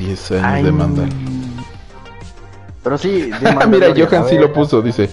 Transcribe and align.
10 0.00 0.30
años 0.32 0.44
Ay, 0.44 0.62
de. 0.64 1.08
Pero 2.82 2.96
sí, 2.98 3.30
de 3.30 3.66
Mira, 3.68 3.94
Johan 3.96 4.26
sí 4.28 4.38
lo 4.38 4.52
puso, 4.52 4.80
dice. 4.82 5.10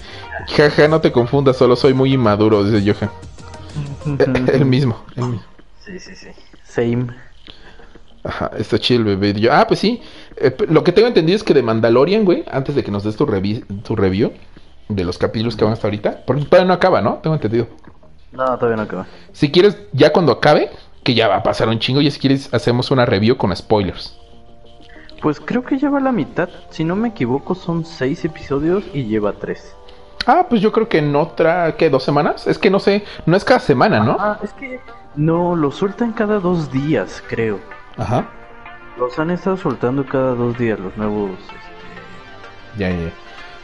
Jaja, 0.47 0.87
no 0.87 1.01
te 1.01 1.11
confundas, 1.11 1.57
solo 1.57 1.75
soy 1.75 1.93
muy 1.93 2.13
inmaduro, 2.13 2.63
dice 2.63 2.93
Johan. 2.93 3.11
el 4.53 4.65
mismo, 4.65 5.03
el 5.15 5.23
mismo. 5.25 5.43
Sí, 5.85 5.99
sí, 5.99 6.15
sí. 6.15 6.27
Same. 6.63 7.07
Ajá, 8.23 8.51
está 8.57 8.79
chill, 8.79 9.03
bebé. 9.03 9.33
Yo, 9.33 9.53
ah, 9.53 9.65
pues 9.67 9.79
sí. 9.79 10.01
Eh, 10.37 10.55
lo 10.69 10.83
que 10.83 10.91
tengo 10.91 11.07
entendido 11.07 11.35
es 11.35 11.43
que 11.43 11.53
de 11.53 11.63
Mandalorian, 11.63 12.25
güey, 12.25 12.43
antes 12.49 12.75
de 12.75 12.83
que 12.83 12.91
nos 12.91 13.03
des 13.03 13.15
tu, 13.15 13.25
revi- 13.25 13.63
tu 13.83 13.95
review 13.95 14.31
de 14.89 15.03
los 15.03 15.17
capítulos 15.17 15.55
que 15.55 15.63
van 15.65 15.73
hasta 15.73 15.87
ahorita, 15.87 16.23
porque 16.25 16.45
todavía 16.45 16.67
no 16.67 16.73
acaba, 16.73 17.01
¿no? 17.01 17.15
Tengo 17.15 17.35
entendido. 17.35 17.67
No, 18.31 18.45
todavía 18.57 18.77
no 18.77 18.83
acaba. 18.83 19.07
Si 19.33 19.51
quieres, 19.51 19.77
ya 19.91 20.11
cuando 20.13 20.31
acabe, 20.31 20.69
que 21.03 21.13
ya 21.13 21.27
va 21.27 21.37
a 21.37 21.43
pasar 21.43 21.67
un 21.69 21.79
chingo, 21.79 22.01
y 22.01 22.09
si 22.11 22.19
quieres, 22.19 22.53
hacemos 22.53 22.91
una 22.91 23.05
review 23.05 23.37
con 23.37 23.53
spoilers. 23.55 24.17
Pues 25.21 25.39
creo 25.39 25.63
que 25.63 25.77
lleva 25.77 25.99
la 25.99 26.11
mitad. 26.11 26.49
Si 26.69 26.83
no 26.83 26.95
me 26.95 27.09
equivoco, 27.09 27.55
son 27.55 27.85
seis 27.85 28.23
episodios 28.25 28.83
y 28.93 29.05
lleva 29.05 29.33
tres. 29.33 29.75
Ah, 30.25 30.45
pues 30.49 30.61
yo 30.61 30.71
creo 30.71 30.89
que 30.89 30.97
en 30.99 31.15
otra, 31.15 31.75
¿qué? 31.77 31.89
¿Dos 31.89 32.03
semanas? 32.03 32.47
Es 32.47 32.57
que 32.57 32.69
no 32.69 32.79
sé, 32.79 33.03
no 33.25 33.37
es 33.37 33.45
cada 33.45 33.59
semana, 33.59 34.01
¿no? 34.01 34.17
Ah, 34.19 34.39
es 34.43 34.51
que 34.53 34.79
no, 35.15 35.55
lo 35.55 35.71
sueltan 35.71 36.11
cada 36.11 36.39
dos 36.39 36.71
días, 36.71 37.23
creo. 37.27 37.59
Ajá. 37.97 38.27
Los 38.97 39.17
han 39.19 39.31
estado 39.31 39.57
soltando 39.57 40.05
cada 40.05 40.35
dos 40.35 40.57
días, 40.57 40.79
los 40.79 40.95
nuevos. 40.97 41.31
este, 41.31 42.79
Ya, 42.79 42.89
ya, 42.89 43.05
ya. 43.05 43.11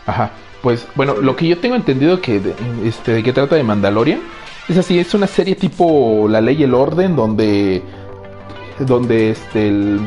Ajá. 0.05 0.31
Pues 0.61 0.87
bueno, 0.95 1.15
lo 1.15 1.35
que 1.35 1.47
yo 1.47 1.59
tengo 1.59 1.75
entendido 1.75 2.21
que 2.21 2.39
de, 2.39 2.55
este, 2.85 3.11
de 3.11 3.23
qué 3.23 3.33
trata 3.33 3.55
de 3.55 3.63
Mandalorian 3.63 4.21
es 4.69 4.77
así, 4.77 4.97
es 4.97 5.13
una 5.13 5.27
serie 5.27 5.55
tipo 5.55 6.27
La 6.29 6.39
Ley 6.39 6.61
y 6.61 6.63
el 6.63 6.73
Orden 6.73 7.17
donde 7.17 7.83
donde 8.79 9.31
este 9.31 9.67
el, 9.67 9.99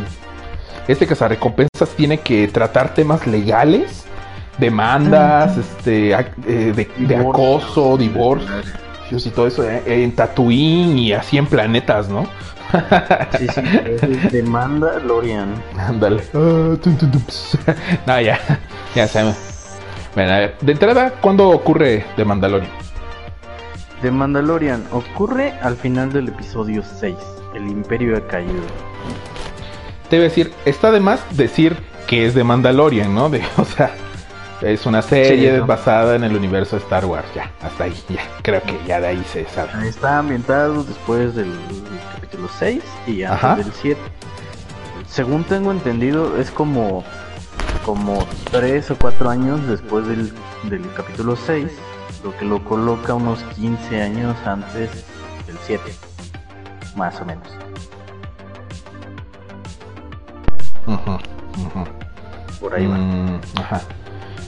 este 0.88 1.06
cazarrecompensas 1.06 1.90
tiene 1.96 2.20
que 2.20 2.48
tratar 2.48 2.94
temas 2.94 3.26
legales, 3.26 4.04
demandas, 4.58 5.56
este 5.56 6.12
eh, 6.12 6.72
de, 6.74 6.88
de 7.06 7.16
acoso, 7.16 7.96
divorcios 7.96 9.26
y 9.26 9.30
todo 9.30 9.46
eso 9.46 9.68
eh, 9.68 9.82
en 9.86 10.12
Tatooine 10.12 10.98
y 10.98 11.12
así 11.12 11.38
en 11.38 11.46
planetas, 11.46 12.08
¿no? 12.08 12.26
Sí, 13.38 13.46
sí, 13.48 13.60
es 13.84 14.32
de 14.32 14.42
Mandalorian. 14.42 15.54
Ándale. 15.78 16.22
Ah, 16.34 16.76
no, 18.06 18.20
ya. 18.20 18.38
Ya 18.94 19.06
se 19.06 19.22
me. 19.22 19.34
Bueno, 20.14 20.32
a 20.32 20.38
ver. 20.38 20.56
De 20.60 20.72
entrada, 20.72 21.12
¿cuándo 21.20 21.48
ocurre 21.50 22.04
de 22.16 22.24
Mandalorian? 22.24 22.70
De 24.02 24.10
Mandalorian 24.10 24.84
ocurre 24.90 25.52
al 25.62 25.76
final 25.76 26.12
del 26.12 26.28
episodio 26.28 26.82
6. 26.82 27.14
El 27.54 27.68
Imperio 27.68 28.16
ha 28.16 28.26
caído. 28.26 28.62
Te 30.08 30.16
iba 30.16 30.24
a 30.24 30.28
decir, 30.28 30.52
está 30.64 30.90
de 30.92 31.00
más 31.00 31.20
decir 31.36 31.76
que 32.06 32.26
es 32.26 32.34
de 32.34 32.44
Mandalorian, 32.44 33.14
¿no? 33.14 33.28
De, 33.28 33.42
o 33.56 33.64
sea, 33.64 33.92
es 34.62 34.86
una 34.86 35.02
serie 35.02 35.52
Sí, 35.52 35.58
¿no? 35.58 35.66
basada 35.66 36.14
en 36.14 36.24
el 36.24 36.36
universo 36.36 36.76
de 36.76 36.82
Star 36.82 37.04
Wars. 37.04 37.26
Ya, 37.34 37.50
hasta 37.60 37.84
ahí. 37.84 37.94
Ya, 38.08 38.20
creo 38.42 38.62
que 38.62 38.78
ya 38.86 39.00
de 39.00 39.08
ahí 39.08 39.24
se 39.32 39.44
sabe. 39.46 39.88
Está 39.88 40.18
ambientado 40.18 40.84
después 40.84 41.34
del 41.34 41.52
capítulo 42.14 42.48
6 42.58 42.82
y 43.06 43.22
antes 43.24 43.44
Ajá. 43.44 43.56
del 43.56 43.72
7. 43.72 44.00
Según 45.08 45.44
tengo 45.44 45.70
entendido, 45.72 46.38
es 46.38 46.50
como 46.50 47.04
como 47.84 48.26
3 48.50 48.90
o 48.90 48.96
4 48.96 49.30
años 49.30 49.64
después 49.68 50.06
del, 50.08 50.32
del 50.64 50.92
capítulo 50.94 51.36
6, 51.36 51.68
lo 52.24 52.36
que 52.36 52.44
lo 52.44 52.64
coloca 52.64 53.14
unos 53.14 53.38
15 53.54 54.02
años 54.02 54.36
antes 54.44 54.90
del 55.46 55.56
7, 55.66 55.82
más 56.96 57.20
o 57.20 57.24
menos. 57.24 57.46
Por 62.60 62.74
ahí 62.74 62.86
va. 62.86 62.96
Mm, 62.96 63.40
ajá. 63.56 63.80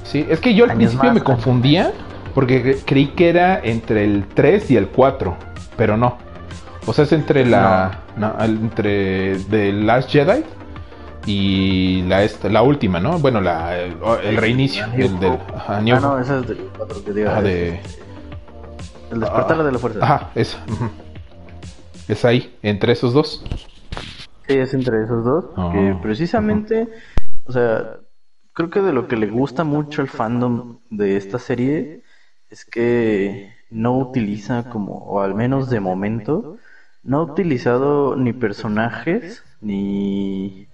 Sí, 0.05 0.25
es 0.28 0.41
que 0.41 0.55
yo 0.55 0.64
al 0.64 0.70
Años 0.70 0.78
principio 0.92 1.08
más, 1.11 1.14
me 1.14 1.22
confundía 1.22 1.92
porque 2.34 2.64
cre- 2.64 2.83
creí 2.86 3.08
que 3.08 3.28
era 3.28 3.61
entre 3.62 4.05
el 4.05 4.25
3 4.34 4.70
y 4.70 4.77
el 4.77 4.89
4, 4.89 5.36
pero 5.77 5.96
no. 5.96 6.17
O 6.86 6.92
sea, 6.92 7.05
es 7.05 7.13
entre 7.13 7.45
la 7.45 7.98
no, 8.17 8.35
el- 8.40 8.57
entre 8.58 9.36
The 9.51 9.73
Last 9.73 10.11
Jedi 10.11 10.45
y 11.27 12.02
la 12.08 12.23
esta- 12.23 12.48
la 12.48 12.63
última, 12.63 13.01
¿no? 13.01 13.18
Bueno, 13.18 13.40
la 13.42 13.79
el, 13.79 13.96
el 14.24 14.36
reinicio, 14.39 14.86
el 14.96 15.18
del 15.20 15.39
ajá, 15.55 15.80
New 15.83 15.96
Ah, 15.96 16.01
no, 16.01 16.18
ese 16.18 16.39
es 16.39 16.46
del 16.48 16.58
4 16.77 17.05
que 17.05 17.13
digo. 17.13 17.30
Ajá, 17.30 17.42
de 17.42 17.80
El 19.11 19.20
despertar 19.20 19.61
ah, 19.61 19.64
de 19.64 19.73
la 19.73 19.79
fuerza. 19.79 19.98
Ajá, 20.02 20.30
esa. 20.34 20.58
ujú. 20.70 20.89
Es 22.08 22.24
ahí, 22.24 22.57
entre 22.63 22.92
esos 22.92 23.13
dos. 23.13 23.45
Sí, 24.48 24.55
es 24.55 24.73
entre 24.73 25.05
esos 25.05 25.25
dos. 25.25 25.45
Ah, 25.57 25.70
que 25.73 25.95
precisamente, 26.01 26.89
o 27.45 27.53
sea, 27.53 27.98
creo 28.55 28.70
que 28.70 28.81
de 28.81 28.95
lo 28.95 29.07
que 29.07 29.17
le 29.17 29.27
gusta 29.27 29.63
mucho 29.63 30.01
al 30.01 30.09
fandom 30.09 30.79
de 30.89 31.19
esta 31.19 31.39
serie 31.39 32.03
es 32.48 32.64
que 32.64 33.53
no 33.69 33.98
utiliza 33.98 34.70
como, 34.70 34.95
o 35.05 35.20
al 35.20 35.35
menos 35.35 35.69
de 35.69 35.81
momento, 35.81 36.57
no 37.03 37.19
ha 37.19 37.23
utilizado 37.25 38.17
ni 38.17 38.33
personajes 38.33 39.45
ni, 39.61 40.67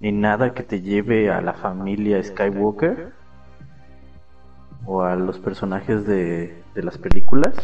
ni 0.00 0.12
nada 0.12 0.52
que 0.52 0.62
te 0.62 0.82
lleve 0.82 1.30
a 1.30 1.40
la 1.40 1.54
familia 1.54 2.22
Skywalker 2.22 3.14
o 4.84 5.00
a 5.00 5.16
los 5.16 5.38
personajes 5.38 6.06
de, 6.06 6.62
de 6.74 6.82
las 6.82 6.98
películas, 6.98 7.54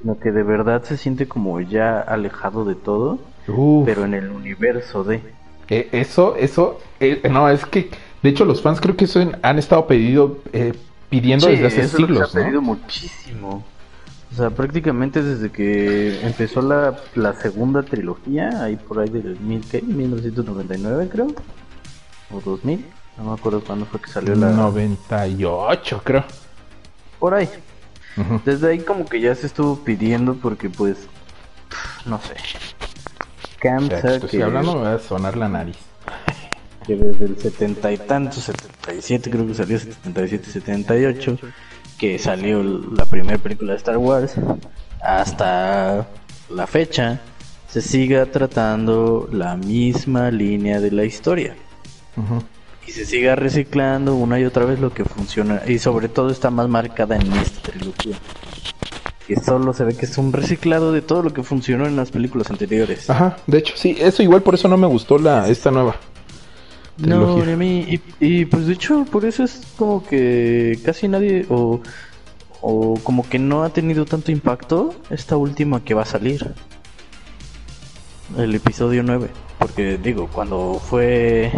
sino 0.00 0.18
que 0.18 0.32
de 0.32 0.42
verdad 0.42 0.82
se 0.82 0.96
siente 0.96 1.28
como 1.28 1.60
ya 1.60 2.00
alejado 2.00 2.64
de 2.64 2.74
todo 2.74 3.20
Uf. 3.48 3.86
pero 3.86 4.04
en 4.04 4.14
el 4.14 4.30
universo 4.30 5.04
de. 5.04 5.20
Eh, 5.68 5.88
eso, 5.92 6.36
eso, 6.36 6.80
eh, 7.00 7.22
no, 7.30 7.48
es 7.48 7.64
que, 7.66 7.90
de 8.22 8.28
hecho, 8.28 8.44
los 8.44 8.62
fans 8.62 8.80
creo 8.80 8.96
que 8.96 9.06
eso 9.06 9.20
han 9.42 9.58
estado 9.58 9.86
pedido, 9.86 10.38
eh, 10.52 10.74
pidiendo 11.10 11.48
desde 11.48 11.66
hace 11.66 11.80
eso 11.82 11.96
siglos, 11.96 12.30
se 12.30 12.38
ha 12.38 12.42
pedido 12.42 12.60
¿no? 12.60 12.68
muchísimo. 12.68 13.64
O 14.32 14.34
sea, 14.36 14.50
prácticamente 14.50 15.22
desde 15.22 15.50
que 15.50 16.20
empezó 16.26 16.60
la, 16.60 16.96
la 17.14 17.34
segunda 17.34 17.82
trilogía, 17.82 18.62
ahí 18.62 18.76
por 18.76 18.98
ahí 18.98 19.08
del 19.08 19.38
¿qué? 19.70 19.80
1999 19.80 21.08
creo, 21.10 21.28
o 22.30 22.40
2000, 22.40 22.84
no 23.18 23.24
me 23.24 23.32
acuerdo 23.32 23.62
cuándo 23.62 23.86
fue 23.86 24.00
que 24.00 24.10
salió 24.10 24.34
la... 24.34 24.50
98, 24.50 26.02
creo. 26.04 26.24
Por 27.18 27.34
ahí. 27.34 27.48
Desde 28.44 28.70
ahí 28.70 28.80
como 28.80 29.06
que 29.06 29.20
ya 29.20 29.34
se 29.34 29.46
estuvo 29.46 29.76
pidiendo 29.84 30.34
porque 30.34 30.68
pues, 30.68 30.96
no 32.04 32.18
sé. 32.20 32.34
Estoy 33.60 34.28
que, 34.28 34.42
hablando, 34.42 34.74
me 34.74 34.82
va 34.82 34.94
a 34.94 34.98
sonar 34.98 35.36
la 35.36 35.48
nariz. 35.48 35.76
que 36.86 36.96
desde 36.96 37.24
el 37.24 37.38
setenta 37.38 37.90
y 37.92 37.98
tanto, 37.98 38.36
77 38.36 39.30
creo 39.30 39.46
que 39.46 39.54
salió, 39.54 39.78
77, 39.78 40.50
78, 40.50 41.38
que 41.98 42.18
salió 42.18 42.62
la 42.62 43.06
primera 43.06 43.38
película 43.38 43.72
de 43.72 43.78
Star 43.78 43.98
Wars, 43.98 44.34
hasta 45.02 46.06
la 46.50 46.66
fecha, 46.66 47.20
se 47.68 47.82
siga 47.82 48.26
tratando 48.26 49.28
la 49.32 49.56
misma 49.56 50.30
línea 50.30 50.80
de 50.80 50.90
la 50.92 51.04
historia. 51.04 51.56
Y 52.86 52.92
se 52.92 53.04
siga 53.04 53.34
reciclando 53.34 54.14
una 54.14 54.38
y 54.38 54.44
otra 54.44 54.64
vez 54.64 54.78
lo 54.78 54.94
que 54.94 55.04
funciona, 55.04 55.62
y 55.66 55.78
sobre 55.78 56.08
todo 56.08 56.30
está 56.30 56.50
más 56.50 56.68
marcada 56.68 57.16
en 57.16 57.32
esta 57.32 57.72
trilogía. 57.72 58.16
Que 59.26 59.36
solo 59.36 59.72
se 59.72 59.84
ve 59.84 59.96
que 59.96 60.06
es 60.06 60.18
un 60.18 60.32
reciclado 60.32 60.92
de 60.92 61.02
todo 61.02 61.22
lo 61.22 61.32
que 61.32 61.42
funcionó 61.42 61.86
en 61.86 61.96
las 61.96 62.10
películas 62.10 62.50
anteriores. 62.50 63.10
Ajá, 63.10 63.36
de 63.46 63.58
hecho, 63.58 63.74
sí, 63.76 63.96
eso 63.98 64.22
igual 64.22 64.42
por 64.42 64.54
eso 64.54 64.68
no 64.68 64.76
me 64.76 64.86
gustó 64.86 65.18
la 65.18 65.48
esta 65.48 65.70
nueva. 65.70 65.96
No, 66.98 67.34
trilogía. 67.34 67.54
a 67.54 67.56
mí. 67.56 67.80
Y, 67.88 68.00
y, 68.20 68.44
pues 68.46 68.66
de 68.66 68.74
hecho, 68.74 69.04
por 69.10 69.24
eso 69.24 69.42
es 69.44 69.62
como 69.76 70.06
que 70.06 70.78
casi 70.84 71.08
nadie, 71.08 71.44
o, 71.48 71.80
o 72.60 72.94
como 73.02 73.28
que 73.28 73.38
no 73.38 73.64
ha 73.64 73.70
tenido 73.70 74.04
tanto 74.06 74.30
impacto 74.32 74.94
esta 75.10 75.36
última 75.36 75.82
que 75.84 75.94
va 75.94 76.02
a 76.02 76.06
salir. 76.06 76.54
El 78.36 78.54
episodio 78.54 79.02
9. 79.02 79.28
Porque 79.76 79.98
digo, 79.98 80.26
cuando 80.32 80.80
fue 80.82 81.52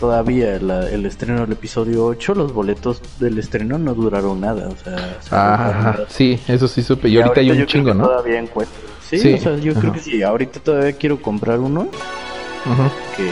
todavía 0.00 0.58
la- 0.60 0.88
el 0.90 1.06
estreno 1.06 1.42
del 1.42 1.52
episodio 1.52 2.04
8, 2.06 2.34
los 2.34 2.52
boletos 2.52 3.00
del 3.20 3.38
estreno 3.38 3.78
no 3.78 3.94
duraron 3.94 4.40
nada. 4.40 4.68
O 4.68 4.76
sea, 4.76 5.16
Ajá, 5.30 6.00
sí, 6.08 6.40
eso 6.48 6.66
sí 6.66 6.82
supe. 6.82 7.08
Y 7.08 7.12
y 7.12 7.16
ahorita 7.18 7.38
hay 7.38 7.52
un 7.52 7.58
yo 7.58 7.66
creo 7.66 7.66
chingo, 7.68 7.92
que 7.92 7.98
¿no? 7.98 8.04
Todavía 8.08 8.40
encuentro. 8.40 8.74
Sí, 9.08 9.18
Sí, 9.20 9.34
o 9.34 9.38
sea, 9.38 9.56
yo 9.58 9.70
ajá. 9.70 9.80
creo 9.80 9.92
que 9.92 10.00
sí. 10.00 10.22
Ahorita 10.24 10.58
todavía 10.58 10.92
quiero 10.94 11.22
comprar 11.22 11.60
uno 11.60 11.82
Ujú. 11.82 12.82
que 13.16 13.30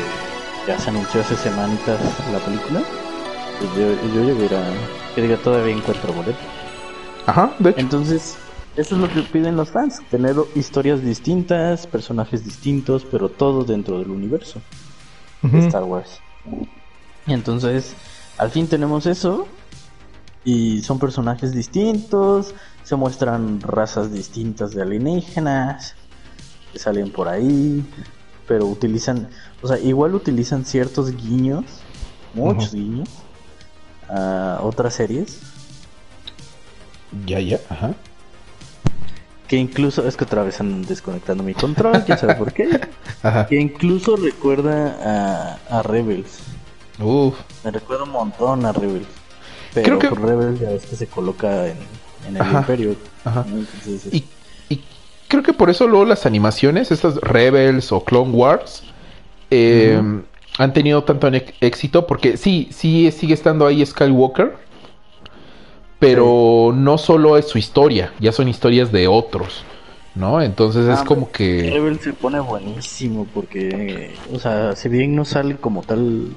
ya 0.69 0.79
se 0.79 0.91
anunció 0.91 1.23
hace 1.23 1.35
semanitas 1.35 1.99
la 2.33 2.39
película. 2.39 2.83
Y 3.61 3.81
yo, 3.81 3.87
y 3.91 4.15
yo 4.15 4.29
ya 4.29 4.39
hubiera, 4.39 4.63
que 5.17 5.23
diga, 5.23 5.39
todavía 5.39 5.75
encuentro 5.75 6.13
boletos. 6.13 6.37
Ajá, 7.27 7.51
de 7.59 7.71
hecho. 7.71 7.81
Entonces, 7.81 8.37
eso 8.77 8.95
es 8.95 9.01
lo 9.01 9.09
que 9.13 9.23
piden 9.23 9.57
los 9.57 9.71
fans: 9.71 10.01
tener 10.11 10.37
historias 10.55 11.03
distintas, 11.03 11.87
personajes 11.87 12.45
distintos, 12.45 13.07
pero 13.11 13.29
todo 13.29 13.65
dentro 13.65 13.99
del 13.99 14.11
universo 14.11 14.61
de. 15.43 15.59
Star 15.59 15.85
Wars. 15.85 16.21
Entonces, 17.27 17.95
al 18.39 18.51
fin 18.51 18.67
tenemos 18.67 19.07
eso. 19.07 19.47
Y 20.43 20.81
son 20.81 20.99
personajes 20.99 21.53
distintos, 21.53 22.55
se 22.83 22.97
muestran 22.97 23.61
razas 23.61 24.11
distintas 24.11 24.71
de 24.71 24.81
alienígenas 24.81 25.95
que 26.73 26.79
salen 26.79 27.13
por 27.13 27.29
ahí. 27.29 27.85
pero 28.51 28.67
utilizan, 28.67 29.29
o 29.63 29.69
sea, 29.69 29.79
igual 29.79 30.13
utilizan 30.17 30.65
ciertos 30.65 31.15
guiños, 31.15 31.65
muchos 32.35 32.75
guiños, 32.75 33.09
a 34.09 34.59
otras 34.61 34.95
series. 34.95 35.39
Ya, 37.25 37.39
ya, 37.39 37.61
ajá. 37.69 37.95
Que 39.51 39.57
incluso, 39.57 40.07
es 40.07 40.17
que 40.17 40.23
otra 40.23 40.45
vez 40.45 40.61
andan 40.61 40.83
desconectando 40.83 41.43
mi 41.43 41.55
control, 41.55 42.05
quién 42.07 42.17
sabe 42.17 42.37
por 42.37 42.53
qué. 42.53 42.69
Ajá. 43.25 43.47
Que 43.49 43.57
incluso 43.61 44.15
recuerda 44.15 45.59
a, 45.69 45.79
a 45.79 45.83
Rebels. 45.83 46.39
Uf. 47.01 47.35
Me 47.65 47.73
recuerda 47.73 48.05
un 48.05 48.11
montón 48.11 48.65
a 48.65 48.71
Rebels. 48.73 49.09
Pero 49.75 49.99
Creo 49.99 50.15
que- 50.15 50.21
Rebels 50.21 50.61
ya 50.61 50.71
ves 50.71 50.87
que 50.87 50.95
se 50.95 51.09
coloca 51.09 51.67
en, 51.67 51.79
en 52.29 52.37
el 52.37 52.43
Ajá. 52.43 52.61
Imperio. 52.61 52.95
Ajá. 53.25 53.45
¿no? 53.49 53.57
Entonces, 53.59 54.07
es- 54.07 54.15
Y, 54.15 54.25
y 54.69 54.85
creo 55.27 55.43
que 55.43 55.53
por 55.53 55.69
eso 55.69 55.89
luego 55.89 56.05
las 56.05 56.27
animaciones, 56.27 56.93
estas 56.93 57.17
Rebels 57.17 57.91
o 57.91 58.05
Clone 58.05 58.31
Wars, 58.31 58.85
eh, 59.51 60.01
han 60.59 60.73
tenido 60.73 61.03
tanto 61.03 61.29
éxito 61.61 62.07
porque 62.07 62.37
sí, 62.37 62.69
sí 62.71 63.11
sigue 63.11 63.35
estando 63.35 63.67
ahí 63.67 63.85
Skywalker, 63.85 64.57
pero 66.01 66.73
no 66.75 66.99
solo 66.99 67.37
es 67.37 67.47
su 67.49 67.59
historia, 67.59 68.13
ya 68.19 68.33
son 68.33 68.49
historias 68.49 68.91
de 68.91 69.07
otros, 69.07 69.65
¿no? 70.15 70.41
Entonces 70.43 70.89
es 70.89 70.99
Ah, 71.01 71.05
como 71.07 71.31
que... 71.31 71.71
Rebels 71.71 72.01
se 72.03 72.13
pone 72.15 72.41
buenísimo 72.41 73.27
porque, 73.33 74.17
o 74.33 74.39
sea, 74.41 74.75
si 74.75 74.89
bien 74.89 75.15
no 75.15 75.25
salen 75.25 75.59
como 75.59 75.83
tal 75.83 76.31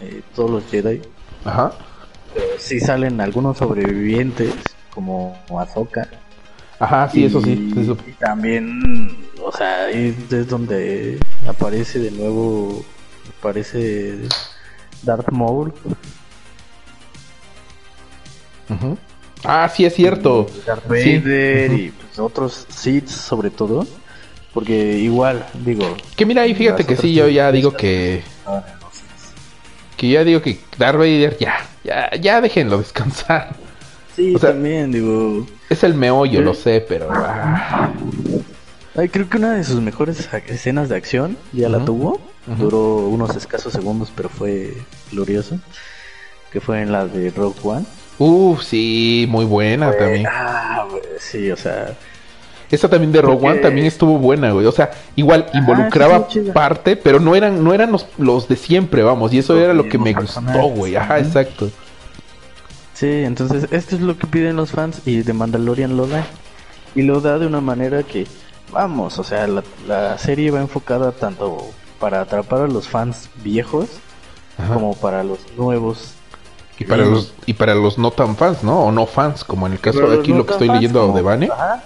eh, 0.00 0.20
todos 0.34 0.50
los 0.50 0.64
Jedi, 0.70 1.00
Ajá. 1.44 1.72
pero 2.34 2.46
sí 2.58 2.80
salen 2.80 3.20
algunos 3.20 3.56
sobrevivientes 3.58 4.52
como 4.92 5.38
Ahsoka. 5.58 6.08
Ajá, 6.80 7.08
sí, 7.08 7.20
y, 7.22 7.24
eso 7.24 7.40
sí. 7.40 7.72
eso- 7.76 7.96
y 8.06 8.12
también, 8.12 9.16
o 9.42 9.52
sea, 9.52 9.84
ahí 9.86 10.14
es 10.30 10.48
donde 10.48 11.18
aparece 11.46 11.98
de 12.00 12.10
nuevo, 12.10 12.84
aparece 13.38 14.16
Darth 15.02 15.30
Maul. 15.30 15.72
Ah, 19.44 19.68
sí, 19.74 19.84
es 19.84 19.94
cierto. 19.94 20.46
y 20.62 20.66
Darth. 20.66 20.88
Vader 20.88 21.72
y 21.72 21.90
pues, 21.90 22.18
otros 22.18 22.66
Sith 22.68 23.08
sobre 23.08 23.50
todo. 23.50 23.86
Porque 24.54 24.96
igual, 24.98 25.44
digo, 25.64 25.96
Que 26.16 26.26
mira, 26.26 26.42
ahí 26.42 26.54
fíjate 26.54 26.84
que 26.84 26.96
sí, 26.96 27.14
yo 27.14 27.28
ya 27.28 27.52
digo 27.52 27.72
que... 27.74 28.22
Que 29.96 30.08
ya 30.08 30.24
digo 30.24 30.40
que 30.42 30.58
Darth 30.78 30.98
Vader, 30.98 31.36
ya, 31.38 31.56
ya, 31.84 32.10
ya 32.20 32.40
déjenlo 32.40 32.78
descansar. 32.78 33.54
Sí, 34.16 34.34
O 34.34 34.38
sea- 34.38 34.50
también, 34.50 34.90
digo. 34.90 35.46
Es 35.68 35.84
el 35.84 35.94
meollo, 35.94 36.38
Sí. 36.38 36.44
lo 36.44 36.54
sé, 36.54 36.84
pero... 36.88 37.08
ah. 37.12 37.92
Ay, 38.96 39.08
creo 39.10 39.28
que 39.28 39.36
una 39.36 39.52
de 39.54 39.62
sus 39.64 39.80
mejores 39.80 40.28
escenas 40.48 40.88
de 40.88 40.96
acción 40.96 41.36
ya 41.52 41.68
la 41.68 41.84
tuvo. 41.84 42.20
Duró 42.58 42.96
unos 43.08 43.36
escasos 43.36 43.72
segundos, 43.72 44.10
pero 44.16 44.28
fue 44.28 44.74
glorioso. 45.12 45.58
Que 46.50 46.60
fue 46.60 46.80
en 46.82 46.90
la 46.90 47.06
de 47.06 47.30
Rogue 47.30 47.58
One. 47.62 47.84
Uf, 48.18 48.62
sí, 48.64 49.26
muy 49.28 49.44
buena 49.44 49.92
también. 49.96 50.26
Ah, 50.28 50.86
sí, 51.18 51.50
o 51.50 51.56
sea. 51.56 51.94
Esa 52.70 52.88
también 52.90 53.12
de 53.12 53.22
Rogue 53.22 53.36
Porque- 53.36 53.48
One 53.52 53.58
también 53.60 53.86
estuvo 53.86 54.18
buena, 54.18 54.50
güey. 54.52 54.66
O 54.66 54.72
sea, 54.72 54.90
igual 55.16 55.46
Ajá, 55.48 55.58
involucraba 55.58 56.26
sí, 56.28 56.40
parte, 56.52 56.96
pero 56.96 57.18
no 57.20 57.34
eran, 57.34 57.64
no 57.64 57.72
eran 57.72 57.90
los, 57.92 58.06
los 58.18 58.46
de 58.48 58.56
siempre, 58.56 59.02
vamos. 59.02 59.32
Y 59.32 59.38
eso 59.38 59.54
Los 59.54 59.62
era 59.62 59.72
lo 59.72 59.88
que 59.88 59.96
me 59.98 60.12
gustó, 60.12 60.62
güey. 60.74 60.96
Ajá, 60.96 61.18
exacto. 61.18 61.70
Sí, 62.92 63.06
entonces 63.24 63.68
esto 63.70 63.94
es 63.94 64.02
lo 64.02 64.18
que 64.18 64.26
piden 64.26 64.56
los 64.56 64.72
fans 64.72 65.02
y 65.06 65.22
de 65.22 65.32
Mandalorian 65.32 65.96
lo 65.96 66.06
da. 66.08 66.26
Y 66.94 67.02
lo 67.02 67.20
da 67.20 67.38
de 67.38 67.46
una 67.46 67.60
manera 67.60 68.02
que, 68.02 68.26
vamos, 68.72 69.18
o 69.18 69.24
sea, 69.24 69.46
la, 69.46 69.62
la 69.86 70.18
serie 70.18 70.50
va 70.50 70.60
enfocada 70.60 71.12
tanto 71.12 71.70
para 72.00 72.20
atrapar 72.22 72.62
a 72.62 72.66
los 72.68 72.88
fans 72.88 73.30
viejos 73.42 73.88
Ajá. 74.58 74.74
como 74.74 74.94
para 74.94 75.22
los 75.22 75.38
nuevos. 75.56 76.14
Y 76.78 76.84
para 76.84 77.04
los 77.04 77.34
y 77.46 77.54
para 77.54 77.74
los 77.74 77.98
no 77.98 78.10
tan 78.12 78.36
fans, 78.36 78.62
¿no? 78.62 78.84
O 78.84 78.92
no 78.92 79.06
fans, 79.06 79.42
como 79.44 79.66
en 79.66 79.72
el 79.74 79.80
caso 79.80 79.98
Pero 79.98 80.10
de 80.12 80.20
aquí 80.20 80.30
no 80.32 80.38
lo 80.38 80.46
que 80.46 80.52
estoy 80.52 80.68
leyendo 80.68 81.00
como- 81.02 81.16
de 81.16 81.22
Bane. 81.22 81.48
Ajá. 81.52 81.82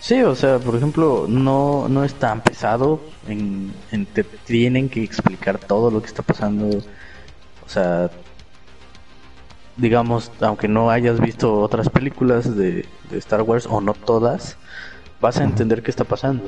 Sí, 0.00 0.22
o 0.22 0.34
sea, 0.34 0.58
por 0.58 0.76
ejemplo, 0.76 1.24
no, 1.28 1.88
no 1.88 2.04
es 2.04 2.14
tan 2.14 2.42
pesado 2.42 3.00
en, 3.26 3.72
en 3.90 4.04
te 4.06 4.22
tienen 4.22 4.88
que 4.90 5.02
explicar 5.02 5.58
todo 5.58 5.90
lo 5.90 6.00
que 6.00 6.06
está 6.08 6.22
pasando. 6.22 6.66
O 7.64 7.68
sea, 7.68 8.10
digamos, 9.76 10.30
aunque 10.40 10.68
no 10.68 10.90
hayas 10.90 11.20
visto 11.20 11.58
otras 11.60 11.88
películas 11.88 12.54
de, 12.56 12.86
de 13.10 13.18
Star 13.18 13.42
Wars 13.42 13.66
o 13.68 13.80
no 13.80 13.94
todas, 13.94 14.56
vas 15.20 15.38
a 15.38 15.44
entender 15.44 15.82
qué 15.82 15.90
está 15.90 16.04
pasando. 16.04 16.44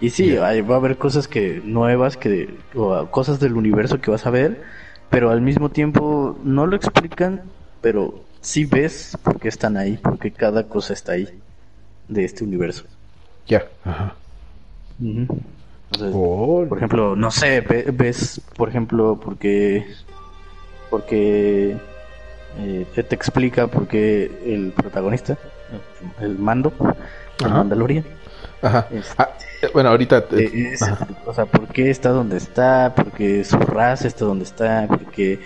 Y 0.00 0.10
sí, 0.10 0.36
hay- 0.36 0.60
va 0.60 0.74
a 0.74 0.78
haber 0.78 0.98
cosas 0.98 1.26
que 1.28 1.62
nuevas 1.64 2.16
que 2.16 2.54
o 2.74 3.06
cosas 3.06 3.40
del 3.40 3.54
universo 3.54 4.00
que 4.00 4.10
vas 4.10 4.26
a 4.26 4.30
ver, 4.30 4.62
pero 5.10 5.30
al 5.30 5.40
mismo 5.40 5.70
tiempo 5.70 6.38
no 6.44 6.66
lo 6.66 6.76
explican, 6.76 7.42
pero 7.80 8.24
sí 8.40 8.64
ves 8.64 9.16
por 9.22 9.38
qué 9.40 9.48
están 9.48 9.76
ahí, 9.76 9.98
porque 10.02 10.30
cada 10.32 10.64
cosa 10.68 10.92
está 10.92 11.12
ahí 11.12 11.28
de 12.08 12.24
este 12.24 12.44
universo. 12.44 12.84
Ya. 13.46 13.64
Ajá. 13.84 14.14
Entonces, 15.00 16.10
Oh, 16.12 16.64
por 16.68 16.78
ejemplo, 16.78 17.16
no 17.16 17.30
sé, 17.30 17.60
ve- 17.62 17.90
ves, 17.92 18.40
por 18.56 18.68
ejemplo, 18.68 19.18
porque 19.22 19.86
porque 20.90 21.76
eh, 22.58 22.86
te 22.94 23.14
explica 23.14 23.66
por 23.66 23.86
qué 23.86 24.30
el 24.46 24.72
protagonista, 24.72 25.36
el 26.20 26.38
mando, 26.38 26.72
el. 27.44 27.50
Mandalorian, 27.50 28.04
Ajá. 28.62 28.88
Este- 28.92 29.14
Ah, 29.18 29.30
eh, 29.62 29.68
bueno, 29.72 29.90
ahorita. 29.90 30.24
eh, 30.32 30.70
es- 30.72 30.82
ajá. 30.82 31.06
o 31.26 31.32
sea, 31.34 31.46
por 31.46 31.68
qué 31.68 31.90
está 31.90 32.10
donde 32.10 32.36
está, 32.36 32.92
porque 32.96 33.44
su 33.44 33.58
raza 33.58 34.08
está 34.08 34.24
donde 34.24 34.44
está, 34.44 34.86
porque 34.88 35.40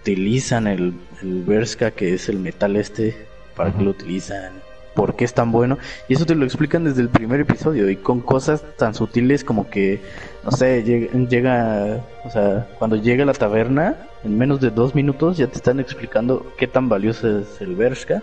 utilizan 0.00 0.66
el, 0.66 0.94
el 1.22 1.42
Berska, 1.44 1.90
que 1.90 2.14
es 2.14 2.28
el 2.28 2.38
metal 2.38 2.76
este, 2.76 3.26
para 3.56 3.70
que 3.70 3.76
Ujú. 3.76 3.84
lo 3.84 3.90
utilizan, 3.90 4.52
por 4.94 5.14
qué 5.14 5.24
es 5.24 5.34
tan 5.34 5.52
bueno, 5.52 5.78
y 6.08 6.14
eso 6.14 6.26
te 6.26 6.34
lo 6.34 6.44
explican 6.44 6.84
desde 6.84 7.02
el 7.02 7.08
primer 7.08 7.40
episodio, 7.40 7.88
y 7.90 7.96
con 7.96 8.20
cosas 8.20 8.62
tan 8.76 8.94
sutiles 8.94 9.44
como 9.44 9.68
que, 9.70 10.00
no 10.44 10.50
sé, 10.50 10.82
llega, 10.82 11.12
llega 11.28 12.00
o 12.24 12.30
sea, 12.30 12.66
cuando 12.78 12.96
llega 12.96 13.22
a 13.22 13.26
la 13.26 13.32
taberna, 13.34 13.96
en 14.24 14.36
menos 14.36 14.60
de 14.60 14.70
dos 14.70 14.94
minutos 14.94 15.36
ya 15.36 15.46
te 15.46 15.56
están 15.56 15.80
explicando 15.80 16.46
qué 16.58 16.66
tan 16.66 16.88
valioso 16.88 17.40
es 17.40 17.60
el 17.60 17.76
Berska, 17.76 18.22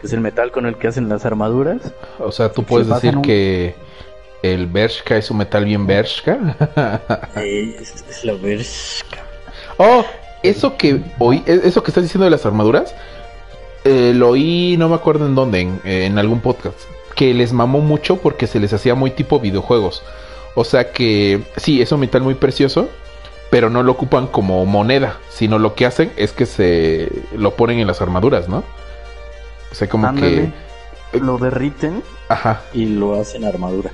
Que 0.00 0.06
es 0.06 0.12
el 0.12 0.20
metal 0.20 0.50
con 0.52 0.66
el 0.66 0.76
que 0.76 0.88
hacen 0.88 1.08
las 1.08 1.24
armaduras. 1.24 1.78
O 2.18 2.30
sea, 2.32 2.52
tú 2.52 2.62
puedes 2.64 2.88
decir 2.88 3.16
un- 3.16 3.22
que 3.22 3.74
el 4.42 4.66
Bershka 4.66 5.16
es 5.16 5.30
un 5.30 5.38
metal 5.38 5.64
bien 5.64 5.86
Bershka. 5.86 6.56
Eh, 7.36 7.76
es, 7.80 8.04
es 8.08 8.24
la 8.24 8.34
Berska. 8.34 9.18
Oh, 9.78 10.04
eso 10.42 10.76
que 10.76 11.00
oí, 11.18 11.42
e- 11.46 11.60
eso 11.64 11.82
que 11.82 11.90
estás 11.90 12.04
diciendo 12.04 12.24
de 12.24 12.30
las 12.30 12.44
armaduras, 12.46 12.94
eh, 13.84 14.12
lo 14.14 14.30
oí, 14.30 14.76
no 14.78 14.88
me 14.88 14.94
acuerdo 14.94 15.26
en 15.26 15.34
dónde, 15.34 15.60
en, 15.60 15.80
en 15.84 16.18
algún 16.18 16.40
podcast, 16.40 16.78
que 17.14 17.32
les 17.34 17.52
mamó 17.52 17.80
mucho 17.80 18.16
porque 18.16 18.46
se 18.46 18.60
les 18.60 18.72
hacía 18.72 18.94
muy 18.94 19.10
tipo 19.10 19.40
videojuegos. 19.40 20.02
O 20.54 20.64
sea 20.64 20.92
que 20.92 21.42
sí, 21.56 21.80
es 21.82 21.92
un 21.92 22.00
metal 22.00 22.22
muy 22.22 22.34
precioso, 22.34 22.88
pero 23.50 23.70
no 23.70 23.82
lo 23.82 23.92
ocupan 23.92 24.26
como 24.26 24.64
moneda, 24.66 25.18
sino 25.30 25.58
lo 25.58 25.74
que 25.74 25.86
hacen 25.86 26.10
es 26.16 26.32
que 26.32 26.46
se 26.46 27.10
lo 27.36 27.54
ponen 27.54 27.78
en 27.78 27.86
las 27.86 28.00
armaduras, 28.00 28.48
¿no? 28.48 28.64
Sea, 29.76 29.88
como 29.88 30.06
Ándale. 30.06 30.52
que... 31.12 31.20
lo 31.20 31.36
derriten 31.38 32.02
Ajá, 32.28 32.62
y 32.72 32.86
lo 32.86 33.20
hacen 33.20 33.44
armadura. 33.44 33.90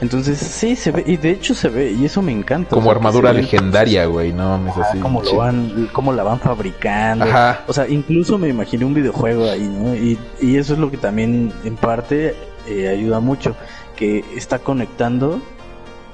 Entonces, 0.00 0.38
sí, 0.38 0.76
se 0.76 0.92
ve, 0.92 1.04
y 1.06 1.18
de 1.18 1.30
hecho 1.30 1.54
se 1.54 1.68
ve, 1.68 1.92
y 1.92 2.06
eso 2.06 2.22
me 2.22 2.32
encanta. 2.32 2.70
como 2.70 2.80
o 2.80 2.84
sea, 2.84 2.92
que 2.92 2.98
armadura 2.98 3.32
legendaria, 3.32 4.06
güey, 4.06 4.32
no 4.32 4.48
mames, 4.48 4.76
así. 4.76 4.96
ah, 4.98 5.02
cómo 5.02 5.22
lo 5.22 5.36
van, 5.36 5.88
cómo 5.92 6.12
la 6.12 6.22
van 6.22 6.40
fabricando. 6.40 7.26
Ajá. 7.26 7.64
O 7.66 7.72
sea, 7.72 7.86
incluso 7.86 8.38
me 8.38 8.48
imaginé 8.48 8.84
un 8.86 8.94
videojuego 8.94 9.48
ahí, 9.48 9.60
¿no? 9.68 9.94
Y, 9.94 10.18
y 10.40 10.56
eso 10.56 10.72
es 10.72 10.78
lo 10.78 10.90
que 10.90 10.96
también, 10.96 11.52
en 11.64 11.76
parte, 11.76 12.34
eh, 12.66 12.88
ayuda 12.88 13.20
mucho. 13.20 13.54
Que 13.94 14.24
está 14.34 14.58
conectando 14.58 15.40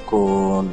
con 0.04 0.68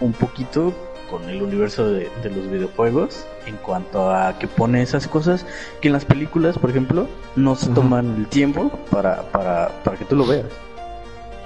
un 0.00 0.12
poquito 0.12 0.72
con 1.14 1.30
el 1.30 1.42
universo 1.42 1.88
de, 1.92 2.10
de 2.24 2.30
los 2.30 2.50
videojuegos 2.50 3.24
en 3.46 3.54
cuanto 3.58 4.10
a 4.12 4.36
que 4.36 4.48
pone 4.48 4.82
esas 4.82 5.06
cosas 5.06 5.46
que 5.80 5.86
en 5.86 5.92
las 5.92 6.04
películas, 6.04 6.58
por 6.58 6.70
ejemplo, 6.70 7.06
no 7.36 7.54
se 7.54 7.68
toman 7.70 8.16
el 8.16 8.26
tiempo 8.26 8.68
para, 8.90 9.22
para, 9.30 9.68
para 9.84 9.96
que 9.96 10.04
tú 10.06 10.16
lo 10.16 10.26
veas. 10.26 10.46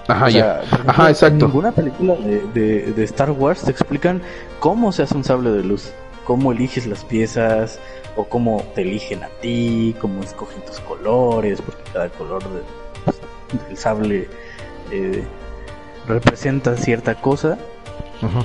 Ajá, 0.07 0.25
O 0.25 0.29
ya. 0.31 0.33
sea, 0.33 0.55
por 0.61 0.65
ejemplo, 0.69 0.91
Ajá, 0.91 1.11
exacto. 1.11 1.45
En 1.45 1.51
ninguna 1.51 1.73
película 1.73 2.15
de, 2.15 2.41
de- 2.55 2.93
de 2.95 3.05
Star 3.05 3.31
Wars 3.33 3.61
te 3.63 3.71
explican 3.71 4.23
cómo 4.59 4.91
se 4.91 5.03
hace 5.03 5.15
un 5.15 5.23
sable 5.25 5.51
de 5.51 5.63
luz, 5.63 5.91
cómo 6.25 6.53
eliges 6.53 6.87
las 6.87 7.05
piezas, 7.05 7.79
o 8.17 8.25
cómo 8.25 8.65
te 8.75 8.81
eligen 8.83 9.23
a 9.23 9.29
ti, 9.43 9.95
cómo 10.01 10.23
escogen 10.23 10.63
tus 10.65 10.81
colores, 10.81 11.61
porque 11.61 11.83
cada 11.93 12.09
color 12.09 12.43
de- 12.43 12.63
pues, 13.05 13.21
del 13.69 13.77
sable 13.77 14.29
eh, 14.91 15.23
representa 16.07 16.75
cierta 16.79 17.17
cosa 17.17 17.59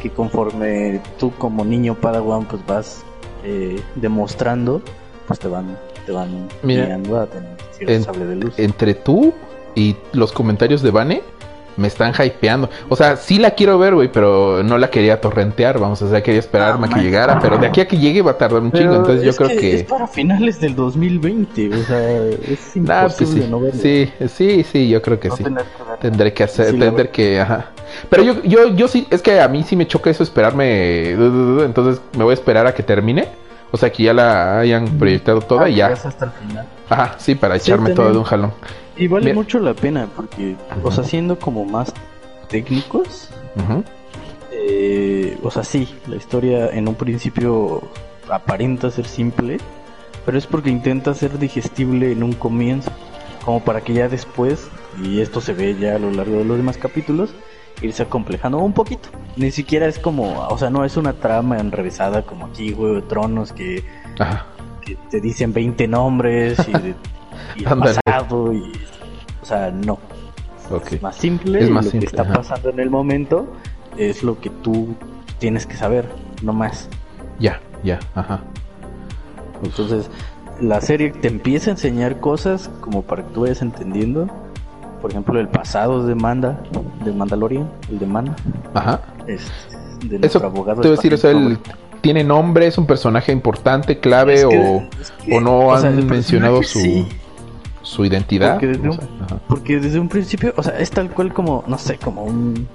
Que 0.01 0.09
conforme 0.09 1.01
tú 1.19 1.31
como 1.37 1.65
niño 1.65 1.95
Padawan 1.95 2.45
pues 2.45 2.65
vas 2.67 3.03
eh, 3.43 3.81
demostrando, 3.95 4.81
pues 5.27 5.39
te 5.39 5.47
van 5.47 5.77
te 6.05 6.11
van 6.11 6.47
Mira, 6.63 6.85
guiando 6.85 7.19
a 7.19 7.25
tener 7.25 7.49
cierto 7.71 7.93
en- 7.93 8.03
sable 8.03 8.25
de 8.25 8.35
luz. 8.35 8.53
entre 8.59 8.93
tú 8.93 9.33
y 9.75 9.95
los 10.11 10.31
comentarios 10.31 10.81
de 10.81 10.91
Vane, 10.91 11.23
me 11.77 11.87
están 11.87 12.13
hypeando. 12.13 12.69
O 12.89 12.95
sea, 12.95 13.15
sí 13.15 13.39
la 13.39 13.51
quiero 13.51 13.77
ver, 13.79 13.95
güey, 13.95 14.11
pero 14.11 14.61
no 14.63 14.77
la 14.77 14.89
quería 14.89 15.19
torrentear, 15.19 15.79
vamos, 15.79 16.01
o 16.01 16.09
sea, 16.09 16.21
quería 16.21 16.39
esperarme 16.39 16.87
a 16.87 16.89
que 16.89 16.99
llegara, 17.01 17.39
pero 17.39 17.57
de 17.57 17.67
aquí 17.67 17.81
a 17.81 17.87
que 17.87 17.97
llegue 17.97 18.21
va 18.21 18.31
a 18.31 18.37
tardar 18.37 18.61
un 18.61 18.71
chingo, 18.71 18.95
entonces 18.95 19.23
yo 19.23 19.35
creo 19.35 19.49
que, 19.49 19.75
Es 19.75 19.83
para 19.83 20.07
finales 20.07 20.59
del 20.59 20.75
2020, 20.75 21.73
o 21.73 21.83
sea, 21.83 22.25
es 22.25 22.75
Nah, 22.75 23.01
pues 23.07 23.21
imposible 23.21 23.43
sí, 23.45 23.49
no 23.51 23.59
verlo. 23.59 23.81
sí, 23.81 24.11
sí, 24.27 24.63
sí, 24.63 24.89
yo 24.89 25.01
creo 25.01 25.19
que 25.19 25.29
No 25.29 25.37
sí. 25.37 25.43
que. 25.43 25.51
Tendré 26.01 26.33
que 26.33 26.43
hacer, 26.43 26.71
Sí, 26.71 26.79
tendré 26.79 27.09
que, 27.09 27.39
ajá. 27.41 27.67
Pero 28.09 28.23
yo, 28.23 28.43
yo, 28.43 28.67
yo 28.75 28.87
sí, 28.87 29.07
es 29.09 29.21
que 29.21 29.39
a 29.39 29.47
mí 29.47 29.63
sí 29.63 29.75
me 29.75 29.87
choca 29.87 30.09
eso 30.09 30.23
esperarme, 30.23 31.11
entonces 31.11 32.01
me 32.17 32.23
voy 32.23 32.31
a 32.31 32.33
esperar 32.33 32.65
a 32.67 32.73
que 32.73 32.83
termine. 32.83 33.27
O 33.71 33.77
sea, 33.77 33.91
que 33.91 34.03
ya 34.03 34.13
la 34.13 34.59
hayan 34.59 34.85
proyectado 34.99 35.41
toda 35.41 35.63
Ah, 35.63 35.69
y 35.69 35.75
ya. 35.75 35.87
llegas 35.87 36.05
hasta 36.05 36.25
el 36.25 36.31
final. 36.31 36.67
Ajá, 36.89 37.15
sí, 37.17 37.33
para 37.33 37.57
Sí, 37.57 37.71
echarme 37.71 37.89
todo 37.91 38.11
de 38.11 38.17
un 38.19 38.23
jalón. 38.23 38.53
Y 38.97 39.07
vale 39.07 39.25
Mira. 39.25 39.35
mucho 39.35 39.59
la 39.59 39.73
pena, 39.73 40.07
porque, 40.15 40.55
o 40.83 40.91
sea, 40.91 41.03
siendo 41.03 41.39
como 41.39 41.65
más 41.65 41.93
técnicos, 42.49 43.29
Ujú. 43.55 43.83
eh, 44.51 45.37
o 45.41 45.49
sea, 45.49 45.63
sí, 45.63 45.87
la 46.07 46.15
historia 46.15 46.69
en 46.69 46.87
un 46.87 46.95
principio 46.95 47.81
aparenta 48.29 48.91
ser 48.91 49.05
simple, 49.07 49.57
pero 50.25 50.37
es 50.37 50.45
porque 50.47 50.69
intenta 50.69 51.13
ser 51.13 51.39
digestible 51.39 52.11
en 52.11 52.23
un 52.23 52.33
comienzo, 52.33 52.91
como 53.43 53.61
para 53.61 53.81
que 53.81 53.93
ya 53.93 54.07
después, 54.07 54.69
y 55.03 55.21
esto 55.21 55.41
se 55.41 55.53
ve 55.53 55.75
ya 55.79 55.95
a 55.95 55.99
lo 55.99 56.11
largo 56.11 56.37
de 56.37 56.45
los 56.45 56.57
demás 56.57 56.77
capítulos, 56.77 57.33
irse 57.81 58.03
acomplejando 58.03 58.59
un 58.59 58.73
poquito. 58.73 59.09
Ni 59.35 59.49
siquiera 59.51 59.87
es 59.87 59.97
como, 59.99 60.39
o 60.47 60.57
sea, 60.57 60.69
no 60.69 60.85
es 60.85 60.95
una 60.97 61.13
trama 61.13 61.57
enrevesada 61.57 62.21
como 62.21 62.45
aquí, 62.45 62.71
Juego 62.73 62.95
de 62.95 63.01
Tronos, 63.01 63.51
que, 63.51 63.83
Ajá. 64.19 64.45
que 64.81 64.95
te 65.09 65.19
dicen 65.19 65.51
20 65.51 65.87
nombres 65.87 66.59
y, 66.67 66.71
de, 66.71 66.95
y 67.55 67.63
el 67.65 67.79
pasado, 67.79 68.53
y, 68.53 68.71
o 69.41 69.45
sea, 69.45 69.71
no. 69.71 69.99
Ok. 70.71 70.93
Es 70.93 71.01
más 71.01 71.15
simple 71.15 71.59
Es 71.59 71.69
y 71.69 71.71
lo 71.71 71.81
simple, 71.83 71.99
que 72.01 72.05
está 72.07 72.21
ajá. 72.23 72.33
pasando 72.35 72.69
en 72.69 72.79
el 72.79 72.89
momento 72.89 73.47
es 73.97 74.23
lo 74.23 74.39
que 74.39 74.49
tú 74.49 74.95
tienes 75.39 75.65
que 75.65 75.75
saber, 75.75 76.07
no 76.41 76.53
más. 76.53 76.87
Ya, 77.39 77.59
ya, 77.83 77.99
ajá. 78.15 78.39
Entonces, 79.63 80.09
la 80.61 80.81
serie 80.81 81.11
te 81.11 81.27
empieza 81.27 81.69
a 81.69 81.73
enseñar 81.73 82.19
cosas 82.19 82.69
como 82.81 83.01
para 83.01 83.23
que 83.23 83.33
tú 83.33 83.41
vayas 83.41 83.61
entendiendo. 83.61 84.27
Por 85.01 85.11
ejemplo, 85.11 85.39
el 85.39 85.49
pasado 85.49 86.05
de 86.05 86.15
Manda, 86.15 86.61
de 87.03 87.11
Mandalorian, 87.11 87.69
el 87.89 87.99
de 87.99 88.05
Manda, 88.05 88.35
Ajá. 88.73 89.01
es 89.27 89.41
de 90.05 90.15
Eso 90.15 90.39
nuestro 90.39 90.47
abogado. 90.47 90.81
te 90.81 90.87
voy 90.87 90.93
a 90.93 91.01
decir, 91.01 91.13
o 91.13 91.17
sea, 91.17 91.33
tiene 91.99 92.23
nombre, 92.23 92.67
es 92.67 92.77
un 92.77 92.85
personaje 92.85 93.31
importante, 93.33 93.99
clave 93.99 94.35
Es 94.35 94.45
que- 94.45 94.57
o, 94.57 95.01
es 95.01 95.11
que, 95.11 95.35
o 95.35 95.41
no 95.41 95.67
o 95.67 95.77
sea, 95.77 95.89
han 95.89 96.05
mencionado 96.07 96.63
su, 96.63 96.79
sí, 96.79 97.07
su 97.83 98.03
identidad. 98.05 98.53
Porque 98.53 98.67
desde 98.67 98.83
No 98.83 98.91
un- 98.93 98.97
sé, 98.99 99.07
ajá. 99.25 99.39
Porque 99.47 99.79
desde 99.79 99.99
un 99.99 100.09
principio, 100.09 100.53
o 100.57 100.63
sea, 100.63 100.79
es 100.79 100.89
tal 100.89 101.11
cual 101.11 101.31
como, 101.33 101.63
no 101.67 101.77
sé, 101.77 101.97
como 101.99 102.23
un... 102.23 102.67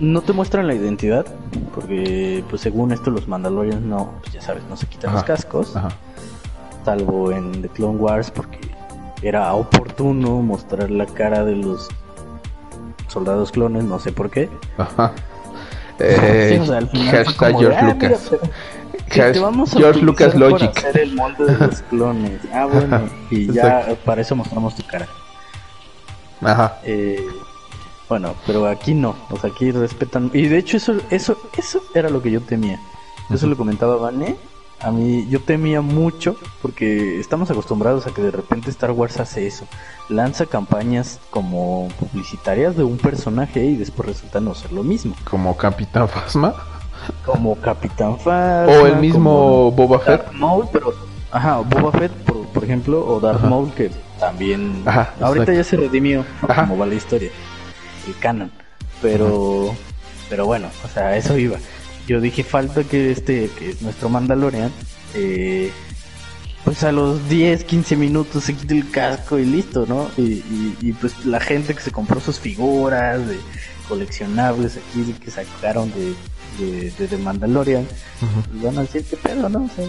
No 0.00 0.20
te 0.22 0.32
muestran 0.32 0.66
la 0.66 0.74
identidad, 0.74 1.26
porque 1.74 2.44
pues 2.50 2.62
según 2.62 2.92
esto 2.92 3.10
los 3.10 3.26
Mandalorians 3.28 3.82
no, 3.82 4.12
pues 4.20 4.32
ya 4.32 4.40
sabes, 4.42 4.62
no 4.70 4.76
se 4.76 4.86
quitan 4.86 5.12
los 5.12 5.24
cascos, 5.24 5.74
Ajá. 5.76 5.88
salvo 6.84 7.32
en 7.32 7.62
The 7.62 7.68
Clone 7.68 7.98
Wars, 7.98 8.30
porque 8.30 8.58
era 9.22 9.52
oportuno 9.54 10.40
mostrar 10.40 10.90
la 10.90 11.04
cara 11.06 11.44
de 11.44 11.56
los 11.56 11.88
soldados 13.08 13.50
clones, 13.50 13.84
no 13.84 13.98
sé 13.98 14.12
por 14.12 14.30
qué. 14.30 14.48
Ajá. 14.76 15.12
Eh, 15.98 16.50
Sí, 16.54 16.60
o 16.60 16.64
sea, 16.66 16.78
al 16.78 16.88
final 16.90 17.08
fue 17.08 17.24
hashtag 17.24 17.36
como 17.52 17.58
de, 17.60 17.66
George 17.66 17.78
"Ah, 17.78 17.82
mira, 17.82 18.08
Lucas. 18.08 18.26
pero 18.30 18.42
que 19.08 19.20
Hash- 19.22 19.32
te 19.32 19.38
vamos 19.40 19.74
a 19.74 19.78
George 19.78 20.00
Lucas 20.02 20.34
para 20.34 20.48
Logic. 20.50 20.76
hacer 20.78 20.98
el 20.98 21.14
molde 21.14 21.44
de 21.46 21.66
los 21.66 21.80
clones. 21.90 22.40
Ah, 22.52 22.66
bueno, 22.66 23.08
y 23.30 23.52
ya 23.52 23.96
para 24.04 24.20
eso 24.20 24.34
mostramos 24.36 24.74
tu 24.76 24.82
cara. 24.86 25.06
Ajá. 26.42 26.78
Eh, 26.84 27.26
bueno, 28.08 28.34
pero 28.46 28.66
aquí 28.66 28.94
no, 28.94 29.16
o 29.30 29.38
sea, 29.38 29.50
aquí 29.50 29.70
respetan. 29.70 30.30
Y 30.32 30.46
de 30.46 30.58
hecho, 30.58 30.76
eso, 30.76 30.94
eso, 31.10 31.36
eso 31.56 31.82
era 31.94 32.08
lo 32.08 32.22
que 32.22 32.30
yo 32.30 32.40
temía. 32.40 32.80
Eso 33.30 33.46
lo 33.46 33.56
comentaba 33.56 33.96
Vane. 33.96 34.36
A 34.80 34.92
mí, 34.92 35.26
yo 35.28 35.40
temía 35.40 35.80
mucho 35.80 36.36
porque 36.62 37.18
estamos 37.18 37.50
acostumbrados 37.50 38.06
a 38.06 38.12
que 38.12 38.22
de 38.22 38.30
repente 38.30 38.70
Star 38.70 38.92
Wars 38.92 39.18
hace 39.18 39.44
eso. 39.48 39.66
Lanza 40.08 40.46
campañas 40.46 41.18
como 41.30 41.88
publicitarias 41.98 42.76
de 42.76 42.84
un 42.84 42.96
personaje 42.96 43.64
y 43.64 43.74
después 43.76 44.08
resulta 44.08 44.38
no 44.40 44.54
ser 44.54 44.72
lo 44.72 44.84
mismo. 44.84 45.16
Como 45.28 45.56
Capitán 45.56 46.08
Phasma. 46.08 46.54
Como 47.24 47.56
Capitán 47.56 48.18
Phasma. 48.18 48.66
O 48.66 48.86
el 48.86 48.96
mismo 48.96 49.70
Boba 49.72 49.98
Fett. 49.98 50.22
Darth 50.22 50.32
Maul, 50.32 50.68
pero. 50.72 50.94
Ajá, 51.30 51.58
Boba 51.58 51.92
Fett, 51.92 52.12
por, 52.12 52.46
por 52.48 52.64
ejemplo, 52.64 53.06
o 53.06 53.20
Darth 53.20 53.38
Ajá. 53.38 53.48
Maul, 53.48 53.72
que 53.72 53.90
también. 54.18 54.82
Ajá, 54.86 55.14
ahorita 55.20 55.52
exacto. 55.52 55.52
ya 55.52 55.64
se 55.64 55.76
redimió, 55.76 56.24
como 56.40 56.78
va 56.78 56.86
la 56.86 56.94
historia. 56.94 57.30
El 58.06 58.16
canon. 58.18 58.50
Pero. 59.02 59.74
Pero 60.28 60.46
bueno, 60.46 60.68
o 60.84 60.88
sea, 60.88 61.16
eso 61.16 61.38
iba. 61.38 61.58
Yo 62.06 62.20
dije, 62.20 62.42
falta 62.42 62.84
que 62.84 63.10
este, 63.10 63.50
que 63.58 63.70
es 63.70 63.82
nuestro 63.82 64.08
Mandalorian, 64.08 64.70
eh, 65.14 65.70
pues 66.64 66.82
a 66.82 66.92
los 66.92 67.28
10, 67.28 67.64
15 67.64 67.96
minutos 67.96 68.44
se 68.44 68.54
quite 68.54 68.76
el 68.76 68.90
casco 68.90 69.38
y 69.38 69.44
listo, 69.44 69.86
¿no? 69.86 70.10
Y, 70.16 70.22
y, 70.22 70.76
y, 70.80 70.92
pues 70.92 71.24
la 71.24 71.40
gente 71.40 71.74
que 71.74 71.80
se 71.80 71.90
compró 71.90 72.20
sus 72.20 72.38
figuras 72.38 73.26
de 73.26 73.38
coleccionables 73.88 74.76
aquí 74.76 75.14
que 75.14 75.30
sacaron 75.30 75.90
de, 75.92 76.14
de, 76.58 77.18
Mandalorian, 77.18 77.86
van 78.62 78.78
a 78.78 78.80
decir, 78.82 79.04
¿qué 79.04 79.16
pedo, 79.16 79.48
no? 79.48 79.64
O 79.64 79.68
sea, 79.68 79.84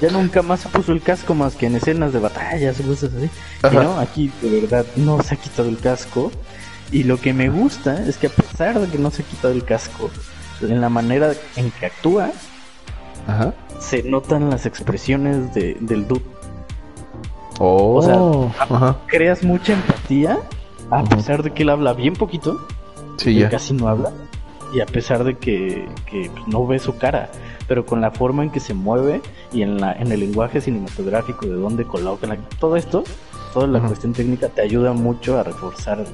ya 0.00 0.10
nunca 0.10 0.42
más 0.42 0.60
se 0.60 0.68
puso 0.68 0.92
el 0.92 1.02
casco 1.02 1.34
más 1.34 1.54
que 1.56 1.66
en 1.66 1.76
escenas 1.76 2.12
de 2.12 2.18
batallas 2.20 2.78
o 2.80 2.84
cosas 2.84 3.10
así. 3.14 3.30
Aquí 4.00 4.30
de 4.40 4.60
verdad 4.60 4.86
no 4.96 5.22
se 5.22 5.34
ha 5.34 5.38
quitado 5.38 5.68
el 5.68 5.78
casco. 5.78 6.30
Y 6.92 7.04
lo 7.04 7.18
que 7.20 7.32
me 7.32 7.48
gusta 7.48 8.06
es 8.06 8.18
que 8.18 8.28
a 8.28 8.30
pesar 8.30 8.78
de 8.78 8.86
que 8.88 8.98
no 8.98 9.10
se 9.10 9.22
ha 9.22 9.24
quitado 9.24 9.52
el 9.52 9.64
casco, 9.64 10.10
en 10.60 10.80
la 10.80 10.88
manera 10.88 11.32
en 11.56 11.70
que 11.72 11.86
actúa, 11.86 12.30
Ajá. 13.26 13.52
se 13.80 14.02
notan 14.04 14.50
las 14.50 14.66
expresiones 14.66 15.52
de, 15.54 15.76
del 15.80 16.06
dude. 16.06 16.22
Oh. 17.58 17.94
O 17.96 18.02
sea, 18.52 18.64
ajá. 18.64 18.98
Creas 19.06 19.42
mucha 19.42 19.72
empatía, 19.72 20.38
a 20.90 21.04
pesar 21.04 21.42
de 21.42 21.52
que 21.52 21.62
él 21.62 21.70
habla 21.70 21.92
bien 21.94 22.14
poquito, 22.14 22.66
Sí, 23.16 23.34
ya. 23.36 23.48
casi 23.48 23.72
no 23.74 23.88
habla, 23.88 24.12
y 24.74 24.80
a 24.80 24.86
pesar 24.86 25.24
de 25.24 25.36
que, 25.36 25.86
que 26.10 26.30
pues, 26.32 26.46
no 26.48 26.66
ve 26.66 26.78
su 26.78 26.96
cara, 26.98 27.30
pero 27.68 27.86
con 27.86 28.00
la 28.00 28.10
forma 28.10 28.42
en 28.42 28.50
que 28.50 28.60
se 28.60 28.74
mueve 28.74 29.20
y 29.52 29.62
en, 29.62 29.80
la, 29.80 29.92
en 29.92 30.10
el 30.12 30.20
lenguaje 30.20 30.60
cinematográfico 30.60 31.46
de 31.46 31.54
dónde 31.54 31.84
coloca 31.84 32.26
la- 32.26 32.36
todo 32.58 32.76
esto, 32.76 33.04
toda 33.52 33.66
la 33.68 33.80
cuestión 33.80 34.12
técnica 34.12 34.48
te 34.48 34.62
ayuda 34.62 34.92
mucho 34.92 35.38
a 35.38 35.42
reforzar 35.44 36.04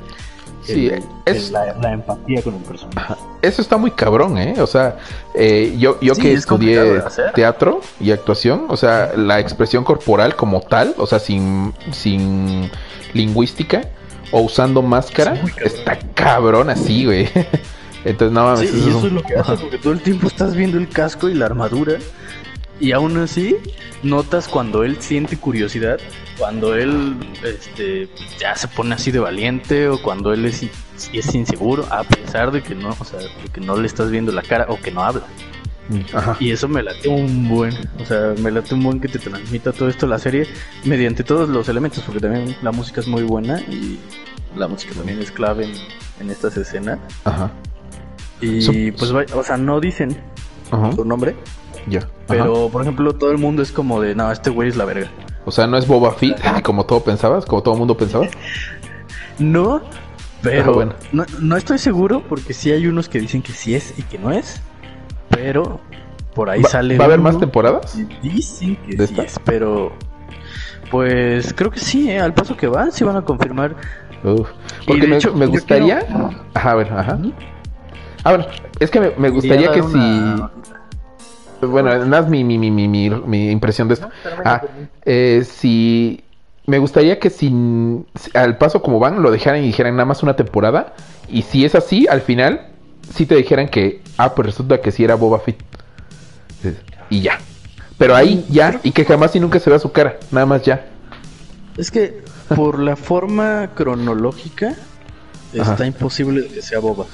Sí, 0.62 0.88
el- 0.88 1.02
es- 1.24 1.46
el- 1.46 1.52
la, 1.54 1.74
la 1.80 1.92
empatía 1.92 2.42
con 2.42 2.54
el 2.54 2.60
personaje. 2.60 3.14
Eso 3.40 3.62
está 3.62 3.78
muy 3.78 3.92
cabrón, 3.92 4.36
¿eh? 4.36 4.56
O 4.60 4.66
sea, 4.66 4.98
eh, 5.34 5.74
yo, 5.78 5.98
yo 6.02 6.14
Sí, 6.14 6.20
que 6.20 6.32
es 6.34 6.40
estudié 6.40 7.02
teatro 7.34 7.80
y 7.98 8.10
actuación, 8.10 8.66
o 8.68 8.76
sea, 8.76 9.12
la 9.16 9.40
expresión 9.40 9.84
corporal 9.84 10.36
como 10.36 10.60
tal, 10.60 10.94
o 10.98 11.06
sea, 11.06 11.18
sin, 11.18 11.72
sin 11.92 12.70
lingüística 13.14 13.80
o 14.32 14.40
usando 14.42 14.82
máscara, 14.82 15.32
Es 15.34 15.42
muy 15.42 15.50
cabrón. 15.50 15.66
está 15.74 15.98
cabrón 16.14 16.70
así, 16.70 17.06
güey. 17.06 17.26
Entonces, 18.04 18.32
no 18.32 18.44
mames. 18.44 18.70
Sí, 18.70 18.76
y 18.76 18.80
es 18.80 18.86
eso 18.86 18.98
un- 18.98 19.06
es 19.06 19.12
lo 19.12 19.22
que 19.22 19.34
hace, 19.36 19.56
porque 19.56 19.78
todo 19.78 19.92
el 19.92 20.00
tiempo 20.00 20.26
estás 20.26 20.54
viendo 20.56 20.78
el 20.78 20.88
casco 20.88 21.28
y 21.28 21.34
la 21.34 21.46
armadura. 21.46 21.94
Y 22.80 22.92
aún 22.92 23.18
así, 23.18 23.56
notas 24.02 24.48
cuando 24.48 24.84
él 24.84 24.96
siente 25.00 25.36
curiosidad, 25.36 25.98
cuando 26.38 26.74
él 26.74 27.14
este, 27.44 28.08
ya 28.38 28.56
se 28.56 28.68
pone 28.68 28.94
así 28.94 29.10
de 29.10 29.18
valiente, 29.18 29.88
o 29.88 30.00
cuando 30.00 30.32
él 30.32 30.46
es, 30.46 30.62
es 31.12 31.34
inseguro, 31.34 31.86
a 31.90 32.04
pesar 32.04 32.50
de 32.52 32.62
que 32.62 32.74
no, 32.74 32.96
o 32.98 33.04
sea, 33.04 33.18
de 33.18 33.28
que 33.52 33.60
no 33.60 33.76
le 33.76 33.86
estás 33.86 34.10
viendo 34.10 34.32
la 34.32 34.40
cara 34.42 34.64
o 34.70 34.80
que 34.80 34.90
no 34.90 35.02
habla. 35.04 35.22
Ajá. 36.14 36.36
Y 36.40 36.52
eso 36.52 36.68
me 36.68 36.82
late 36.82 37.06
un 37.08 37.48
buen, 37.48 37.74
o 38.00 38.06
sea, 38.06 38.32
me 38.38 38.50
late 38.50 38.74
un 38.74 38.82
buen 38.84 39.00
que 39.00 39.08
te 39.08 39.18
transmita 39.18 39.72
todo 39.72 39.88
esto 39.90 40.06
la 40.06 40.18
serie 40.20 40.46
mediante 40.84 41.22
todos 41.24 41.48
los 41.50 41.68
elementos, 41.68 42.02
porque 42.04 42.20
también 42.20 42.56
la 42.62 42.70
música 42.72 43.00
es 43.00 43.08
muy 43.08 43.24
buena 43.24 43.60
y 43.62 43.98
la 44.56 44.68
música 44.68 44.94
también 44.94 45.20
es 45.20 45.30
clave 45.32 45.64
en, 45.64 45.72
en 46.20 46.30
estas 46.30 46.56
escenas. 46.56 46.98
Ajá. 47.24 47.50
Y 48.40 48.90
pues, 48.92 49.10
o 49.12 49.42
sea, 49.44 49.56
no 49.56 49.80
dicen 49.80 50.16
Ajá. 50.70 50.92
su 50.92 51.04
nombre, 51.04 51.36
Ya. 51.86 52.00
Ajá. 52.00 52.08
pero 52.26 52.68
por 52.70 52.82
ejemplo, 52.82 53.12
todo 53.14 53.30
el 53.32 53.38
mundo 53.38 53.62
es 53.62 53.72
como 53.72 54.00
de, 54.00 54.14
no, 54.14 54.30
este 54.32 54.50
güey 54.50 54.68
es 54.68 54.76
la 54.76 54.84
verga. 54.84 55.08
O 55.44 55.50
sea, 55.50 55.66
no 55.66 55.76
es 55.78 55.86
Boba 55.86 56.12
Fett, 56.12 56.40
como 56.62 56.84
todo 56.86 57.02
pensabas, 57.02 57.44
como 57.46 57.62
todo 57.62 57.74
el 57.74 57.78
mundo 57.78 57.96
pensaba. 57.96 58.26
No, 59.38 59.80
pero 60.42 60.64
Ah, 60.70 60.74
bueno. 60.74 60.92
no, 61.12 61.24
no 61.40 61.56
estoy 61.56 61.78
seguro 61.78 62.22
porque 62.28 62.52
sí 62.52 62.70
hay 62.70 62.86
unos 62.86 63.08
que 63.08 63.18
dicen 63.20 63.40
que 63.42 63.52
sí 63.52 63.74
es 63.74 63.98
y 63.98 64.02
que 64.02 64.18
no 64.18 64.30
es, 64.32 64.60
pero 65.30 65.80
por 66.34 66.50
ahí 66.50 66.60
¿Va, 66.62 66.68
sale. 66.68 66.98
¿va 66.98 67.04
a 67.04 67.06
haber 67.06 67.20
más 67.20 67.38
temporadas? 67.38 67.96
Dicen 68.22 68.76
que 68.86 68.96
¿De 68.96 69.06
sí 69.06 69.12
esta? 69.14 69.22
es, 69.22 69.38
pero 69.44 69.92
pues 70.90 71.54
creo 71.54 71.70
que 71.70 71.80
sí, 71.80 72.10
¿eh? 72.10 72.20
al 72.20 72.34
paso 72.34 72.54
que 72.56 72.66
van, 72.66 72.92
sí 72.92 73.02
van 73.04 73.16
a 73.16 73.22
confirmar. 73.22 73.74
Uf. 74.24 74.48
Porque 74.86 75.00
de 75.02 75.08
me, 75.08 75.16
hecho, 75.16 75.32
me 75.34 75.46
gustaría. 75.46 76.00
quiero- 76.00 76.30
Ajá, 76.52 76.70
a 76.70 76.74
ver, 76.74 76.92
ajá. 76.92 77.18
Ah, 78.24 78.30
bueno, 78.30 78.46
es 78.78 78.90
que 78.90 79.00
me, 79.00 79.12
me 79.16 79.30
gustaría 79.30 79.70
que 79.72 79.82
si. 79.82 79.88
una- 79.96 80.50
Bueno, 81.62 81.90
nada 81.90 82.06
más 82.06 82.28
mi, 82.28 82.44
mi, 82.44 82.58
mi, 82.58 82.70
mi, 82.70 82.88
mi, 82.88 83.10
mi 83.10 83.50
impresión 83.50 83.88
de 83.88 83.94
esto. 83.94 84.08
Ah, 84.44 84.60
termina. 84.62 84.88
eh, 85.04 85.44
si 85.48 86.22
me 86.66 86.78
gustaría 86.78 87.18
que 87.18 87.30
sin 87.30 88.06
al 88.34 88.56
paso 88.58 88.80
como 88.82 88.98
van 88.98 89.22
lo 89.22 89.30
dejaran 89.30 89.62
y 89.62 89.66
dijeran 89.66 89.94
nada 89.96 90.04
más 90.06 90.22
una 90.22 90.36
temporada 90.36 90.94
y 91.28 91.42
si 91.42 91.64
es 91.64 91.74
así 91.74 92.06
al 92.06 92.20
final 92.20 92.60
sí 93.12 93.26
te 93.26 93.34
dijeran 93.34 93.68
que 93.68 94.02
ah 94.18 94.34
pues 94.36 94.46
resulta 94.46 94.80
que 94.80 94.92
sí 94.92 95.02
era 95.02 95.16
Boba 95.16 95.40
Fett 95.40 95.56
y 97.08 97.22
ya 97.22 97.38
pero 97.98 98.14
ahí 98.14 98.46
ya 98.50 98.78
y 98.84 98.92
que 98.92 99.04
jamás 99.04 99.34
y 99.34 99.40
nunca 99.40 99.58
se 99.58 99.68
vea 99.68 99.80
su 99.80 99.90
cara 99.90 100.18
nada 100.30 100.46
más 100.46 100.62
ya 100.62 100.86
Es 101.76 101.90
que 101.90 102.22
por 102.54 102.78
la 102.78 102.94
forma 102.94 103.70
cronológica 103.74 104.76
está 105.52 105.72
Ajá. 105.72 105.86
imposible 105.86 106.46
que 106.48 106.62
sea 106.62 106.78
boba. 106.78 107.06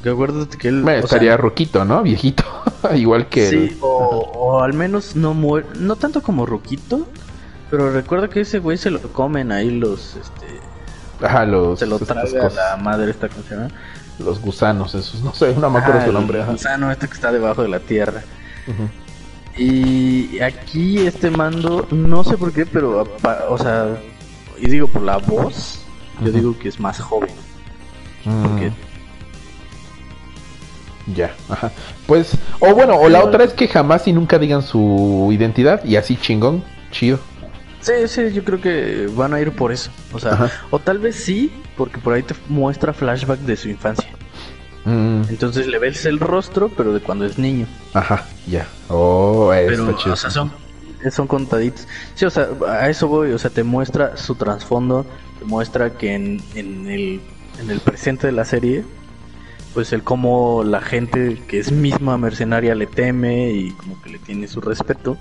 Porque 0.00 0.10
acuérdate 0.10 0.56
que 0.56 0.68
él... 0.68 0.82
Bueno, 0.82 1.04
o 1.04 1.06
sea, 1.08 1.16
estaría 1.16 1.36
roquito 1.36 1.84
no 1.84 2.02
viejito 2.02 2.42
igual 2.96 3.28
que 3.28 3.46
Sí, 3.50 3.56
el- 3.56 3.76
o, 3.80 3.86
o 4.34 4.62
al 4.62 4.72
menos 4.72 5.14
no 5.14 5.34
muere, 5.34 5.66
no 5.78 5.96
tanto 5.96 6.22
como 6.22 6.46
Ruquito, 6.46 7.06
pero 7.70 7.92
recuerda 7.92 8.28
que 8.28 8.40
ese 8.40 8.58
güey 8.60 8.78
se 8.78 8.90
lo 8.90 9.00
comen 9.12 9.52
ahí 9.52 9.70
los, 9.70 10.16
este, 10.16 10.46
ajá 11.24 11.44
los 11.44 11.78
se 11.78 11.86
lo 11.86 11.98
traga 11.98 12.48
la 12.48 12.76
madre 12.78 13.10
esta 13.10 13.28
¿cómo 13.28 13.42
se 13.46 13.54
llama? 13.56 13.68
los 14.18 14.40
gusanos 14.40 14.94
esos 14.94 15.22
no 15.22 15.32
sé 15.34 15.54
no 15.54 15.68
me 15.70 15.78
acuerdo 15.78 16.00
su 16.00 16.06
el 16.08 16.14
nombre 16.14 16.40
ajá. 16.42 16.52
gusano 16.52 16.90
este 16.90 17.06
que 17.06 17.14
está 17.14 17.30
debajo 17.32 17.62
de 17.62 17.68
la 17.68 17.80
tierra. 17.80 18.22
Y 19.56 20.40
aquí 20.40 20.98
este 21.06 21.30
mando, 21.30 21.86
no 21.90 22.24
sé 22.24 22.38
por 22.38 22.52
qué, 22.52 22.64
pero, 22.66 23.06
o 23.48 23.58
sea, 23.58 23.98
y 24.58 24.68
digo 24.68 24.86
por 24.88 25.02
la 25.02 25.18
voz, 25.18 25.80
yo 26.24 26.30
digo 26.32 26.58
que 26.58 26.68
es 26.68 26.78
más 26.80 27.00
joven. 27.00 27.30
Porque 28.24 28.70
Mm, 28.70 28.74
ya 31.06 31.34
ajá 31.48 31.72
pues 32.06 32.32
o 32.60 32.74
bueno 32.74 32.94
o 32.96 33.08
la 33.08 33.24
otra 33.24 33.44
es 33.44 33.52
que 33.52 33.66
jamás 33.68 34.06
y 34.06 34.12
nunca 34.12 34.38
digan 34.38 34.62
su 34.62 35.28
identidad 35.32 35.84
y 35.84 35.96
así 35.96 36.16
chingón 36.16 36.62
chido 36.90 37.18
Sí, 37.80 37.92
sí, 38.08 38.30
yo 38.32 38.44
creo 38.44 38.60
que 38.60 39.08
van 39.14 39.32
a 39.32 39.40
ir 39.40 39.52
por 39.52 39.72
eso. 39.72 39.90
O 40.12 40.18
sea, 40.18 40.32
Ajá. 40.32 40.50
o 40.68 40.78
tal 40.78 40.98
vez 40.98 41.16
sí, 41.16 41.50
porque 41.78 41.96
por 41.98 42.12
ahí 42.12 42.22
te 42.22 42.34
muestra 42.46 42.92
flashback 42.92 43.38
de 43.40 43.56
su 43.56 43.70
infancia. 43.70 44.06
Mm, 44.84 45.22
Entonces 45.30 45.66
le 45.66 45.78
ves 45.78 46.04
el 46.04 46.20
rostro, 46.20 46.70
pero 46.76 46.92
de 46.92 47.00
cuando 47.00 47.24
es 47.24 47.38
niño. 47.38 47.66
ajá 47.94 48.26
ya 48.46 48.66
oh 48.88 49.50
Pero, 49.50 49.84
está 49.90 49.96
chido 49.96 50.12
o 50.12 50.16
sea, 50.16 50.30
son, 50.30 50.52
son 51.10 51.26
contaditos. 51.26 51.86
Sí, 52.14 52.26
o 52.26 52.30
sea, 52.30 52.48
a 52.68 52.88
eso 52.90 53.08
voy. 53.08 53.32
O 53.32 53.38
sea, 53.38 53.50
te 53.50 53.62
muestra 53.64 54.16
su 54.16 54.34
trasfondo. 54.34 55.06
Te 55.38 55.46
muestra 55.46 55.96
que 55.96 56.14
en, 56.14 56.42
en, 56.54 56.86
el, 56.86 57.20
en 57.60 57.70
el 57.70 57.80
presente 57.80 58.26
de 58.26 58.32
la 58.34 58.44
serie, 58.44 58.84
pues 59.74 59.92
el 59.92 60.02
cómo 60.02 60.62
la 60.64 60.80
gente 60.80 61.40
que 61.48 61.58
es 61.58 61.70
misma 61.72 62.16
mercenaria 62.18 62.74
le 62.74 62.86
teme 62.86 63.50
y 63.52 63.70
como 63.72 64.00
que 64.02 64.10
le 64.10 64.18
tiene 64.18 64.48
su 64.48 64.60
respeto. 64.60 65.16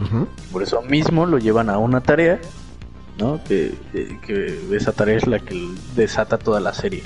Ujú. 0.00 0.26
Por 0.52 0.62
eso 0.62 0.82
mismo 0.82 1.26
lo 1.26 1.38
llevan 1.38 1.68
a 1.70 1.78
una 1.78 2.00
tarea, 2.00 2.40
¿no? 3.18 3.42
Que, 3.44 3.74
que- 3.92 4.18
que 4.26 4.76
esa 4.76 4.92
tarea 4.92 5.16
es 5.16 5.26
la 5.26 5.38
que 5.38 5.74
desata 5.96 6.38
toda 6.38 6.60
la 6.60 6.72
serie. 6.72 7.02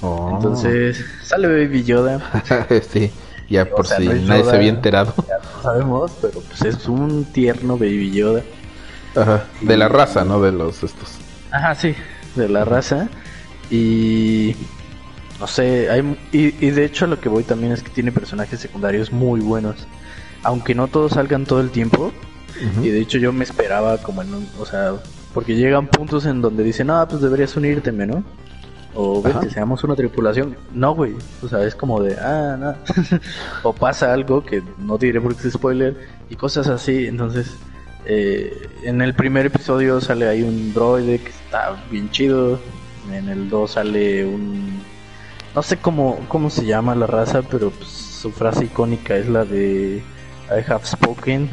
Oh. 0.00 0.32
Entonces, 0.36 1.04
sale 1.24 1.48
Baby 1.48 1.82
Yoda, 1.84 2.20
sí, 2.92 3.10
ya 3.48 3.64
por 3.64 3.86
si 3.86 4.06
no 4.06 4.14
nadie 4.14 4.42
Yoda. 4.42 4.50
se 4.50 4.56
había 4.56 4.68
enterado. 4.68 5.14
ya 5.26 5.38
lo 5.56 5.62
sabemos, 5.62 6.12
pero 6.22 6.40
pues 6.40 6.62
es 6.62 6.86
un 6.86 7.24
tierno 7.32 7.76
Baby 7.76 8.12
Yoda. 8.12 8.42
Ajá, 9.16 9.44
de 9.60 9.76
la 9.76 9.88
raza, 9.88 10.24
¿no? 10.24 10.40
De 10.40 10.52
los 10.52 10.84
estos. 10.84 11.18
Ajá, 11.50 11.74
sí, 11.74 11.94
de 12.36 12.48
la 12.48 12.64
raza. 12.64 13.08
Y 13.70 14.54
no 15.40 15.46
sé, 15.46 15.90
hay 15.90 16.18
y, 16.32 16.46
y 16.64 16.70
de 16.70 16.84
hecho 16.84 17.04
a 17.04 17.08
lo 17.08 17.20
que 17.20 17.28
voy 17.28 17.44
también 17.44 17.72
es 17.72 17.82
que 17.82 17.90
tiene 17.90 18.12
personajes 18.12 18.60
secundarios 18.60 19.12
muy 19.12 19.40
buenos. 19.40 19.86
Aunque 20.42 20.74
no 20.74 20.88
todos 20.88 21.12
salgan 21.12 21.46
todo 21.46 21.60
el 21.60 21.70
tiempo. 21.70 22.12
Y 22.82 22.88
de 22.88 23.00
hecho 23.00 23.18
yo 23.18 23.32
me 23.32 23.44
esperaba 23.44 23.98
como 23.98 24.22
en 24.22 24.34
un, 24.34 24.48
o 24.58 24.66
sea, 24.66 24.94
porque 25.32 25.54
llegan 25.54 25.86
puntos 25.86 26.26
en 26.26 26.40
donde 26.40 26.64
dicen, 26.64 26.90
ah, 26.90 27.06
pues 27.08 27.22
deberías 27.22 27.56
unirte, 27.56 27.92
¿no? 27.92 28.24
O 28.94 29.22
vete, 29.22 29.38
Ajá. 29.38 29.50
seamos 29.50 29.84
una 29.84 29.94
tripulación. 29.94 30.56
No, 30.72 30.92
güey. 30.94 31.14
O 31.42 31.48
sea, 31.48 31.62
es 31.62 31.76
como 31.76 32.02
de, 32.02 32.16
ah, 32.16 32.56
no. 32.58 32.74
o 33.62 33.72
pasa 33.72 34.12
algo 34.12 34.44
que 34.44 34.62
no 34.78 34.98
diré 34.98 35.20
porque 35.20 35.46
es 35.46 35.54
spoiler 35.54 35.96
y 36.28 36.34
cosas 36.34 36.66
así. 36.66 37.06
Entonces, 37.06 37.54
eh, 38.06 38.68
en 38.82 39.02
el 39.02 39.14
primer 39.14 39.46
episodio 39.46 40.00
sale 40.00 40.26
ahí 40.26 40.42
un 40.42 40.74
droide 40.74 41.20
que 41.20 41.30
está 41.30 41.76
bien 41.92 42.10
chido. 42.10 42.58
En 43.12 43.28
el 43.28 43.48
2 43.48 43.70
sale 43.70 44.24
un... 44.26 44.82
No 45.54 45.62
sé 45.62 45.76
cómo, 45.76 46.18
cómo 46.28 46.50
se 46.50 46.64
llama 46.64 46.94
la 46.94 47.06
raza, 47.06 47.42
pero 47.42 47.70
pues, 47.70 47.88
su 47.88 48.30
frase 48.30 48.66
icónica 48.66 49.16
es 49.16 49.28
la 49.28 49.44
de 49.44 50.02
I 50.50 50.70
have 50.70 50.84
spoken. 50.84 51.48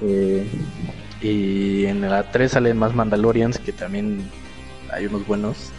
Eh, 0.00 0.46
y 1.20 1.86
en 1.86 2.00
la 2.02 2.30
3 2.30 2.52
salen 2.52 2.78
más 2.78 2.94
Mandalorians, 2.94 3.58
que 3.58 3.72
también 3.72 4.28
hay 4.92 5.06
unos 5.06 5.26
buenos 5.26 5.70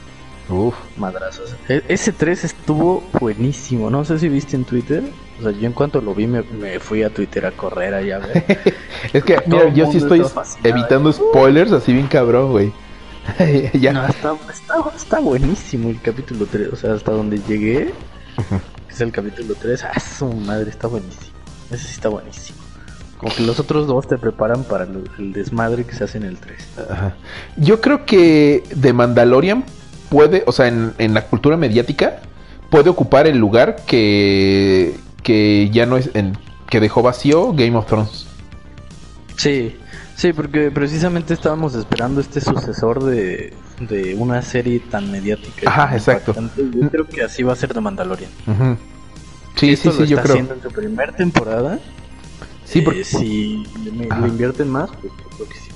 Uf. 0.50 0.76
madrazos. 0.98 1.56
E- 1.68 1.84
ese 1.88 2.12
3 2.13 2.46
estuvo 2.46 3.04
buenísimo. 3.20 3.89
No 3.89 4.06
sé 4.06 4.20
si 4.20 4.30
viste 4.30 4.56
en 4.56 4.63
Twitter. 4.63 5.04
O 5.39 5.44
sea, 5.44 5.52
yo 5.52 5.68
en 5.68 5.74
cuanto 5.74 6.00
lo 6.02 6.16
vi 6.16 6.28
me, 6.28 6.42
me 6.44 6.80
fui 6.80 7.04
a 7.04 7.10
Twitter 7.10 7.46
a 7.46 7.52
correr 7.52 7.94
allá 7.94 8.18
a 8.18 8.20
ver. 8.20 8.46
Es 9.13 9.24
que, 9.24 9.42
mira, 9.46 9.72
yo 9.74 9.92
sí 9.92 9.98
estoy 9.98 10.24
evitando 10.63 11.12
spoilers 11.12 11.72
así 11.74 11.92
bien 11.94 12.08
cabrón, 12.08 12.52
güey. 12.52 12.72
ya. 13.74 13.94
No, 13.94 14.06
está, 14.08 14.36
está, 14.52 14.76
está 14.96 15.20
buenísimo 15.20 15.90
el 15.90 16.02
capítulo 16.02 16.46
3. 16.46 16.74
O 16.74 16.76
sea, 16.76 16.94
hasta 16.94 17.12
donde 17.12 17.40
llegué, 17.48 17.94
que 18.88 18.94
es 18.94 19.02
el 19.02 19.12
capítulo 19.12 19.56
3. 19.60 19.84
Ah, 19.84 20.00
su 20.00 20.28
madre, 20.28 20.70
está 20.70 20.88
buenísimo. 20.88 21.34
Ese 21.72 21.86
sí 21.86 21.94
está 21.94 22.10
buenísimo. 22.10 22.60
Como 23.18 23.34
que 23.34 23.44
los 23.44 23.60
otros 23.60 23.88
dos 23.88 24.08
te 24.08 24.18
preparan 24.18 24.64
para 24.64 24.84
el 24.84 25.34
desmadre 25.34 25.86
que 25.86 25.96
se 25.96 26.04
hace 26.04 26.18
en 26.18 26.26
el 26.26 26.38
3. 26.38 26.68
Ajá. 26.90 27.16
Yo 27.56 27.80
creo 27.80 28.06
que 28.06 28.64
The 28.82 28.92
Mandalorian 28.92 29.64
puede, 30.10 30.44
o 30.46 30.52
sea, 30.52 30.68
en, 30.68 30.94
en 30.98 31.14
la 31.14 31.26
cultura 31.28 31.56
mediática, 31.56 32.20
puede 32.70 32.90
ocupar 32.90 33.28
el 33.28 33.38
lugar 33.38 33.78
que, 33.86 34.96
que 35.22 35.70
ya 35.72 35.86
no 35.86 35.96
es, 35.96 36.10
en, 36.16 36.38
que 36.70 36.80
dejó 36.80 37.02
vacío 37.02 37.54
Game 37.54 37.76
of 37.78 37.86
Thrones. 37.86 38.26
Sí, 39.38 39.78
sí, 40.15 40.34
porque 40.34 40.71
precisamente 40.71 41.34
estábamos 41.34 41.76
esperando 41.76 42.21
este 42.21 42.41
sucesor 42.41 43.04
de, 43.04 43.54
de 43.80 44.15
una 44.15 44.41
serie 44.41 44.80
tan 44.80 45.12
mediática. 45.12 45.69
Ajá, 45.69 45.86
tan 45.88 45.93
exacto. 45.97 46.32
impactante. 46.38 46.80
Yo 46.80 46.89
creo 46.89 47.08
que 47.08 47.23
así 47.23 47.43
va 47.43 47.54
a 47.54 47.56
ser 47.56 47.73
The 47.73 47.82
Mandalorian. 47.82 48.30
Ujú. 48.47 48.78
Sí, 49.56 49.71
Esto 49.73 49.91
sí, 49.91 49.99
lo 49.99 50.06
sí, 50.06 50.12
yo 50.12 50.17
está 50.17 50.23
creo. 50.23 50.34
haciendo 50.36 50.54
en 50.56 50.62
su 50.63 50.69
primera 50.69 51.12
temporada. 51.13 51.80
Sí, 52.65 52.80
Eh, 52.80 52.82
porque- 52.84 53.04
si 53.04 53.63
le, 53.84 54.28
invierten 54.28 54.69
más, 54.69 54.89
pues 55.02 55.13
creo 55.36 55.47
que 55.49 55.56
sí. 55.56 55.69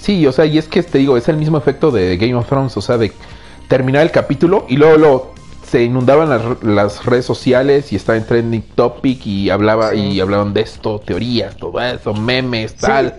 Sí, 0.00 0.26
o 0.26 0.32
sea, 0.32 0.44
y 0.46 0.58
es 0.58 0.68
que 0.68 0.82
te 0.82 0.98
digo, 0.98 1.16
es 1.16 1.28
el 1.28 1.36
mismo 1.36 1.56
efecto 1.58 1.90
de 1.90 2.16
Game 2.16 2.34
of 2.34 2.46
Thrones, 2.46 2.76
o 2.76 2.80
sea, 2.80 2.96
de 2.98 3.12
terminar 3.68 4.02
el 4.02 4.10
capítulo 4.10 4.66
y 4.68 4.76
luego, 4.76 4.96
luego 4.98 5.34
se 5.66 5.82
inundaban 5.82 6.28
las, 6.28 6.62
las 6.62 7.04
redes 7.06 7.24
sociales 7.24 7.92
y 7.92 7.96
estaba 7.96 8.16
en 8.18 8.26
trending 8.26 8.62
topic 8.74 9.26
y 9.26 9.48
hablaba 9.50 9.90
Sí. 9.90 9.96
y 9.98 10.20
hablaban 10.20 10.52
de 10.54 10.60
esto, 10.60 11.00
teorías, 11.00 11.56
todo 11.56 11.80
eso, 11.80 12.12
memes, 12.14 12.74
tal. 12.76 13.14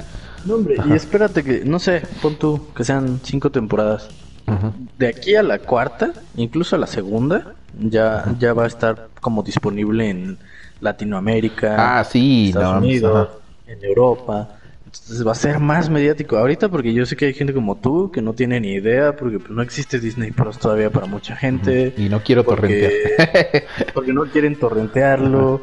No, 0.45 0.55
hombre, 0.55 0.75
Ajá. 0.79 0.89
y 0.89 0.93
espérate 0.93 1.43
que, 1.43 1.65
no 1.65 1.79
sé, 1.79 2.03
pon 2.21 2.35
tú 2.35 2.67
que 2.75 2.83
sean 2.83 3.19
cinco 3.23 3.49
temporadas. 3.49 4.09
Ujú. 4.47 4.71
De 4.97 5.07
aquí 5.07 5.35
a 5.35 5.43
la 5.43 5.59
cuarta, 5.59 6.13
incluso 6.35 6.75
a 6.75 6.79
la 6.79 6.87
segunda, 6.87 7.55
ya, 7.79 8.35
ya 8.39 8.53
va 8.53 8.65
a 8.65 8.67
estar 8.67 9.09
como 9.19 9.41
disponible 9.41 10.09
en 10.09 10.37
Latinoamérica. 10.81 11.99
Ah, 11.99 12.03
sí, 12.03 12.49
Estados 12.49 12.73
no, 12.73 12.87
Unidos, 12.87 13.27
ajá. 13.27 13.71
en 13.71 13.83
Europa. 13.83 14.49
Entonces 14.85 15.27
va 15.27 15.33
a 15.33 15.35
ser 15.35 15.59
más 15.59 15.89
mediático. 15.89 16.37
Ahorita 16.37 16.69
porque 16.69 16.93
yo 16.93 17.05
sé 17.05 17.17
que 17.17 17.25
hay 17.25 17.33
gente 17.33 17.53
como 17.53 17.75
tú 17.75 18.11
que 18.11 18.21
no 18.21 18.33
tiene 18.33 18.61
ni 18.61 18.73
idea 18.73 19.15
porque 19.15 19.39
pues, 19.39 19.51
no 19.51 19.61
existe 19.61 19.99
Disney 19.99 20.31
Plus 20.31 20.57
todavía 20.57 20.89
para 20.89 21.05
mucha 21.05 21.35
gente. 21.35 21.93
Y 21.97 22.07
no 22.07 22.21
quiero 22.23 22.45
porque, 22.45 23.15
torrentear. 23.17 23.63
porque 23.93 24.13
no 24.13 24.25
quieren 24.25 24.55
torrentearlo. 24.55 25.61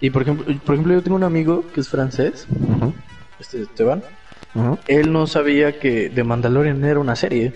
Y 0.00 0.10
por 0.10 0.22
ejemplo, 0.22 0.44
por 0.64 0.74
ejemplo, 0.74 0.94
yo 0.94 1.02
tengo 1.02 1.16
un 1.16 1.24
amigo 1.24 1.64
que 1.72 1.80
es 1.80 1.88
francés, 1.88 2.46
este 3.40 3.62
Esteban. 3.62 4.02
Él 4.86 5.12
no 5.12 5.26
sabía 5.26 5.78
que 5.78 6.10
The 6.10 6.24
Mandalorian 6.24 6.82
era 6.84 6.98
una 6.98 7.14
serie. 7.16 7.52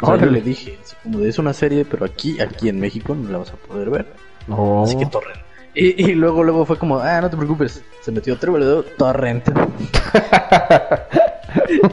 O 0.00 0.06
sea, 0.06 0.16
yo 0.16 0.26
le 0.26 0.40
dije, 0.40 0.78
así 0.82 0.96
como 1.02 1.18
de, 1.18 1.28
es 1.28 1.38
una 1.38 1.52
serie, 1.52 1.84
pero 1.84 2.06
aquí, 2.06 2.40
aquí 2.40 2.68
en 2.68 2.80
México 2.80 3.14
no 3.14 3.30
la 3.30 3.38
vas 3.38 3.50
a 3.50 3.56
poder 3.56 3.90
ver. 3.90 4.06
Oh. 4.48 4.84
Así 4.84 4.96
que 4.96 5.06
torrent. 5.06 5.40
Y, 5.74 6.10
y 6.10 6.14
luego, 6.14 6.42
luego 6.42 6.64
fue 6.64 6.78
como, 6.78 6.98
ah, 6.98 7.20
no 7.20 7.30
te 7.30 7.36
preocupes. 7.36 7.82
Se 8.00 8.10
metió 8.10 8.34
otro 8.34 8.82
torrent. 8.96 9.48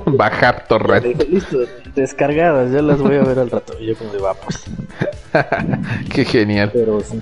Bajar 0.06 0.56
Le 0.56 0.67
torrent. 0.67 1.06
dije, 1.06 1.25
listo, 1.30 1.60
descargadas, 1.95 2.71
ya 2.71 2.82
las 2.82 2.99
voy 2.99 3.15
a 3.15 3.23
ver 3.23 3.39
al 3.39 3.49
rato. 3.49 3.73
Y 3.80 3.88
yo 3.88 3.95
como 3.95 4.13
de, 4.13 4.19
va, 4.19 4.34
pues. 4.36 4.63
Qué 6.13 6.25
genial. 6.25 6.71
Pero 6.73 7.01
sí. 7.01 7.19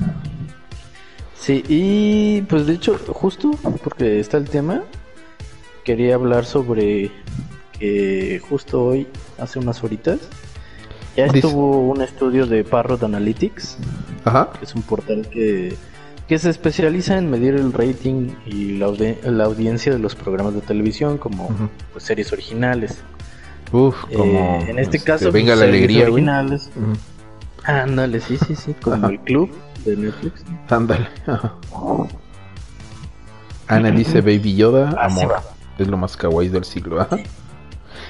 Sí, 1.38 1.64
y 1.68 2.42
pues 2.44 2.66
de 2.66 2.74
hecho, 2.74 2.98
justo 2.98 3.52
porque 3.84 4.20
está 4.20 4.38
el 4.38 4.50
tema, 4.50 4.84
quería 5.86 6.16
hablar 6.16 6.44
sobre 6.44 7.12
que 7.80 8.42
justo 8.50 8.84
hoy, 8.84 9.08
hace 9.40 9.60
unas 9.60 9.82
horitas, 9.84 10.20
ya 11.16 11.28
estuvo 11.28 11.80
un 11.90 12.02
estudio 12.02 12.46
de 12.46 12.66
Parrot 12.66 13.04
Analytics, 13.04 13.78
Ajá. 14.26 14.50
que 14.58 14.66
es 14.66 14.76
un 14.76 14.82
portal 14.82 15.30
que, 15.30 15.76
que 16.28 16.40
se 16.40 16.50
especializa 16.50 17.18
en 17.18 17.30
medir 17.30 17.54
el 17.56 17.72
rating 17.72 18.32
y 18.46 18.78
la, 18.80 18.88
audi- 18.88 19.22
la 19.24 19.46
audiencia 19.46 19.94
de 19.94 20.00
los 20.00 20.16
programas 20.16 20.54
de 20.56 20.62
televisión, 20.62 21.18
como 21.18 21.50
pues, 21.94 22.04
series 22.04 22.34
originales. 22.34 22.98
Uf, 23.72 23.96
como. 24.14 24.60
Eh, 24.66 24.66
en 24.72 24.80
este, 24.80 25.00
caso, 25.00 25.32
venga 25.32 25.54
pues, 25.54 25.60
la 25.60 25.66
alegría, 25.66 26.04
originales. 26.04 26.70
Ándale, 27.64 28.20
sí, 28.20 28.38
sí, 28.46 28.56
sí, 28.56 28.74
como 28.82 28.98
Ajá. 28.98 29.08
el 29.08 29.20
club 29.20 29.52
de 29.86 29.96
Netflix. 29.98 30.44
Ándale. 30.70 31.08
ajá. 31.28 31.54
Ana 33.68 33.90
dice 33.92 34.22
Baby 34.22 34.56
Yoda, 34.56 34.96
amor. 35.00 35.36
Es 35.78 35.88
lo 35.88 35.98
más 35.98 36.16
kawaii 36.18 36.50
del 36.50 36.64
siglo. 36.66 37.02
ajá. 37.02 37.18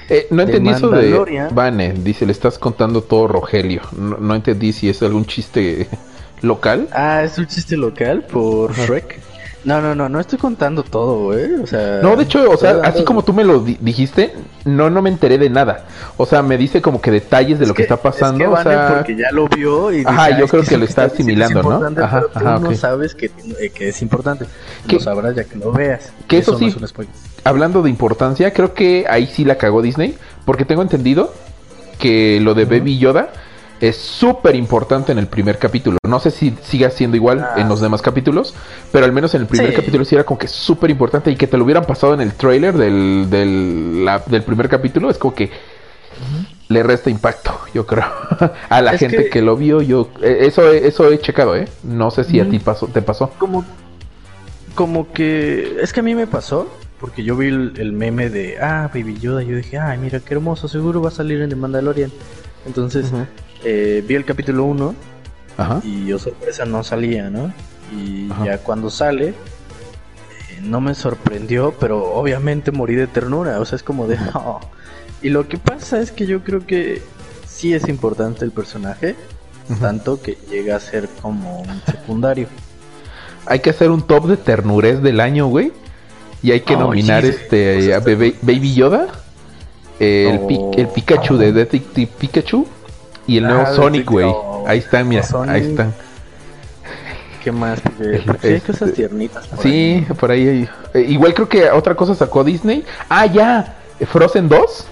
Eh, 0.09 0.27
no 0.29 0.43
entendí 0.43 0.69
eso 0.69 0.89
de. 0.89 1.47
Vane, 1.51 1.93
dice, 1.93 2.25
le 2.25 2.31
estás 2.31 2.59
contando 2.59 3.01
todo 3.01 3.27
Rogelio. 3.27 3.81
No, 3.97 4.17
no 4.17 4.35
entendí 4.35 4.71
si 4.71 4.87
es 4.89 5.01
algún 5.01 5.25
chiste 5.25 5.87
local. 6.41 6.87
Ah, 6.91 7.23
es 7.23 7.37
un 7.39 7.47
chiste 7.47 7.75
local 7.75 8.23
por 8.23 8.73
Shrek. 8.75 9.19
No, 9.63 9.81
no, 9.81 9.95
no, 9.95 10.07
no 10.09 10.19
estoy 10.19 10.37
contando 10.37 10.83
todo, 10.83 11.23
güey. 11.25 11.55
O 11.55 11.65
sea. 11.65 11.99
No, 12.03 12.15
de 12.15 12.23
hecho, 12.25 12.47
o 12.51 12.55
sea, 12.55 12.73
dando- 12.73 12.87
así 12.87 13.03
como 13.03 13.23
tú 13.23 13.33
me 13.33 13.43
lo 13.43 13.61
di- 13.61 13.79
dijiste, 13.81 14.31
no, 14.63 14.91
no 14.91 15.01
me 15.01 15.09
enteré 15.09 15.39
de 15.39 15.49
nada. 15.49 15.85
O 16.17 16.27
sea, 16.27 16.43
me 16.43 16.55
dice 16.55 16.83
como 16.83 17.01
que 17.01 17.09
detalles 17.09 17.57
de 17.57 17.63
Es 17.65 17.69
lo 17.69 17.73
que, 17.73 17.81
está 17.81 17.97
pasando. 17.97 18.43
Es 18.43 18.49
que 18.51 18.55
o 18.55 18.61
sea, 18.63 18.93
porque 18.97 19.15
ya 19.15 19.31
lo 19.31 19.47
vio 19.47 19.91
y 19.91 20.03
Ajá, 20.05 20.27
dice, 20.27 20.39
yo 20.39 20.45
"Ah, 20.45 20.49
creo 20.51 20.63
que 20.63 20.77
lo 20.77 20.85
está 20.85 21.05
es 21.05 21.13
asimilando, 21.13 21.63
¿no? 21.63 21.69
importante", 21.71 22.03
Ajá, 22.03 22.17
pero 22.19 22.31
tú 22.31 22.47
ajá, 22.47 22.59
no 22.59 22.75
sabes 22.75 23.15
que, 23.15 23.31
eh, 23.59 23.71
que 23.73 23.89
es 23.89 24.01
importante. 24.03 24.45
¿Qué? 24.87 24.97
Lo 24.97 25.01
sabrás 25.01 25.35
ya 25.35 25.43
que 25.45 25.55
lo 25.57 25.71
veas. 25.71 26.13
Que 26.27 26.37
eso 26.37 26.55
sí. 26.59 26.65
no 26.65 26.69
es 26.69 26.75
un 26.77 26.87
spoiler. 26.87 27.13
Hablando 27.45 27.81
de 27.81 27.89
importancia, 27.89 28.51
creo 28.51 28.73
que 28.73 29.05
ahí 29.09 29.27
sí 29.27 29.45
la 29.45 29.57
cagó 29.57 29.81
Disney, 29.81 30.17
porque 30.45 30.65
tengo 30.65 30.81
entendido 30.81 31.33
que 31.99 32.39
lo 32.41 32.53
de 32.53 32.65
Baby 32.65 32.97
Yoda 32.97 33.29
es 33.79 33.97
súper 33.97 34.55
importante 34.55 35.11
en 35.11 35.17
el 35.19 35.27
primer 35.27 35.57
capítulo. 35.59 35.97
No 36.07 36.19
sé 36.19 36.31
si 36.31 36.55
siga 36.63 36.89
siendo 36.89 37.15
igual 37.17 37.39
Ah. 37.41 37.53
en 37.57 37.69
los 37.69 37.81
demás 37.81 38.01
capítulos, 38.01 38.53
pero 38.91 39.05
al 39.05 39.11
menos 39.11 39.33
en 39.35 39.41
el 39.41 39.47
primer 39.47 39.69
Sí. 39.69 39.75
capítulo 39.75 40.03
sí 40.05 40.15
era 40.15 40.23
como 40.23 40.37
que 40.37 40.47
súper 40.47 40.89
importante 40.89 41.29
y 41.31 41.35
que 41.35 41.45
te 41.47 41.57
lo 41.57 41.63
hubieran 41.65 41.85
pasado 41.85 42.13
en 42.13 42.21
el 42.21 42.33
trailer 42.33 42.75
del, 42.77 43.27
del, 43.29 44.03
la- 44.05 44.19
del 44.25 44.43
primer 44.43 44.67
capítulo 44.69 45.09
es 45.09 45.17
como 45.17 45.35
que 45.35 45.51
le 46.69 46.83
resta 46.83 47.09
impacto, 47.09 47.59
yo 47.73 47.85
creo. 47.85 48.05
a 48.69 48.81
la 48.81 48.93
Es 48.93 48.99
gente 49.01 49.25
que... 49.25 49.29
que- 49.29 49.41
lo 49.41 49.55
vio, 49.55 49.81
yo 49.81 50.09
eh, 50.21 50.37
eso 50.41 50.71
eso 50.71 51.11
he 51.11 51.19
checado, 51.19 51.55
¿eh? 51.55 51.67
No 51.83 52.09
sé 52.11 52.23
si 52.23 52.39
a 52.39 52.49
ti 52.49 52.59
pasó, 52.59 52.87
te 52.87 53.01
pasó. 53.01 53.29
Como, 53.37 53.65
como 54.73 55.11
que. 55.11 55.77
Es 55.81 55.93
que 55.93 55.99
a 55.99 56.03
mí 56.03 56.15
me 56.15 56.27
pasó. 56.27 56.67
Porque 57.05 57.23
yo 57.23 57.37
vi 57.37 57.49
el, 57.49 57.73
el 57.77 57.91
meme 57.93 58.31
de. 58.31 58.57
Ah, 58.59 58.89
Baby 58.91 59.19
Yoda. 59.19 59.43
Yo 59.43 59.57
dije, 59.57 59.77
ay, 59.77 59.99
mira 59.99 60.19
qué 60.21 60.33
hermoso. 60.33 60.67
Seguro 60.67 61.03
va 61.03 61.09
a 61.09 61.11
salir 61.11 61.39
en 61.39 61.49
The 61.51 61.55
Mandalorian. 61.55 62.11
Entonces, 62.65 63.11
eh, 63.63 64.03
vi 64.07 64.15
el 64.15 64.25
capítulo 64.25 64.63
1. 64.63 64.95
Ajá. 65.57 65.81
Y 65.83 66.07
yo 66.07 66.17
sorpresa 66.17 66.65
no 66.65 66.83
salía, 66.83 67.29
¿no? 67.29 67.53
Y 67.95 68.31
Ajá. 68.31 68.43
ya 68.45 68.57
cuando 68.57 68.89
sale. 68.89 69.27
eh, 69.29 69.33
no 70.63 70.81
me 70.81 70.95
sorprendió. 70.95 71.75
Pero 71.79 72.03
obviamente 72.11 72.71
morí 72.71 72.95
de 72.95 73.05
ternura. 73.05 73.59
O 73.59 73.65
sea, 73.65 73.75
es 73.75 73.83
como 73.83 74.07
de. 74.07 74.17
"Oh". 74.33 74.59
Y 75.21 75.29
lo 75.29 75.47
que 75.47 75.59
pasa 75.59 76.01
es 76.01 76.11
que 76.11 76.25
yo 76.25 76.43
creo 76.43 76.65
que. 76.65 77.03
Sí 77.47 77.75
es 77.75 77.87
importante 77.87 78.43
el 78.45 78.51
personaje. 78.51 79.15
Tanto 79.79 80.19
que 80.23 80.39
llega 80.49 80.75
a 80.75 80.79
ser 80.79 81.07
como 81.21 81.61
un 81.61 81.81
secundario. 81.85 82.47
Hay 83.45 83.59
que 83.59 83.69
hacer 83.69 83.91
un 83.91 84.01
top 84.01 84.25
de 84.27 84.37
ternurez 84.37 85.03
del 85.03 85.19
año, 85.19 85.45
güey. 85.47 85.71
Y 86.45 86.51
hay 86.51 86.61
que 86.61 86.77
nominar 86.77 87.25
este 87.25 87.95
a 87.95 87.99
Baby 87.99 88.75
Yoda, 88.75 89.07
el, 89.99 90.37
Oh. 90.43 90.47
Pi- 90.47 90.79
el 90.81 90.87
Pikachu 90.89 91.37
de 91.37 91.51
Detective 91.51 92.11
Pikachu 92.19 92.67
y 93.25 93.37
el 93.37 93.45
nuevo 93.45 93.63
Ah, 93.65 93.73
Sonic, 93.73 94.09
güey. 94.11 94.27
oh. 94.29 94.63
Ahí 94.67 94.77
están, 94.77 95.07
mira, 95.09 95.23
Sonic. 95.23 95.55
ahí 95.55 95.61
están. 95.71 95.91
¿Qué 97.43 97.51
más? 97.51 97.81
Porque, 98.27 98.47
hay 98.47 98.53
Este- 98.53 98.71
cosas 98.71 98.93
tiernitas. 98.93 99.47
por 99.47 99.63
Sí, 99.63 99.69
ahí. 99.69 100.07
por 100.19 100.29
ahí 100.31 100.47
hay. 100.47 100.69
eh, 100.93 101.05
igual 101.09 101.33
creo 101.33 101.49
que 101.49 101.67
otra 101.71 101.95
cosa 101.95 102.13
sacó 102.13 102.43
Disney. 102.43 102.85
Ah, 103.09 103.25
ya, 103.25 103.77
Frozen 104.11 104.47
2. 104.47 104.87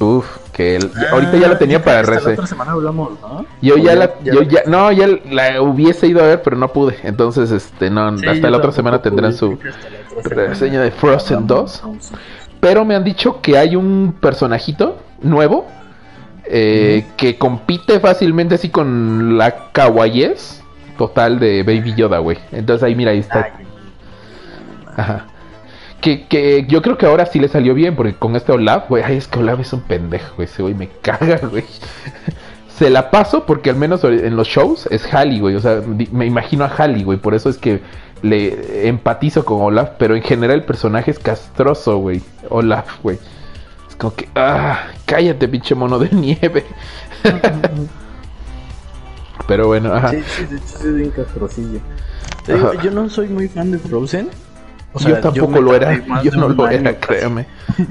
Uf, 0.00 0.26
que 0.54 0.76
el- 0.76 0.90
Ah, 0.96 1.06
ahorita 1.12 1.36
ya 1.36 1.48
la 1.48 1.58
tenía 1.58 1.82
para 1.82 2.00
hasta 2.00 2.12
La 2.12 2.16
RC. 2.18 2.32
otra 2.34 2.46
semana 2.46 2.72
hablamos, 2.72 3.20
¿no? 3.20 3.44
Yo 3.60 3.76
ya 3.76 3.94
la, 3.96 4.14
yo 4.22 4.42
ya, 4.42 4.62
no, 4.66 4.90
ya 4.92 5.08
la 5.30 5.60
hubiese 5.60 6.06
ido 6.06 6.22
a 6.22 6.26
ver, 6.28 6.42
pero 6.42 6.56
no 6.56 6.68
pude. 6.68 6.96
Entonces, 7.02 7.50
este, 7.50 7.90
no, 7.90 8.16
Sí, 8.16 8.26
hasta 8.26 8.48
la 8.50 8.56
otra 8.58 8.72
semana 8.72 9.02
tendrán 9.02 9.34
su, 9.34 9.58
semana 10.22 10.48
reseña 10.48 10.80
de 10.80 10.90
Frozen 10.92 11.38
hablamos, 11.38 11.82
2. 11.82 11.82
entonces. 11.84 12.18
Pero 12.60 12.84
me 12.84 12.94
han 12.94 13.04
dicho 13.04 13.40
que 13.42 13.58
hay 13.58 13.76
un 13.76 14.14
personajito 14.20 14.96
nuevo 15.20 15.66
eh, 16.46 17.06
que 17.16 17.36
compite 17.36 17.98
fácilmente 18.00 18.54
así 18.54 18.68
con 18.68 19.36
la 19.36 19.70
kawaiies 19.72 20.62
total 20.96 21.38
de 21.40 21.62
Baby 21.62 21.94
Yoda, 21.94 22.18
güey. 22.18 22.38
Entonces 22.52 22.82
ahí 22.84 22.94
mira, 22.94 23.10
ahí 23.10 23.18
está. 23.18 23.50
Ajá. 24.96 25.26
Que, 26.04 26.26
que 26.26 26.66
yo 26.68 26.82
creo 26.82 26.98
que 26.98 27.06
ahora 27.06 27.24
sí 27.24 27.38
le 27.38 27.48
salió 27.48 27.72
bien, 27.72 27.96
porque 27.96 28.12
con 28.12 28.36
este 28.36 28.52
Olaf, 28.52 28.90
güey, 28.90 29.02
ay, 29.02 29.16
es 29.16 29.26
que 29.26 29.38
Olaf 29.38 29.58
es 29.60 29.72
un 29.72 29.80
pendejo, 29.80 30.34
güey, 30.36 30.46
ese 30.46 30.60
güey 30.60 30.74
me 30.74 30.86
caga, 31.02 31.40
güey. 31.50 31.64
Se 32.68 32.90
la 32.90 33.10
paso 33.10 33.46
porque 33.46 33.70
al 33.70 33.76
menos 33.76 34.04
en 34.04 34.36
los 34.36 34.46
shows 34.46 34.86
es 34.90 35.10
Halley, 35.10 35.40
güey, 35.40 35.54
o 35.56 35.60
sea, 35.60 35.80
me 36.12 36.26
imagino 36.26 36.64
a 36.64 36.68
Halley, 36.68 37.04
güey, 37.04 37.18
por 37.18 37.32
eso 37.32 37.48
es 37.48 37.56
que 37.56 37.80
le 38.20 38.86
empatizo 38.86 39.46
con 39.46 39.62
Olaf, 39.62 39.92
pero 39.98 40.14
en 40.14 40.22
general 40.22 40.56
el 40.58 40.64
personaje 40.64 41.10
es 41.10 41.18
castroso, 41.18 41.96
güey, 41.96 42.20
Olaf, 42.50 43.00
güey. 43.02 43.18
Es 43.88 43.96
como 43.96 44.14
que, 44.14 44.28
ah, 44.34 44.88
cállate, 45.06 45.48
pinche 45.48 45.74
mono 45.74 45.98
de 45.98 46.10
nieve. 46.14 46.66
pero 49.48 49.68
bueno, 49.68 49.94
ajá. 49.94 50.10
Sí, 50.10 50.22
sí, 50.26 50.42
hecho 50.42 50.66
sí 50.66 50.86
es 50.86 50.96
bien 50.96 51.10
castrosillo. 51.12 51.80
Yo 52.82 52.90
no 52.90 53.08
soy 53.08 53.28
muy 53.28 53.48
fan 53.48 53.70
de 53.70 53.78
Frozen. 53.78 54.28
O 54.94 55.00
yo 55.00 55.08
sea, 55.08 55.20
tampoco 55.20 55.48
me 55.50 55.60
lo 55.60 55.74
era, 55.74 56.00
yo 56.22 56.30
no 56.32 56.48
lo 56.48 56.68
era, 56.68 56.98
créame. 56.98 57.46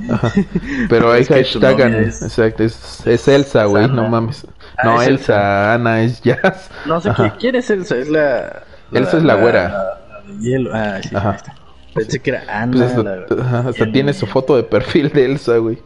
Ajá. 0.09 0.31
Pero 0.89 1.11
hay 1.11 1.25
hashtag, 1.25 1.79
es- 1.81 2.21
exacto, 2.21 2.63
es, 2.63 3.05
es 3.05 3.27
Elsa, 3.27 3.65
güey, 3.65 3.87
no 3.89 4.07
mames. 4.07 4.47
Ah, 4.77 4.83
No, 4.85 5.01
Elsa. 5.01 5.73
Ana 5.73 6.01
es 6.01 6.21
Jazz. 6.21 6.69
No 6.85 6.99
sé 7.01 7.09
Ajá. 7.09 7.35
¿quién, 7.39 7.55
es 7.55 7.69
Elsa, 7.69 7.97
es 7.97 8.09
la... 8.09 8.63
Elsa 8.91 9.17
es 9.17 9.23
la 9.23 9.35
güera. 9.35 9.67
La, 9.69 9.77
la 10.23 10.33
de 10.33 10.39
hielo. 10.39 10.69
Ah, 10.73 10.99
sí, 11.03 11.15
Ajá. 11.15 11.31
está. 11.35 11.55
Pensé 11.93 12.19
que 12.19 12.29
era 12.31 12.43
Ana. 12.61 12.71
Pues 12.71 12.83
hasta, 12.83 13.03
la- 13.03 13.59
hasta 13.69 13.91
tiene 13.91 14.13
su 14.13 14.25
foto 14.25 14.55
de 14.55 14.63
perfil 14.63 15.09
de 15.09 15.25
Elsa, 15.25 15.57
güey. 15.57 15.77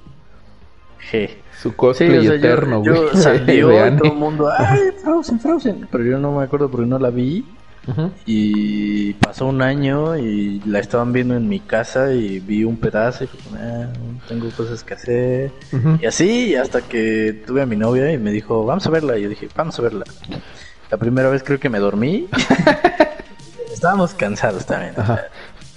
G. 1.11 1.29
Su 1.61 1.69
Sí, 1.69 1.75
cosplay 1.75 2.19
o 2.19 2.21
sea, 2.23 2.33
eterno, 2.35 2.83
yo, 2.83 2.93
güey. 2.93 3.07
yo 3.13 3.17
salió 3.21 3.67
de 3.69 3.91
todo 3.91 4.11
el 4.11 4.17
mundo, 4.17 4.49
¡ay, 4.55 4.79
Frozen, 5.03 5.39
Frozen! 5.39 5.87
Pero 5.91 6.03
yo 6.03 6.17
no 6.19 6.31
me 6.37 6.43
acuerdo 6.43 6.69
porque 6.69 6.85
no 6.85 6.99
la 6.99 7.09
vi. 7.09 7.43
Y 8.25 9.13
pasó 9.13 9.45
un 9.45 9.61
año 9.61 10.17
y 10.17 10.61
la 10.65 10.79
estaban 10.79 11.13
viendo 11.13 11.35
en 11.35 11.47
mi 11.47 11.59
casa 11.59 12.11
y 12.13 12.39
vi 12.39 12.63
un 12.63 12.77
pedazo 12.77 13.23
y 13.23 13.27
fue 13.27 13.59
"Ah, 13.59 13.87
tengo 14.27 14.49
cosas 14.51 14.83
que 14.83 14.93
hacer. 14.93 15.51
Y 16.01 16.05
así, 16.05 16.55
hasta 16.55 16.81
que 16.81 17.43
tuve 17.47 17.61
a 17.61 17.65
mi 17.65 17.75
novia 17.77 18.11
y 18.11 18.17
me 18.17 18.31
dijo, 18.31 18.65
vamos 18.65 18.85
a 18.87 18.89
verla. 18.89 19.17
Y 19.17 19.23
yo 19.23 19.29
dije, 19.29 19.47
vamos 19.55 19.77
a 19.79 19.81
verla. 19.83 20.03
La 20.91 20.97
primera 20.97 21.29
vez 21.29 21.43
creo 21.43 21.59
que 21.59 21.69
me 21.69 21.79
dormí. 21.79 22.27
Estábamos 23.73 24.13
cansados 24.13 24.65
también. 24.65 24.93
o 24.97 25.01
Ajá. 25.01 25.15
sea, 25.15 25.27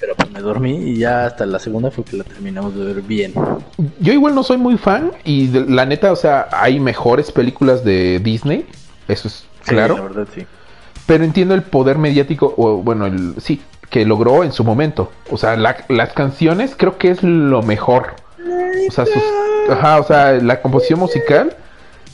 pero 0.00 0.14
pues 0.16 0.30
me 0.30 0.40
dormí 0.40 0.76
y 0.92 0.96
ya 0.96 1.26
hasta 1.26 1.44
la 1.46 1.58
segunda 1.58 1.90
fue 1.90 2.04
que 2.04 2.16
la 2.16 2.24
terminamos 2.24 2.74
de 2.74 2.84
ver 2.84 3.02
bien. 3.02 3.34
Yo 4.00 4.12
igual 4.12 4.34
no 4.34 4.42
soy 4.42 4.56
muy 4.56 4.78
fan 4.78 5.12
y 5.24 5.48
de- 5.48 5.66
la 5.66 5.84
neta, 5.84 6.10
o 6.12 6.16
sea, 6.16 6.48
hay 6.52 6.80
mejores 6.80 7.30
películas 7.30 7.84
de 7.84 8.18
Disney, 8.20 8.66
eso 9.08 9.28
es 9.28 9.46
Sí, 9.62 9.72
claro. 9.72 9.96
La 9.96 10.02
verdad, 10.02 10.26
sí. 10.34 10.46
Pero 11.10 11.24
entiendo 11.24 11.56
el 11.56 11.62
poder 11.62 11.98
mediático, 11.98 12.54
o 12.56 12.76
bueno, 12.76 13.04
el 13.06 13.34
sí, 13.40 13.60
que 13.88 14.04
logró 14.04 14.44
en 14.44 14.52
su 14.52 14.62
momento. 14.62 15.10
O 15.32 15.36
sea, 15.36 15.56
la- 15.56 15.84
las 15.88 16.12
canciones 16.12 16.76
creo 16.76 16.98
que 16.98 17.10
es 17.10 17.24
lo 17.24 17.64
mejor. 17.64 18.14
O 18.88 18.92
sea, 18.92 19.06
sus, 19.06 19.22
ajá, 19.68 19.98
o 19.98 20.04
sea, 20.04 20.34
la 20.34 20.62
composición 20.62 21.00
musical 21.00 21.56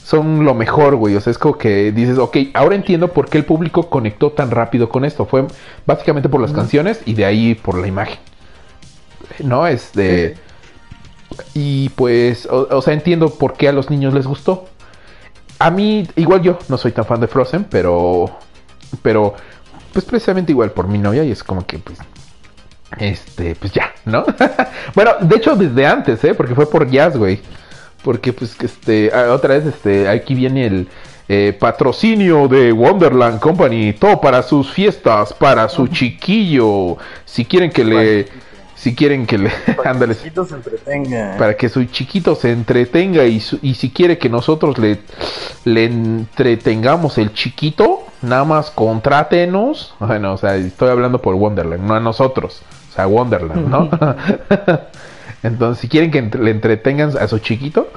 son 0.03 0.43
lo 0.45 0.55
mejor, 0.55 0.95
güey. 0.95 1.15
O 1.15 1.21
sea, 1.21 1.29
es 1.29 1.37
como 1.37 1.59
que 1.59 1.91
dices, 1.91 2.17
ok, 2.17 2.37
ahora 2.55 2.73
entiendo 2.73 3.09
por 3.09 3.29
qué 3.29 3.37
el 3.37 3.45
público 3.45 3.87
conectó 3.87 4.31
tan 4.31 4.49
rápido 4.49 4.89
con 4.89 5.05
esto. 5.05 5.27
Fue 5.27 5.45
básicamente 5.85 6.27
por 6.27 6.41
las 6.41 6.51
canciones 6.51 7.01
y 7.05 7.13
de 7.13 7.25
ahí 7.25 7.53
por 7.53 7.77
la 7.77 7.85
imagen. 7.85 8.17
No, 9.43 9.67
es 9.67 9.93
de... 9.93 10.37
Y 11.53 11.89
pues, 11.89 12.47
o, 12.47 12.67
o 12.71 12.81
sea, 12.81 12.95
entiendo 12.95 13.29
por 13.29 13.53
qué 13.53 13.69
a 13.69 13.73
los 13.73 13.91
niños 13.91 14.15
les 14.15 14.25
gustó. 14.25 14.65
A 15.59 15.69
mí, 15.69 16.07
igual 16.15 16.41
yo, 16.41 16.57
no 16.67 16.79
soy 16.79 16.93
tan 16.93 17.05
fan 17.05 17.19
de 17.19 17.27
Frozen, 17.27 17.65
pero 17.65 18.31
pero 19.01 19.35
pues 19.93 20.05
precisamente 20.05 20.51
igual 20.51 20.71
por 20.71 20.87
mi 20.87 20.97
novia 20.97 21.23
y 21.23 21.31
es 21.31 21.43
como 21.43 21.65
que 21.65 21.79
pues 21.79 21.97
este 22.97 23.55
pues 23.55 23.73
ya 23.73 23.93
no 24.05 24.25
bueno 24.95 25.11
de 25.19 25.35
hecho 25.35 25.55
desde 25.55 25.85
antes 25.85 26.23
eh 26.23 26.33
porque 26.33 26.55
fue 26.55 26.69
por 26.69 26.89
jazz 26.89 27.17
güey. 27.17 27.39
Porque 28.03 28.31
pues 28.31 28.55
este 28.61 29.11
ah, 29.13 29.33
otra 29.33 29.55
vez 29.55 29.65
este 29.65 30.07
aquí 30.07 30.33
viene 30.33 30.65
el 30.65 30.87
eh, 31.27 31.55
patrocinio 31.59 32.47
de 32.47 32.71
Wonderland 32.71 33.39
Company. 33.39 33.93
Todo 33.93 34.21
para 34.21 34.41
sus 34.43 34.71
fiestas 34.71 35.33
para 35.33 35.67
su 35.67 35.87
chiquillo. 35.87 36.97
Si 37.25 37.43
quieren 37.43 37.69
que 37.69 37.83
le 37.83 38.27
si 38.89 38.95
quieren 38.95 39.25
que 39.25 39.37
le 39.37 39.51
ándale 39.85 40.13
se 40.13 40.27
entretenga. 40.27 41.35
para 41.37 41.57
que 41.57 41.67
su 41.67 41.83
chiquito 41.85 42.35
se 42.35 42.51
entretenga 42.51 43.25
y, 43.25 43.39
su- 43.41 43.59
y 43.61 43.73
si 43.75 43.89
quiere 43.91 44.17
que 44.17 44.29
nosotros 44.29 44.77
le, 44.77 44.99
le 45.65 45.85
entretengamos 45.85 47.17
el 47.17 47.33
chiquito, 47.33 48.03
nada 48.21 48.45
más 48.45 48.71
contrátenos. 48.71 49.93
Bueno, 49.99 50.33
o 50.33 50.37
sea, 50.37 50.55
estoy 50.55 50.89
hablando 50.89 51.21
por 51.21 51.35
Wonderland, 51.35 51.83
no 51.83 51.95
a 51.95 51.99
nosotros, 51.99 52.61
o 52.89 52.93
sea, 52.95 53.07
Wonderland, 53.07 53.67
¿no? 53.67 53.89
Entonces, 55.43 55.81
si 55.81 55.87
quieren 55.89 56.09
que 56.11 56.19
entre- 56.19 56.41
le 56.43 56.51
entretengan 56.51 57.11
a 57.17 57.27
su 57.27 57.39
chiquito, 57.39 57.89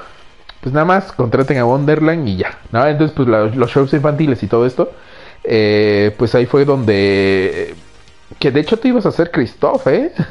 pues 0.61 0.73
nada 0.75 0.85
más 0.85 1.13
contraten 1.13 1.59
a 1.59 1.65
Wonderland 1.65 2.27
y 2.29 2.37
ya, 2.37 2.59
¿no? 2.73 2.85
Entonces, 2.87 3.15
pues 3.17 3.29
la- 3.29 3.45
los 3.47 3.71
shows 3.71 3.93
infantiles 3.93 4.43
y 4.43 4.47
todo 4.49 4.67
esto, 4.67 4.93
eh, 5.45 6.13
pues 6.19 6.35
ahí 6.35 6.47
fue 6.47 6.65
donde... 6.65 7.75
Que 8.39 8.51
de 8.53 8.61
hecho 8.61 8.79
te 8.79 8.89
ibas 8.89 9.07
a 9.07 9.09
hacer 9.11 9.31
Christoph, 9.31 9.87
¿eh? 9.89 10.13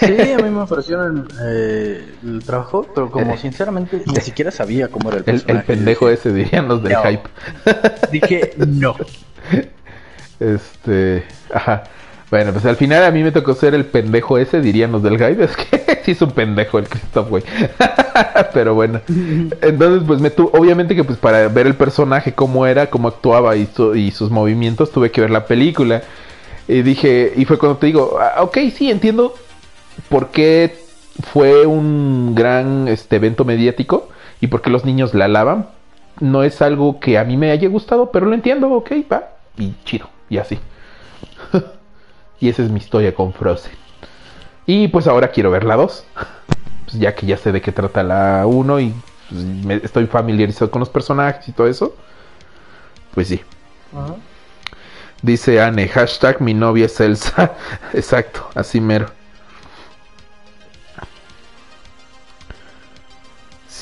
Sí, 0.00 0.32
a 0.32 0.38
mí 0.38 0.50
me 0.50 0.60
ofrecieron 0.60 1.28
eh, 1.44 2.04
el 2.24 2.42
trabajo, 2.44 2.86
pero 2.94 3.10
como 3.10 3.36
sinceramente 3.36 4.02
ni 4.06 4.20
siquiera 4.20 4.50
sabía 4.50 4.88
cómo 4.88 5.10
era 5.10 5.18
el 5.18 5.24
El, 5.26 5.34
el 5.36 5.40
personaje. 5.42 5.66
pendejo 5.66 6.08
dije, 6.08 6.20
ese, 6.20 6.32
dirían 6.32 6.68
los 6.68 6.82
del 6.82 6.92
No. 6.94 7.02
hype. 7.02 7.28
Dije, 8.10 8.52
no. 8.66 8.96
Este, 10.40 11.24
ajá. 11.52 11.84
Bueno, 12.30 12.52
pues 12.52 12.64
al 12.64 12.76
final 12.76 13.04
a 13.04 13.10
mí 13.10 13.22
me 13.22 13.30
tocó 13.30 13.54
ser 13.54 13.74
el 13.74 13.84
pendejo 13.84 14.38
ese, 14.38 14.60
dirían 14.60 14.90
los 14.90 15.02
del 15.02 15.18
hype. 15.18 15.44
Es 15.44 15.54
que 15.56 16.00
sí 16.04 16.10
es 16.12 16.22
un 16.22 16.30
pendejo 16.32 16.78
el 16.78 16.88
Christoph, 16.88 17.28
güey. 17.28 17.44
Pero 18.54 18.74
bueno. 18.74 19.00
Entonces, 19.60 20.02
pues 20.06 20.18
me 20.20 20.30
tu 20.30 20.46
obviamente 20.52 20.96
que 20.96 21.04
pues 21.04 21.18
para 21.18 21.46
ver 21.48 21.66
el 21.66 21.74
personaje, 21.74 22.32
cómo 22.32 22.66
era, 22.66 22.88
cómo 22.88 23.08
actuaba 23.08 23.54
y, 23.56 23.66
su- 23.66 23.94
y 23.94 24.10
sus 24.10 24.30
movimientos, 24.30 24.90
tuve 24.90 25.10
que 25.10 25.20
ver 25.20 25.30
la 25.30 25.46
película. 25.46 26.02
Y 26.66 26.82
dije, 26.82 27.32
y 27.36 27.44
fue 27.44 27.58
cuando 27.58 27.78
te 27.78 27.86
digo, 27.86 28.18
ah, 28.20 28.42
ok, 28.42 28.58
sí, 28.74 28.90
entiendo 28.90 29.34
por 30.08 30.28
qué 30.30 30.78
fue 31.32 31.66
un 31.66 32.34
gran 32.34 32.88
este, 32.88 33.16
evento 33.16 33.44
mediático 33.44 34.08
y 34.40 34.46
por 34.48 34.62
qué 34.62 34.70
los 34.70 34.84
niños 34.84 35.14
la 35.14 35.26
alaban. 35.26 35.68
No 36.20 36.42
es 36.42 36.60
algo 36.62 37.00
que 37.00 37.18
a 37.18 37.24
mí 37.24 37.36
me 37.36 37.50
haya 37.50 37.68
gustado, 37.68 38.10
pero 38.10 38.26
lo 38.26 38.34
entiendo, 38.34 38.70
ok, 38.70 38.92
va. 39.10 39.30
Y 39.56 39.74
chido, 39.84 40.08
y 40.28 40.38
así. 40.38 40.58
y 42.40 42.48
esa 42.48 42.62
es 42.62 42.70
mi 42.70 42.78
historia 42.78 43.14
con 43.14 43.32
Frozen. 43.32 43.72
Y 44.66 44.88
pues 44.88 45.06
ahora 45.06 45.28
quiero 45.28 45.50
ver 45.50 45.64
la 45.64 45.76
2. 45.76 46.04
Pues 46.84 46.98
ya 46.98 47.14
que 47.14 47.26
ya 47.26 47.36
sé 47.36 47.52
de 47.52 47.60
qué 47.60 47.72
trata 47.72 48.02
la 48.02 48.44
1 48.46 48.80
y 48.80 48.94
pues, 49.28 49.42
me- 49.42 49.80
estoy 49.82 50.06
familiarizado 50.06 50.70
con 50.70 50.80
los 50.80 50.88
personajes 50.90 51.48
y 51.48 51.52
todo 51.52 51.66
eso. 51.66 51.96
Pues 53.14 53.28
sí. 53.28 53.40
Dice 55.22 55.60
Anne, 55.60 55.88
hashtag 55.88 56.40
mi 56.40 56.54
novia 56.54 56.86
es 56.86 57.00
Elsa. 57.00 57.52
Exacto, 57.92 58.48
así 58.54 58.80
mero. 58.80 59.06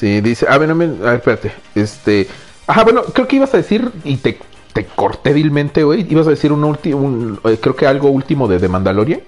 Sí, 0.01 0.23
dice, 0.23 0.47
ah, 0.49 0.57
bueno, 0.57 0.75
me- 0.75 0.87
a 0.87 1.11
ver, 1.11 1.15
espérate, 1.17 1.53
este, 1.75 2.27
ajá, 2.67 2.85
bueno, 2.85 3.03
creo 3.03 3.29
que 3.29 3.37
ibas 3.37 3.53
a 3.53 3.59
decir, 3.59 3.93
y 4.03 4.17
te, 4.17 4.39
te 4.73 4.87
corté 4.87 5.35
vilmente, 5.35 5.85
güey, 5.85 6.07
ibas 6.11 6.27
a 6.27 6.31
decir 6.31 6.53
un 6.53 6.65
último, 6.65 7.37
creo 7.61 7.77
que 7.77 7.87
algo 7.87 8.09
último 8.09 8.49
de, 8.49 8.59
de 8.59 8.67
Mandalorian, 8.69 9.21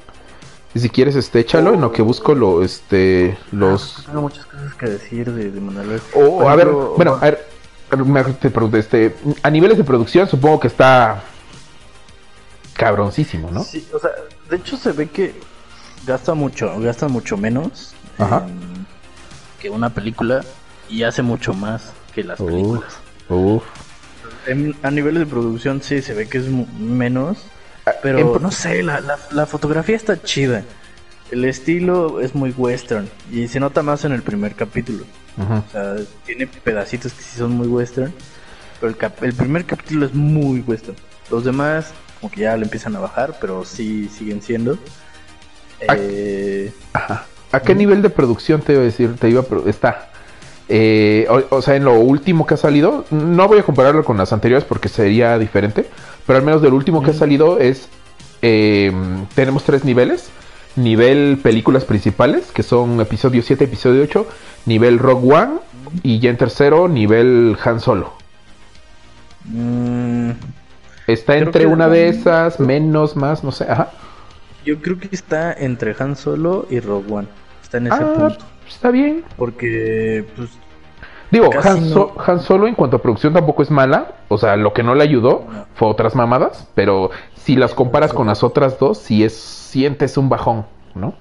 y 0.74 0.78
si 0.80 0.88
quieres, 0.88 1.14
este, 1.14 1.40
échalo, 1.40 1.74
en 1.74 1.82
lo 1.82 1.92
que 1.92 2.00
busco 2.00 2.34
lo, 2.34 2.62
este, 2.64 3.36
los, 3.50 4.02
Tengo 4.06 4.22
muchas 4.22 4.46
cosas 4.46 4.72
que 4.76 4.86
decir 4.86 5.30
de, 5.30 5.50
de 5.50 5.60
Mandalorian. 5.60 6.00
o, 6.14 6.38
Por 6.38 6.50
a 6.50 6.56
ver, 6.56 6.68
bueno, 6.68 7.18
a 7.20 7.24
ver, 7.26 7.46
me- 8.06 8.24
te 8.24 8.48
pregunto, 8.48 8.78
este, 8.78 9.14
a 9.42 9.50
niveles 9.50 9.76
de 9.76 9.84
producción 9.84 10.26
supongo 10.26 10.58
que 10.58 10.68
está 10.68 11.22
cabroncísimo, 12.74 13.50
¿no? 13.50 13.62
Sí, 13.62 13.86
o 13.92 13.98
sea, 13.98 14.10
de 14.48 14.56
hecho 14.56 14.76
se 14.78 14.92
ve 14.92 15.08
que 15.10 15.34
gasta 16.06 16.32
mucho, 16.34 16.72
gasta 16.80 17.08
mucho 17.08 17.36
menos 17.36 17.92
Ajá. 18.18 18.46
que 19.60 19.68
una 19.70 19.90
película 19.90 20.42
y 20.92 21.02
hace 21.04 21.22
mucho 21.22 21.54
más 21.54 21.92
que 22.14 22.22
las 22.22 22.38
películas. 22.40 22.92
Uf. 23.28 23.62
En- 24.46 24.74
a 24.82 24.90
niveles 24.90 25.20
de 25.20 25.26
producción 25.26 25.82
sí 25.82 26.02
se 26.02 26.14
ve 26.14 26.28
que 26.28 26.38
es 26.38 26.46
menos, 26.78 27.38
pero 28.02 28.18
en 28.18 28.30
pro- 28.30 28.40
no 28.40 28.50
sé, 28.50 28.82
la, 28.82 29.00
la, 29.00 29.18
la 29.30 29.46
fotografía 29.46 29.96
está 29.96 30.22
chida. 30.22 30.62
El 31.30 31.44
estilo 31.46 32.20
es 32.20 32.34
muy 32.34 32.50
western 32.50 33.08
y 33.30 33.48
se 33.48 33.58
nota 33.58 33.82
más 33.82 34.04
en 34.04 34.12
el 34.12 34.22
primer 34.22 34.54
capítulo. 34.54 35.04
O 35.38 35.70
sea, 35.72 35.96
tiene 36.26 36.46
pedacitos 36.46 37.12
que 37.14 37.22
sí 37.22 37.38
son 37.38 37.52
muy 37.52 37.66
western, 37.66 38.12
pero 38.78 38.90
el, 38.90 38.98
cap- 38.98 39.22
el 39.22 39.32
primer 39.32 39.64
capítulo 39.64 40.04
es 40.04 40.12
muy 40.12 40.60
western. 40.60 40.96
Los 41.30 41.44
demás 41.44 41.92
como 42.20 42.30
que 42.30 42.42
ya 42.42 42.56
le 42.56 42.64
empiezan 42.64 42.94
a 42.96 43.00
bajar, 43.00 43.38
pero 43.40 43.64
sí 43.64 44.10
siguen 44.14 44.42
siendo. 44.42 44.78
Ah. 45.88 45.94
Eh, 45.98 46.70
Ajá. 46.92 47.24
¿A 47.50 47.60
qué 47.60 47.74
nivel 47.74 48.02
de 48.02 48.10
producción 48.10 48.60
te 48.60 48.72
iba 48.74 48.82
a 48.82 48.84
decir? 48.84 49.14
Te 49.16 49.28
iba 49.30 49.40
a 49.42 49.68
está. 49.70 50.10
Eh, 50.74 51.26
o, 51.28 51.56
o 51.56 51.62
sea, 51.62 51.76
en 51.76 51.84
lo 51.84 51.94
último 52.00 52.46
que 52.46 52.54
ha 52.54 52.56
salido, 52.56 53.04
no 53.10 53.46
voy 53.46 53.58
a 53.58 53.62
compararlo 53.62 54.04
con 54.04 54.16
las 54.16 54.32
anteriores 54.32 54.64
porque 54.64 54.88
sería 54.88 55.38
diferente, 55.38 55.86
pero 56.26 56.38
al 56.38 56.44
menos 56.44 56.62
del 56.62 56.72
último 56.72 57.02
que 57.02 57.10
ha 57.10 57.14
salido 57.14 57.58
es, 57.58 57.88
eh, 58.40 58.90
tenemos 59.34 59.64
tres 59.64 59.84
niveles. 59.84 60.30
Nivel 60.74 61.38
películas 61.42 61.84
principales, 61.84 62.50
que 62.52 62.62
son 62.62 62.98
episodio 63.02 63.42
7, 63.42 63.64
episodio 63.64 64.02
8, 64.04 64.26
nivel 64.64 64.98
Rogue 64.98 65.34
One, 65.34 65.52
y 66.02 66.18
ya 66.20 66.30
en 66.30 66.38
tercero, 66.38 66.88
nivel 66.88 67.58
Han 67.62 67.80
Solo. 67.80 68.14
mm, 69.44 70.30
Está 71.06 71.36
Creo 71.36 71.46
entre 71.46 71.66
una 71.66 71.88
de 71.88 72.08
esas, 72.08 72.60
menos, 72.60 73.16
más, 73.16 73.44
no 73.44 73.52
sé. 73.52 73.64
Ajá. 73.70 73.92
yo 74.64 74.80
creo 74.80 74.98
que 74.98 75.08
está 75.12 75.52
entre 75.52 75.94
Han 75.98 76.16
Solo 76.16 76.66
y 76.70 76.80
Rogue 76.80 77.12
One. 77.12 77.28
Está 77.62 77.78
en 77.78 77.88
ese 77.88 78.04
Ah, 78.04 78.12
punto. 78.14 78.44
está 78.66 78.90
bien. 78.90 79.24
Porque, 79.36 80.32
pues, 80.36 80.61
Digo, 81.32 81.50
Han, 81.64 81.88
So- 81.88 82.12
no. 82.16 82.22
Han 82.24 82.40
Solo 82.40 82.68
en 82.68 82.74
cuanto 82.76 82.98
a 82.98 83.02
producción 83.02 83.32
tampoco 83.32 83.62
es 83.64 83.70
mala. 83.70 84.16
O 84.28 84.38
sea, 84.38 84.54
lo 84.56 84.72
que 84.72 84.82
no 84.84 84.94
le 84.94 85.02
ayudó 85.02 85.44
No. 85.50 85.66
fue 85.74 85.88
otras 85.88 86.14
mamadas. 86.14 86.68
Pero 86.74 87.10
si 87.34 87.56
las 87.56 87.74
comparas 87.74 88.12
con 88.12 88.28
las 88.28 88.44
otras 88.44 88.78
dos, 88.78 88.98
sí 88.98 89.24
es, 89.24 89.34
sientes 89.34 90.16
un 90.16 90.28
bajón, 90.28 90.66
¿no? 90.94 91.14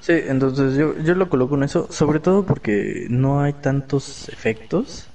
Sí, 0.00 0.12
entonces 0.26 0.74
yo, 0.76 0.96
yo 0.98 1.14
lo 1.14 1.28
coloco 1.28 1.54
en 1.56 1.64
eso, 1.64 1.86
sobre 1.90 2.20
todo 2.20 2.44
porque 2.44 3.06
no 3.10 3.42
hay 3.42 3.52
tantos 3.52 4.28
efectos. 4.30 5.06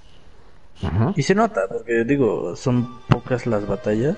Y 1.15 1.23
se 1.23 1.33
nota, 1.33 1.61
porque 1.67 2.03
digo, 2.03 2.55
son 2.55 2.99
pocas 3.07 3.47
las 3.47 3.65
batallas. 3.65 4.15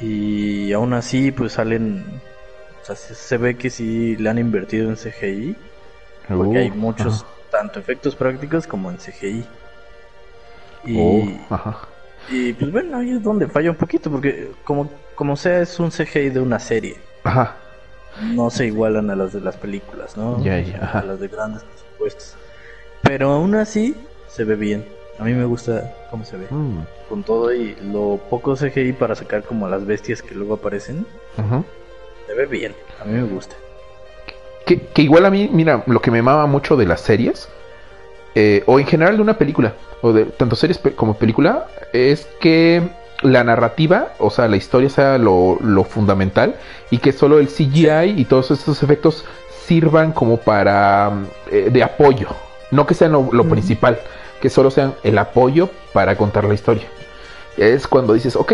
Y 0.00 0.72
aún 0.72 0.94
así, 0.94 1.30
pues 1.30 1.52
salen. 1.52 2.04
O 2.82 2.86
sea, 2.86 2.96
se, 2.96 3.14
se 3.14 3.36
ve 3.36 3.56
que 3.58 3.68
sí 3.68 4.16
le 4.16 4.30
han 4.30 4.38
invertido 4.38 4.88
en 4.88 4.96
CGI. 4.96 5.56
Porque 6.28 6.58
hay 6.58 6.70
Uh, 6.70 6.74
muchos. 6.76 7.26
Tanto 7.50 7.78
efectos 7.80 8.14
prácticos 8.16 8.66
como 8.66 8.90
en 8.90 8.96
CGI. 8.98 9.44
Y, 10.84 11.38
ajá. 11.50 11.76
y 12.30 12.52
pues 12.54 12.72
bueno, 12.72 12.98
ahí 12.98 13.10
es 13.10 13.22
donde 13.22 13.46
falla 13.48 13.70
un 13.70 13.76
poquito, 13.76 14.10
porque 14.10 14.50
como, 14.64 14.90
como 15.14 15.36
sea, 15.36 15.60
es 15.60 15.78
un 15.78 15.90
CGI 15.90 16.30
de 16.30 16.40
una 16.40 16.58
serie. 16.58 16.96
Ajá. 17.24 17.56
no 18.22 18.50
se 18.50 18.66
igualan 18.66 19.10
a 19.10 19.16
las 19.16 19.32
de 19.32 19.40
las 19.40 19.56
películas, 19.56 20.16
¿no? 20.16 20.42
Ya, 20.42 20.56
ajá. 20.82 21.00
A 21.00 21.04
las 21.04 21.20
de 21.20 21.28
grandes 21.28 21.62
presupuestos. 21.64 22.34
Pero 23.02 23.30
aún 23.32 23.54
así 23.54 23.94
se 24.28 24.44
ve 24.44 24.54
bien. 24.56 24.84
A 25.18 25.24
mí 25.24 25.34
me 25.34 25.44
gusta 25.44 25.92
cómo 26.10 26.24
se 26.24 26.38
ve. 26.38 26.46
Mm, 26.48 26.78
Con 27.08 27.22
todo 27.24 27.52
y 27.52 27.76
lo 27.82 28.18
poco 28.30 28.56
CGI 28.56 28.94
para 28.94 29.14
sacar 29.14 29.42
como 29.42 29.66
a 29.66 29.68
las 29.68 29.84
bestias 29.84 30.22
que 30.22 30.34
luego 30.34 30.54
aparecen, 30.54 31.06
se 32.26 32.34
ve 32.34 32.46
bien. 32.46 32.74
A 33.00 33.04
mí 33.04 33.12
me 33.12 33.24
gusta. 33.24 33.54
Que, 34.66 34.78
que 34.80 35.02
igual 35.02 35.26
a 35.26 35.30
mí, 35.30 35.48
mira, 35.52 35.82
lo 35.86 36.00
que 36.00 36.10
me 36.10 36.22
mama 36.22 36.46
mucho 36.46 36.76
de 36.76 36.86
las 36.86 37.00
series, 37.00 37.48
eh, 38.34 38.62
o 38.66 38.78
en 38.78 38.86
general 38.86 39.16
de 39.16 39.22
una 39.22 39.38
película, 39.38 39.74
o 40.02 40.12
de 40.12 40.26
tanto 40.26 40.54
series 40.56 40.78
pe- 40.78 40.92
como 40.94 41.14
película, 41.14 41.66
es 41.92 42.28
que 42.40 42.82
la 43.22 43.42
narrativa, 43.44 44.12
o 44.18 44.30
sea, 44.30 44.48
la 44.48 44.56
historia 44.56 44.88
sea 44.88 45.18
lo, 45.18 45.58
lo 45.60 45.84
fundamental 45.84 46.54
y 46.90 46.98
que 46.98 47.12
solo 47.12 47.38
el 47.38 47.48
CGI 47.48 48.14
y 48.16 48.24
todos 48.24 48.50
estos 48.50 48.82
efectos 48.82 49.24
sirvan 49.66 50.12
como 50.12 50.36
para 50.38 51.10
mm, 51.10 51.24
eh, 51.50 51.68
de 51.70 51.82
apoyo, 51.82 52.28
no 52.70 52.86
que 52.86 52.94
sean 52.94 53.12
lo, 53.12 53.28
lo 53.32 53.44
principal, 53.48 53.98
que 54.40 54.48
solo 54.50 54.70
sean 54.70 54.94
el 55.02 55.18
apoyo 55.18 55.68
para 55.92 56.16
contar 56.16 56.44
la 56.44 56.54
historia. 56.54 56.84
Es 57.56 57.86
cuando 57.88 58.14
dices, 58.14 58.36
ok, 58.36 58.52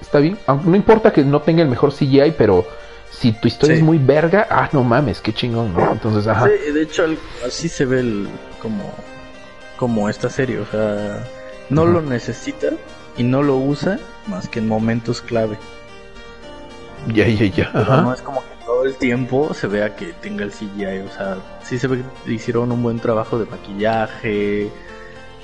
está 0.00 0.18
bien, 0.18 0.36
no 0.64 0.76
importa 0.76 1.12
que 1.12 1.22
no 1.24 1.40
tenga 1.40 1.62
el 1.62 1.68
mejor 1.68 1.92
CGI, 1.92 2.34
pero 2.36 2.66
si 3.12 3.32
tu 3.32 3.46
historia 3.48 3.76
Sí. 3.76 3.80
es 3.80 3.86
muy 3.86 3.98
verga, 3.98 4.46
ah, 4.50 4.68
no 4.72 4.82
mames, 4.82 5.20
qué 5.20 5.32
chingón, 5.32 5.72
¿no? 5.74 5.92
Entonces, 5.92 6.26
ajá. 6.26 6.46
Sí, 6.48 6.72
de 6.72 6.82
hecho, 6.82 7.04
así 7.46 7.68
se 7.68 7.84
ve 7.84 8.00
el, 8.00 8.28
como, 8.60 8.92
como 9.76 10.08
esta 10.08 10.28
serie. 10.30 10.58
O 10.58 10.66
sea, 10.66 11.22
no 11.70 11.86
lo 11.86 12.00
necesita 12.02 12.68
y 13.16 13.22
no 13.22 13.42
lo 13.42 13.56
usa 13.56 13.98
más 14.26 14.48
que 14.48 14.58
en 14.58 14.66
momentos 14.68 15.20
clave. 15.22 15.58
Ya, 17.08 17.26
ya, 17.28 17.46
ya. 17.46 17.70
Ajá. 17.74 18.02
no 18.02 18.12
es 18.14 18.22
como 18.22 18.40
que 18.40 18.64
todo 18.64 18.84
el 18.84 18.94
tiempo 18.96 19.52
se 19.54 19.66
vea 19.66 19.94
que 19.96 20.12
tenga 20.14 20.44
el 20.44 20.50
CGI. 20.52 21.00
O 21.06 21.10
sea, 21.12 21.36
sí 21.62 21.78
se 21.78 21.88
ve 21.88 22.02
que 22.24 22.32
hicieron 22.32 22.72
un 22.72 22.82
buen 22.82 22.98
trabajo 22.98 23.38
de 23.38 23.46
maquillaje. 23.46 24.70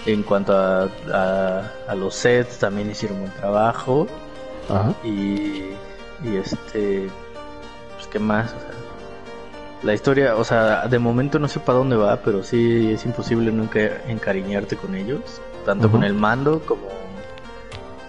En 0.07 0.23
cuanto 0.23 0.57
a, 0.57 0.89
a, 1.13 1.71
a 1.89 1.95
los 1.95 2.15
sets, 2.15 2.59
también 2.59 2.91
hicieron 2.91 3.19
buen 3.21 3.33
trabajo. 3.33 4.07
Ajá. 4.69 4.95
Y, 5.05 5.65
y 6.25 6.37
este, 6.43 7.09
pues 8.09 8.13
qué 8.13 8.19
más, 8.19 8.53
o 8.53 8.61
sea, 8.61 8.71
la 9.83 9.95
historia, 9.95 10.37
o 10.37 10.45
sea, 10.45 10.89
de 10.89 10.99
momento 10.99 11.39
no 11.39 11.49
sé 11.49 11.61
para 11.61 11.79
dónde 11.79 11.97
va, 11.97 12.17
pero 12.17 12.43
sí 12.43 12.93
es 12.93 13.05
imposible 13.05 13.53
nunca 13.53 13.81
encariñarte 14.09 14.77
con 14.77 14.95
ellos, 14.95 15.41
tanto 15.65 15.91
con 15.91 16.03
el 16.03 16.15
mando 16.15 16.61
como 16.61 16.89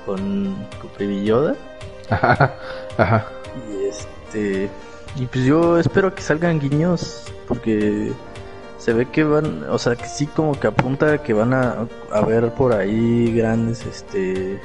con, 0.05 0.55
con 0.81 0.91
Baby 0.99 1.25
Yoda. 1.25 1.55
Ajá. 2.09 2.55
Ajá. 2.97 3.27
Y 3.69 3.85
este, 3.87 4.69
Y 5.15 5.25
pues 5.27 5.45
yo 5.45 5.77
espero 5.77 6.15
que 6.15 6.21
salgan 6.21 6.59
guiños, 6.59 7.25
porque 7.47 8.13
se 8.79 8.93
ve 8.93 9.05
que 9.05 9.23
van, 9.23 9.65
o 9.69 9.77
sea, 9.77 9.95
que 9.95 10.07
sí 10.07 10.25
como 10.25 10.59
que 10.59 10.67
apunta 10.67 11.19
que 11.19 11.33
van 11.33 11.53
a, 11.53 11.87
ver 12.25 12.51
por 12.53 12.73
ahí 12.73 13.31
grandes 13.35 13.85
este 13.85 14.59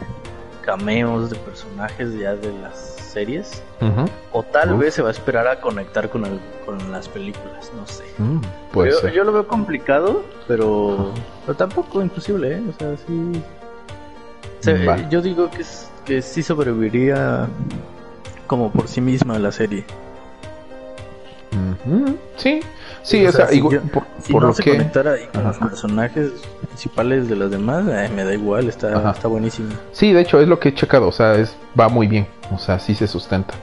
cameos 0.65 1.31
de 1.31 1.37
personajes 1.37 2.19
ya 2.19 2.35
de 2.35 2.53
las 2.59 2.77
series. 2.79 3.63
O 4.33 4.43
tal 4.43 4.77
vez 4.79 4.95
se 4.95 5.03
va 5.03 5.09
a 5.09 5.13
esperar 5.13 5.47
a 5.47 5.61
conectar 5.61 6.09
con, 6.11 6.25
el- 6.25 6.41
con 6.65 6.91
las 6.91 7.09
películas, 7.09 7.71
no 7.77 7.87
sé. 7.87 8.03
Mm, 8.19 8.41
yo, 9.13 9.25
lo 9.25 9.33
veo 9.33 9.47
complicado, 9.47 10.23
pero, 10.49 11.13
pero 11.47 11.57
tampoco 11.57 12.01
imposible, 12.03 12.57
¿eh? 12.57 12.63
O 12.69 12.79
sea, 12.79 12.97
sí. 13.07 13.43
Se- 14.61 14.87
Va. 14.87 15.09
yo 15.11 15.21
digo 15.21 15.51
que, 15.51 15.63
es- 15.63 15.89
que 16.05 16.23
sí 16.23 16.43
sobreviviría 16.43 17.47
como 18.47 18.73
por 18.73 18.89
sí 18.89 19.01
misma 19.01 19.39
la 19.39 19.53
serie. 19.53 19.85
Sí, 22.37 22.61
sí, 23.03 23.25
O 23.25 23.29
o 23.29 23.33
sea, 23.33 23.41
sea, 23.47 23.49
si 23.49 23.57
igual, 23.57 23.75
yo- 23.77 23.83
por, 23.93 24.05
Si 24.23 24.33
por 24.33 24.43
no 24.43 24.49
lo 24.49 24.55
se 24.55 24.63
que... 24.63 24.71
conectara 24.73 25.13
ahí 25.13 25.27
con 25.33 25.41
Ajá. 25.41 25.49
los 25.61 25.71
personajes 25.71 26.31
principales 26.67 27.29
de 27.29 27.37
las 27.37 27.51
demás, 27.51 27.85
eh, 27.89 28.11
me 28.15 28.25
da 28.25 28.33
igual, 28.35 28.69
está, 28.69 28.97
Ajá. 28.97 29.11
está 29.13 29.29
buenísimo. 29.29 29.71
Sí, 29.93 30.13
de 30.13 30.21
hecho, 30.23 30.41
es 30.41 30.49
lo 30.49 30.59
que 30.59 30.71
he 30.71 30.75
checado, 30.75 31.09
o 31.09 31.13
sea, 31.13 31.35
es, 31.35 31.57
va 31.79 31.89
muy 31.89 32.07
bien, 32.07 32.27
o 32.53 32.59
sea, 32.59 32.79
sí 32.79 32.95
se 32.95 33.07
sustenta. 33.07 33.55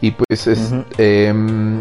Y 0.00 0.10
pues, 0.12 0.46
es, 0.46 0.72
em, 0.98 1.80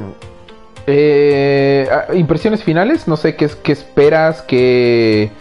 eh, 0.88 1.88
ah, 1.92 2.14
impresiones 2.14 2.64
finales, 2.64 3.08
no 3.08 3.18
sé 3.18 3.36
qué, 3.36 3.50
qué 3.64 3.72
esperas, 3.72 4.42
qué, 4.44 5.32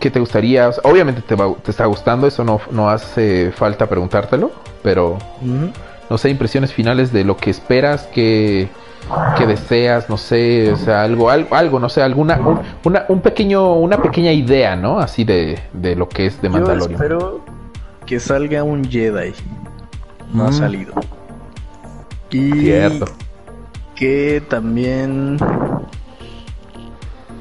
qué 0.00 0.10
te 0.10 0.20
gustaría. 0.20 0.68
O 0.68 0.72
sea, 0.72 0.82
obviamente 0.90 1.20
te, 1.22 1.34
va- 1.34 1.54
te 1.62 1.70
está 1.70 1.84
gustando, 1.86 2.26
eso 2.26 2.44
no, 2.44 2.60
no 2.70 2.88
hace 2.88 3.52
falta 3.52 3.86
preguntártelo, 3.88 4.50
pero 4.82 5.18
no 6.08 6.16
sé, 6.18 6.30
impresiones 6.30 6.72
finales 6.72 7.12
de 7.12 7.24
lo 7.24 7.36
que 7.36 7.50
esperas, 7.50 8.06
que, 8.06 8.68
que 9.38 9.46
deseas, 9.46 10.08
no 10.10 10.16
sé, 10.18 10.70
o 10.72 10.76
sea, 10.76 11.02
algo, 11.02 11.30
algo, 11.30 11.54
algo 11.54 11.80
no 11.80 11.88
sé, 11.88 12.02
alguna, 12.02 12.38
un, 12.38 12.60
una, 12.84 13.04
un 13.08 13.20
pequeño, 13.20 13.74
una 13.74 14.00
pequeña 14.02 14.32
idea, 14.32 14.76
¿no? 14.76 14.98
Así 14.98 15.24
de, 15.24 15.58
de 15.72 15.96
lo 15.96 16.08
que 16.08 16.26
es 16.26 16.40
de 16.42 16.48
Yo 16.48 16.52
Mandalorian. 16.54 16.92
espero 16.92 17.40
que 18.04 18.20
salga 18.20 18.62
un 18.64 18.84
Jedi. 18.84 19.32
No 20.32 20.44
ha 20.46 20.50
Mm. 20.50 20.52
salido. 20.52 20.92
Y 22.30 22.52
Cierto. 22.52 23.06
que 23.94 24.42
también 24.48 25.38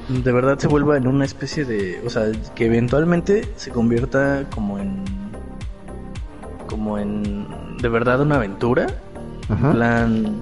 de 0.08 0.32
verdad 0.32 0.58
se 0.58 0.67
vuelva 0.67 0.96
en 0.96 1.06
una 1.08 1.26
especie 1.26 1.65
de, 1.65 2.02
o 2.06 2.10
sea, 2.10 2.24
que 2.56 2.65
eventualmente 2.67 3.52
se 3.58 3.72
convierta 3.72 4.43
como 4.56 4.80
en 4.80 5.04
como 6.67 6.98
en 6.98 7.48
de 7.82 7.89
verdad 7.89 8.22
una 8.22 8.36
aventura, 8.36 8.88
Ajá. 9.50 9.67
en 9.67 9.74
plan 9.74 10.36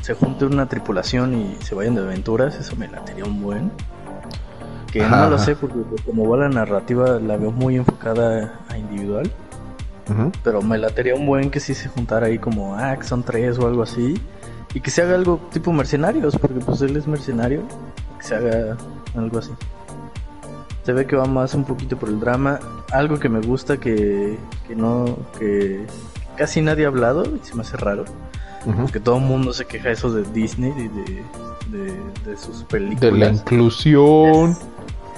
se 0.00 0.14
junte 0.14 0.44
una 0.44 0.68
tripulación 0.68 1.34
y 1.34 1.56
se 1.62 1.74
vayan 1.74 1.94
de 1.94 2.02
aventuras, 2.02 2.56
eso 2.56 2.76
me 2.76 2.88
latería 2.88 3.24
un 3.24 3.42
buen. 3.42 3.70
Que 4.92 5.02
Ajá, 5.02 5.24
no 5.24 5.30
lo 5.30 5.38
sé 5.38 5.54
porque 5.54 5.78
como 6.06 6.28
va 6.28 6.38
la 6.38 6.48
narrativa 6.48 7.18
la 7.20 7.36
veo 7.36 7.52
muy 7.52 7.76
enfocada 7.76 8.58
a 8.68 8.78
individual, 8.78 9.30
pero 10.42 10.62
me 10.62 10.78
latería 10.78 11.14
un 11.14 11.26
buen 11.26 11.50
que 11.50 11.60
sí 11.60 11.74
se 11.74 11.88
juntara 11.88 12.28
ahí 12.28 12.38
como, 12.38 12.74
ah, 12.74 12.96
que 12.96 13.04
son 13.04 13.22
tres 13.22 13.58
o 13.58 13.66
algo 13.66 13.82
así. 13.82 14.14
Y 14.74 14.80
que 14.80 14.90
se 14.90 15.02
haga 15.02 15.14
algo 15.14 15.40
tipo 15.50 15.72
mercenarios, 15.72 16.36
porque 16.36 16.60
pues 16.60 16.80
él 16.82 16.96
es 16.96 17.06
mercenario. 17.06 17.62
Que 18.18 18.24
se 18.24 18.34
haga 18.34 18.76
algo 19.16 19.38
así. 19.38 19.50
Se 20.84 20.92
ve 20.92 21.06
que 21.06 21.16
va 21.16 21.24
más 21.26 21.54
un 21.54 21.64
poquito 21.64 21.98
por 21.98 22.08
el 22.08 22.20
drama. 22.20 22.60
Algo 22.92 23.18
que 23.18 23.28
me 23.28 23.40
gusta 23.40 23.78
que, 23.78 24.38
que 24.66 24.74
no, 24.74 25.18
que 25.38 25.84
casi 26.36 26.62
nadie 26.62 26.84
ha 26.84 26.88
hablado, 26.88 27.24
y 27.24 27.40
se 27.42 27.54
me 27.54 27.62
hace 27.62 27.76
raro. 27.76 28.04
Ujú. 28.68 28.82
Porque 28.82 29.00
todo 29.00 29.16
el 29.16 29.22
mundo 29.22 29.52
se 29.52 29.66
queja 29.66 29.90
eso 29.90 30.10
de 30.12 30.22
Disney 30.32 30.72
y 30.76 30.88
de, 30.88 31.24
de, 31.78 31.92
de 32.30 32.36
sus 32.36 32.64
películas. 32.64 33.00
De 33.00 33.12
la 33.12 33.28
inclusión. 33.28 34.56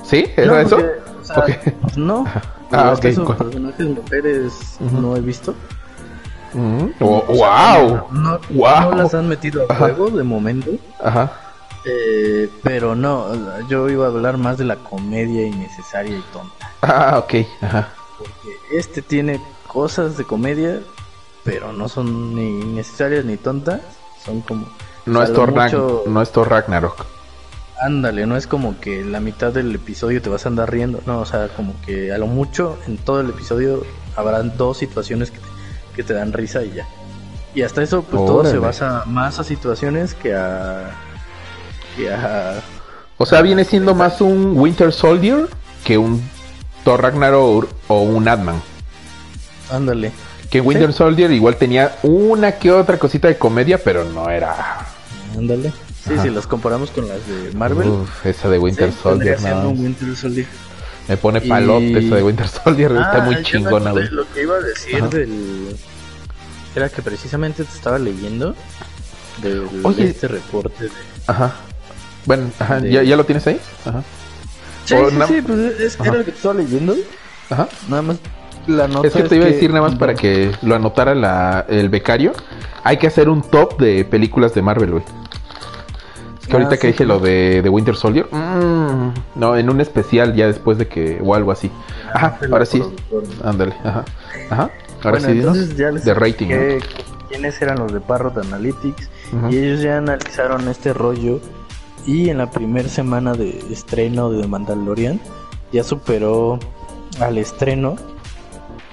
¿Sí? 0.04 0.24
¿Era 0.36 0.46
No, 0.52 0.58
eso? 0.58 0.76
porque, 0.76 0.92
o 1.20 1.24
sea, 1.24 1.38
Ok. 1.38 1.96
No. 1.96 2.24
Ah, 2.72 2.94
que 3.00 3.08
ok, 3.08 3.12
esos 3.12 3.36
personajes 3.36 3.86
mujeres 3.88 4.52
Ujú. 4.80 5.00
no 5.00 5.16
he 5.16 5.20
visto. 5.20 5.54
Oh, 7.00 7.24
O 7.28 7.34
sea, 7.36 7.78
¡Wow! 7.82 8.06
No, 8.12 8.38
Wow. 8.50 8.80
no 8.90 8.96
las 8.96 9.14
han 9.14 9.28
metido 9.28 9.62
a 9.62 9.72
Ajá. 9.72 9.78
juego 9.94 10.10
de 10.10 10.22
momento. 10.24 10.70
Ajá. 11.02 11.32
eh, 11.86 12.48
pero 12.62 12.94
no, 12.94 13.26
yo 13.68 13.88
iba 13.88 14.04
a 14.06 14.08
hablar 14.08 14.36
más 14.36 14.58
de 14.58 14.64
la 14.64 14.76
comedia 14.76 15.46
innecesaria 15.46 16.16
y 16.18 16.24
tonta. 16.32 16.70
Ah, 16.82 17.18
ok. 17.24 17.46
Ajá. 17.62 17.88
Porque 18.18 18.56
este 18.72 19.00
tiene 19.02 19.40
cosas 19.66 20.16
de 20.18 20.24
comedia, 20.24 20.80
pero 21.44 21.72
no 21.72 21.88
son 21.88 22.34
ni 22.34 22.64
necesarias 22.64 23.24
ni 23.24 23.36
tontas. 23.36 23.80
Son 24.24 24.40
como. 24.42 24.68
No 25.06 25.22
es, 25.22 25.32
Thor 25.32 25.52
mucho- 25.52 26.04
no 26.06 26.20
es 26.22 26.30
Thor 26.32 26.50
Ragnarok. 26.50 27.06
Ándale, 27.82 28.26
no 28.26 28.36
es 28.36 28.46
como 28.46 28.78
que 28.78 29.02
la 29.04 29.20
mitad 29.20 29.52
del 29.52 29.74
episodio 29.74 30.20
te 30.20 30.28
vas 30.28 30.44
a 30.44 30.50
andar 30.50 30.70
riendo. 30.70 31.00
No, 31.06 31.20
o 31.20 31.24
sea, 31.24 31.48
como 31.48 31.74
que 31.86 32.12
a 32.12 32.18
lo 32.18 32.26
mucho 32.26 32.78
en 32.86 32.98
todo 32.98 33.20
el 33.22 33.30
episodio 33.30 33.82
habrán 34.16 34.56
dos 34.58 34.76
situaciones 34.76 35.30
que 35.30 35.38
te, 35.38 35.46
que 35.96 36.02
te 36.02 36.12
dan 36.12 36.32
risa 36.34 36.62
y 36.62 36.72
ya. 36.72 36.86
Y 37.54 37.62
hasta 37.62 37.82
eso, 37.82 38.02
pues 38.02 38.24
todo 38.24 38.44
se 38.44 38.58
basa 38.58 39.04
más 39.06 39.38
a 39.38 39.44
situaciones 39.44 40.14
que 40.14 40.34
a. 40.34 40.90
que 41.96 42.12
a. 42.12 42.60
O 43.16 43.24
sea, 43.26 43.40
viene 43.42 43.64
siendo 43.64 43.94
más 43.94 44.20
un 44.20 44.58
Winter 44.58 44.92
Soldier 44.92 45.48
que 45.84 45.96
un 45.98 46.22
Thor 46.84 47.02
Ragnarok 47.02 47.66
o 47.88 48.02
un 48.02 48.28
Ant-Man. 48.28 48.60
Ándale. 49.70 50.12
Que 50.50 50.60
Winter 50.60 50.92
Soldier 50.92 51.30
igual 51.30 51.56
tenía 51.56 51.96
una 52.02 52.52
que 52.52 52.72
otra 52.72 52.98
cosita 52.98 53.28
de 53.28 53.38
comedia, 53.38 53.78
pero 53.82 54.04
no 54.04 54.28
era. 54.30 54.78
Ándale. 55.36 55.72
Sí, 56.04 56.14
Ajá. 56.14 56.22
si 56.22 56.30
las 56.30 56.46
comparamos 56.46 56.90
con 56.90 57.06
las 57.08 57.18
de 57.28 57.52
Marvel. 57.54 57.88
Uf, 57.88 58.26
esa 58.26 58.48
de 58.48 58.58
Winter 58.58 58.90
sí, 58.90 58.98
Soldier, 59.02 59.40
no. 59.42 59.70
un 59.70 59.78
Winter 59.84 60.16
Soldier. 60.16 60.46
Me 61.08 61.16
pone 61.16 61.40
Y- 61.44 61.48
palote 61.48 61.98
esa 61.98 62.16
de 62.16 62.22
Winter 62.22 62.48
Soldier, 62.48 62.90
está 62.92 63.12
Ah, 63.12 63.20
muy 63.20 63.42
chingona, 63.42 63.92
güey. 63.92 64.08
Lo 64.10 64.28
que 64.32 64.42
iba 64.42 64.56
a 64.56 64.60
decir 64.60 64.96
Ajá. 64.96 65.06
del. 65.08 65.76
Era 66.74 66.88
que 66.88 67.02
precisamente 67.02 67.64
te 67.64 67.72
estaba 67.76 67.98
leyendo 67.98 68.54
del 69.42 69.68
Oye. 69.84 70.06
este 70.08 70.26
reporte 70.28 70.84
de. 70.84 70.90
Ajá. 71.26 71.52
Bueno, 72.26 72.50
ajá, 72.58 72.80
De- 72.80 72.90
¿ya, 72.90 73.02
¿ya 73.02 73.16
lo 73.16 73.24
tienes 73.24 73.46
ahí? 73.46 73.60
Ajá. 73.84 74.02
Sí, 74.84 74.94
sí, 74.96 75.16
na- 75.16 75.26
sí, 75.26 75.42
pues 75.42 75.58
es, 75.80 75.98
era 76.00 76.12
lo 76.14 76.24
que 76.24 76.30
te 76.32 76.36
estaba 76.36 76.54
leyendo. 76.54 76.94
Ajá. 77.50 77.68
Nada 77.88 78.02
más 78.02 78.16
la 78.66 78.88
nota 78.88 79.06
Es 79.06 79.14
que 79.14 79.22
te 79.24 79.36
iba 79.36 79.44
a 79.44 79.48
decir 79.48 79.70
nada 79.70 79.82
más 79.82 79.96
para 79.96 80.14
que 80.14 80.52
lo 80.62 80.74
anotara 80.74 81.14
la, 81.14 81.64
el 81.68 81.88
becario. 81.88 82.32
Hay 82.84 82.96
que 82.96 83.06
hacer 83.06 83.28
un 83.28 83.42
top 83.42 83.78
de 83.80 84.04
películas 84.04 84.54
de 84.54 84.62
Marvel, 84.62 84.90
güey. 84.92 85.02
Es 86.40 86.46
que 86.46 86.52
Ah, 86.52 86.56
ahorita 86.56 86.78
que 86.78 86.88
dije 86.88 87.04
lo 87.04 87.18
de, 87.18 87.62
de 87.62 87.68
Winter 87.68 87.94
Soldier, 87.96 88.26
mm, 88.30 89.12
no, 89.36 89.56
en 89.56 89.70
un 89.70 89.80
especial 89.80 90.34
ya 90.34 90.46
después 90.46 90.78
de 90.78 90.88
que, 90.88 91.20
o 91.22 91.34
algo 91.34 91.52
así. 91.52 91.70
Ajá, 92.12 92.38
Ah, 92.40 92.46
ahora 92.50 92.64
sí, 92.64 92.82
ándale, 93.44 93.74
ajá, 93.84 94.04
ajá. 94.50 94.70
Ahora 95.02 95.18
Bueno, 95.18 95.26
sí, 95.26 95.32
dinos, 95.32 95.56
entonces 95.56 95.76
ya 95.76 95.90
les 95.90 96.04
de 96.04 96.14
rating, 96.14 96.48
quiénes 97.28 97.62
eran 97.62 97.78
los 97.78 97.92
de 97.92 98.00
Parrot 98.00 98.36
Analytics 98.38 99.08
y 99.50 99.56
ellos 99.56 99.80
ya 99.80 99.98
analizaron 99.98 100.68
este 100.68 100.92
rollo 100.92 101.40
y 102.06 102.28
en 102.28 102.38
la 102.38 102.50
primera 102.50 102.88
semana 102.88 103.34
de 103.34 103.62
estreno 103.70 104.30
de 104.30 104.46
Mandalorian 104.48 105.20
ya 105.72 105.84
superó 105.84 106.58
al 107.20 107.38
estreno 107.38 107.96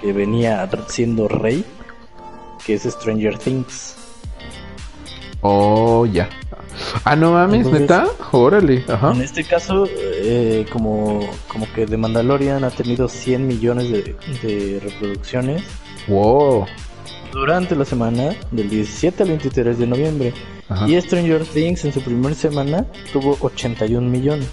que 0.00 0.12
venía 0.12 0.68
siendo 0.88 1.28
Rey, 1.28 1.64
que 2.64 2.74
es 2.74 2.82
Stranger 2.84 3.38
Things. 3.38 3.94
Oh, 5.40 6.04
ya. 6.06 6.28
Ah, 7.04 7.16
no 7.16 7.32
mames, 7.32 7.58
Entonces- 7.66 7.80
neta, 7.82 8.06
órale, 8.32 8.84
ajá. 8.88 9.12
En 9.12 9.22
este 9.22 9.44
caso, 9.44 9.86
eh, 9.90 10.64
como, 10.72 11.20
como 11.48 11.66
que 11.72 11.86
The 11.86 11.96
Mandalorian 11.96 12.62
ha 12.64 12.70
tenido 12.70 13.08
100 13.08 13.46
millones 13.46 13.90
de, 13.90 14.16
de 14.42 14.80
reproducciones 14.80 15.62
Wow, 16.06 16.66
durante 17.32 17.74
la 17.76 17.84
semana 17.84 18.34
del 18.50 18.70
17 18.70 19.22
al 19.24 19.28
23 19.30 19.78
de 19.78 19.86
noviembre. 19.86 20.34
ajá. 20.68 20.88
Y 20.88 21.00
Stranger 21.00 21.44
Things 21.44 21.84
en 21.84 21.92
su 21.92 22.00
primera 22.00 22.34
semana 22.34 22.86
tuvo 23.12 23.36
81 23.40 24.08
millones. 24.08 24.48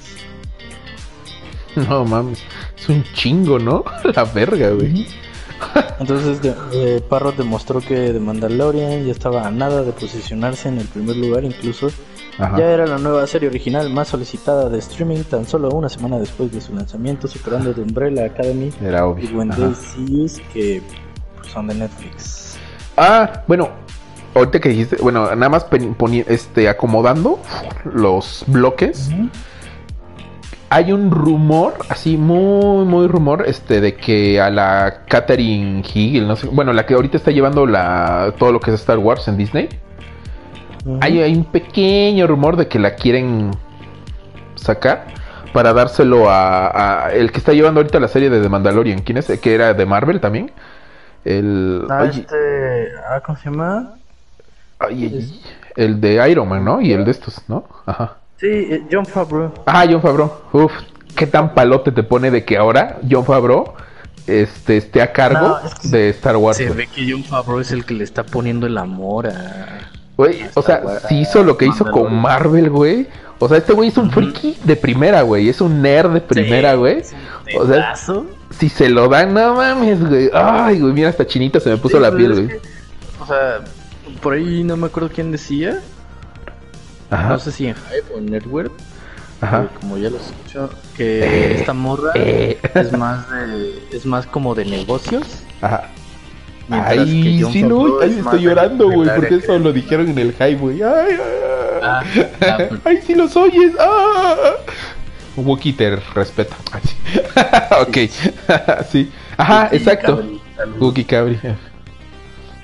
No 1.75 2.05
mames, 2.05 2.39
es 2.77 2.89
un 2.89 3.03
chingo, 3.13 3.59
¿no? 3.59 3.83
La 4.15 4.23
verga, 4.23 4.69
güey. 4.71 5.05
Entonces 5.99 6.41
de- 6.41 6.53
eh, 6.73 7.01
Parrot 7.07 7.35
demostró 7.37 7.79
que 7.81 8.11
The 8.11 8.19
Mandalorian 8.19 9.05
ya 9.05 9.11
estaba 9.11 9.47
a 9.47 9.51
nada 9.51 9.83
de 9.83 9.91
posicionarse 9.91 10.69
en 10.69 10.79
el 10.79 10.87
primer 10.87 11.15
lugar, 11.15 11.43
incluso 11.43 11.89
Ajá. 12.37 12.57
ya 12.57 12.65
era 12.69 12.85
la 12.85 12.97
nueva 12.97 13.25
serie 13.27 13.47
original 13.49 13.89
más 13.89 14.09
solicitada 14.09 14.69
de 14.69 14.79
streaming 14.79 15.23
tan 15.23 15.45
solo 15.45 15.69
una 15.69 15.87
semana 15.89 16.19
después 16.19 16.51
de 16.51 16.59
su 16.61 16.73
lanzamiento, 16.75 17.27
superando 17.27 17.73
The 17.73 17.81
Umbrella 17.81 18.25
Academy 18.25 18.71
Era 18.81 18.99
y 18.99 19.01
obvio. 19.01 19.37
When. 19.37 19.49
They 19.51 19.73
See 19.73 20.21
Us, 20.23 20.41
que 20.53 20.81
pues, 21.39 21.51
son 21.51 21.67
de 21.67 21.75
Netflix. 21.75 22.57
Ah, 22.97 23.43
bueno, 23.47 23.69
ahorita 24.33 24.59
que 24.59 24.69
dijiste, 24.69 24.97
bueno, 25.01 25.33
nada 25.35 25.49
más 25.49 25.65
este, 26.27 26.67
acomodando 26.69 27.39
los 27.85 28.43
bloques. 28.47 29.09
Hay 30.69 30.91
un 30.91 31.11
rumor, 31.11 31.75
así 31.89 32.17
muy, 32.17 32.85
muy 32.85 33.07
rumor, 33.07 33.45
este, 33.47 33.81
de 33.81 33.95
que 33.95 34.41
a 34.41 34.49
la 34.49 35.03
Catherine 35.07 35.83
Hill, 35.93 36.27
no 36.27 36.35
sé, 36.35 36.47
bueno, 36.47 36.73
la 36.73 36.85
que 36.85 36.95
ahorita 36.95 37.17
está 37.17 37.31
llevando 37.31 37.65
la, 37.65 38.33
todo 38.37 38.51
lo 38.51 38.59
que 38.59 38.71
es 38.71 38.79
Star 38.79 38.97
Wars 38.97 39.27
en 39.27 39.37
Disney, 39.37 39.69
hay, 41.01 41.21
hay 41.21 41.35
un 41.35 41.45
pequeño 41.45 42.27
rumor 42.27 42.57
de 42.57 42.67
que 42.67 42.79
la 42.79 42.95
quieren 42.95 43.51
sacar 44.55 45.07
para 45.53 45.73
dárselo 45.73 46.29
a, 46.29 47.05
a 47.05 47.11
el 47.13 47.31
que 47.31 47.39
está 47.39 47.53
llevando 47.53 47.79
ahorita 47.79 47.99
la 47.99 48.07
serie 48.07 48.29
de 48.29 48.41
The 48.41 48.49
Mandalorian. 48.49 48.99
¿Quién 48.99 49.17
es? 49.17 49.27
Que 49.39 49.55
era 49.55 49.73
de 49.73 49.85
Marvel 49.85 50.19
también. 50.19 50.51
El. 51.23 51.85
Ah, 51.89 52.01
oye, 52.03 52.19
este. 52.21 52.89
Ah, 53.09 53.21
¿cómo 53.25 53.37
se 53.37 53.49
llama? 53.49 53.95
ay, 54.79 55.41
el 55.75 56.01
de 56.01 56.29
Iron 56.29 56.47
Man, 56.47 56.63
¿no? 56.63 56.81
Y 56.81 56.91
el 56.91 57.05
de 57.05 57.11
estos, 57.11 57.41
¿no? 57.47 57.65
Ajá. 57.85 58.17
Sí, 58.45 58.67
eh, 58.73 58.83
John 58.91 59.05
Favreau. 59.05 59.51
Ah, 59.65 59.85
John 59.89 60.01
Favreau. 60.01 60.31
Uf, 60.53 60.71
qué 61.15 61.25
tan 61.25 61.53
palote 61.55 61.91
te 61.91 62.03
pone 62.03 62.29
de 62.29 62.45
que 62.45 62.57
ahora 62.57 62.99
John 63.09 63.25
Favreau 63.25 63.73
este, 64.27 64.77
esté 64.77 65.01
a 65.01 65.11
cargo 65.11 65.47
No, 65.47 65.59
es 65.67 65.73
que 65.75 65.87
de 65.87 66.09
Star 66.09 66.37
Wars. 66.37 66.57
Se 66.57 66.69
ve 66.69 66.87
que 66.87 67.09
John 67.11 67.23
Favreau 67.23 67.59
es 67.59 67.71
el 67.71 67.85
que 67.85 67.93
le 67.95 68.03
está 68.03 68.23
poniendo 68.23 68.67
el 68.67 68.77
amor 68.77 69.27
a. 69.27 69.89
Güey, 70.17 70.45
o 70.53 70.61
sea, 70.61 70.81
Wars, 70.83 71.03
si 71.09 71.19
hizo 71.21 71.43
lo 71.43 71.57
que 71.57 71.65
hizo 71.65 71.89
con. 71.91 72.13
Marvel, 72.15 72.69
güey. 72.69 73.07
O 73.39 73.49
sea, 73.49 73.57
este 73.57 73.73
güey 73.73 73.89
es 73.89 73.97
un 73.97 74.11
friki 74.11 74.55
de 74.63 74.75
primera, 74.75 75.23
güey. 75.23 75.49
Es 75.49 75.59
un 75.59 75.81
nerd 75.81 76.11
de 76.13 76.21
primera, 76.21 76.75
güey. 76.75 77.01
O 77.59 77.65
sea, 77.67 77.93
si 78.51 78.69
se 78.69 78.89
lo 78.89 79.09
dan, 79.09 79.33
no 79.33 79.55
mames, 79.55 80.07
güey. 80.07 80.29
Ay, 80.33 80.79
güey, 80.79 80.93
mira, 80.93 81.09
hasta 81.09 81.25
chinita 81.27 81.59
se 81.59 81.69
me 81.71 81.77
puso 81.77 81.97
Sí, 81.97 82.01
la 82.03 82.11
pero 82.11 82.17
piel, 82.17 82.31
es 82.31 82.37
güey. 82.37 82.49
que, 82.49 82.61
O 83.21 83.25
sea, 83.25 83.59
por 84.21 84.33
ahí 84.33 84.63
no 84.63 84.77
me 84.77 84.85
acuerdo 84.87 85.09
quién 85.13 85.31
decía. 85.31 85.81
Ajá, 87.09 87.29
No 87.29 87.39
sé 87.39 87.51
si 87.51 87.67
en 87.67 87.75
Hype 87.75 88.13
o 88.13 88.17
en 88.17 88.25
Network. 88.27 88.71
ajá. 89.41 89.67
Como 89.81 89.97
ya 89.97 90.09
lo 90.09 90.17
escucho. 90.17 90.69
Que 90.97 91.19
Eh, 91.23 91.55
esta 91.59 91.73
morra 91.73 92.11
eh. 92.15 92.57
es 92.73 92.91
más 92.93 93.29
de. 93.29 93.79
Es 93.91 94.05
más 94.05 94.25
como 94.25 94.55
de 94.55 94.65
negocios. 94.65 95.23
Ajá. 95.61 95.89
Ay, 96.69 97.39
sí, 97.51 97.61
no, 97.63 98.01
es 98.01 98.11
más 98.17 98.33
estoy 98.33 98.41
llorando, 98.41 98.89
güey, 98.89 99.07
porque 99.15 99.35
eso 99.35 99.53
que- 99.53 99.59
lo 99.59 99.71
dijeron 99.71 100.09
en 100.09 100.17
el 100.17 100.31
hype, 100.31 100.55
güey. 100.55 100.81
Ay, 100.81 100.91
ay, 101.11 101.17
ay. 101.19 101.79
Ah, 101.83 102.03
ah, 102.41 102.57
pues. 102.69 102.81
Ay, 102.85 102.99
sí 103.05 103.13
los 103.13 103.35
oyes. 103.35 103.73
Ah. 103.79 104.53
Wookie 105.35 105.73
sí. 105.73 106.95
ok. 107.81 107.97
sí. 108.91 109.11
Ajá, 109.37 109.69
exacto. 109.71 110.15
Cabri. 110.17 110.41
Wookie 110.79 111.03
Cabri. 111.05 111.39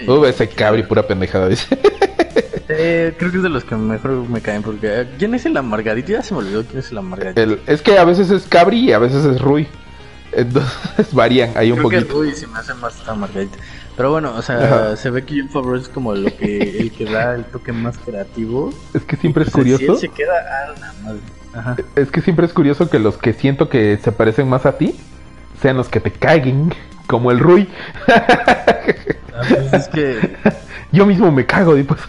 Uh, 0.07 0.25
ese 0.25 0.47
Cabri, 0.49 0.81
pura 0.83 1.05
pendejada, 1.05 1.47
dice. 1.49 1.67
Eh, 2.69 3.13
creo 3.17 3.31
que 3.31 3.37
es 3.37 3.43
de 3.43 3.49
los 3.49 3.63
que 3.63 3.75
mejor 3.75 4.11
me 4.29 4.41
caen 4.41 4.61
porque 4.63 5.07
¿quién 5.17 5.33
es 5.33 5.45
el 5.45 5.55
amargadito? 5.57 6.11
Ya 6.11 6.21
se 6.21 6.33
me 6.33 6.39
olvidó 6.41 6.63
quién 6.65 6.79
es 6.79 6.91
el 6.91 6.97
amargadito. 6.97 7.41
El- 7.41 7.59
es 7.67 7.81
que 7.81 7.97
a 7.97 8.03
veces 8.05 8.29
es 8.31 8.43
Cabri 8.47 8.79
y 8.89 8.93
a 8.93 8.99
veces 8.99 9.25
es 9.25 9.41
Rui. 9.41 9.67
Entonces 10.33 10.71
varían 11.13 11.51
ahí 11.55 11.71
un 11.71 11.77
creo 11.79 11.89
que 11.89 11.97
poquito. 12.01 12.19
Rui 12.19 12.31
se 12.33 12.47
me 12.47 12.59
hace 12.59 12.73
más 12.75 13.07
amargadito. 13.07 13.57
Pero 13.97 14.11
bueno, 14.11 14.33
o 14.35 14.41
sea, 14.41 14.57
Ajá. 14.63 14.95
se 14.95 15.09
ve 15.09 15.23
que 15.25 15.39
John 15.41 15.49
Favreau 15.49 15.75
es 15.75 15.89
como 15.89 16.15
lo 16.15 16.35
que 16.37 16.79
el 16.79 16.91
que 16.91 17.05
da 17.05 17.35
el 17.35 17.43
toque 17.45 17.73
más 17.73 17.97
creativo. 17.97 18.73
Es 18.93 19.03
que 19.03 19.17
siempre 19.17 19.43
es 19.43 19.49
Si 19.49 19.53
curioso. 19.53 19.93
él 19.93 19.97
se 19.97 20.07
queda 20.09 20.33
a 20.39 20.79
la 20.79 20.93
madre. 21.03 21.19
Ajá. 21.53 21.75
Es 21.97 22.09
que 22.09 22.21
siempre 22.21 22.45
es 22.45 22.53
curioso 22.53 22.89
que 22.89 22.99
los 22.99 23.17
que 23.17 23.33
siento 23.33 23.67
que 23.67 23.99
se 24.01 24.11
parecen 24.13 24.47
más 24.47 24.65
a 24.65 24.77
ti 24.77 24.95
sean 25.61 25.75
los 25.75 25.89
que 25.89 25.99
te 25.99 26.11
caguen, 26.11 26.73
como 27.07 27.29
el 27.31 27.39
Rui. 27.39 27.67
Ah, 29.51 29.55
pues 29.69 29.73
es 29.73 29.87
que 29.89 30.35
Yo 30.91 31.05
mismo 31.05 31.31
me 31.31 31.45
cago, 31.45 31.77
y 31.77 31.83
pues. 31.83 32.01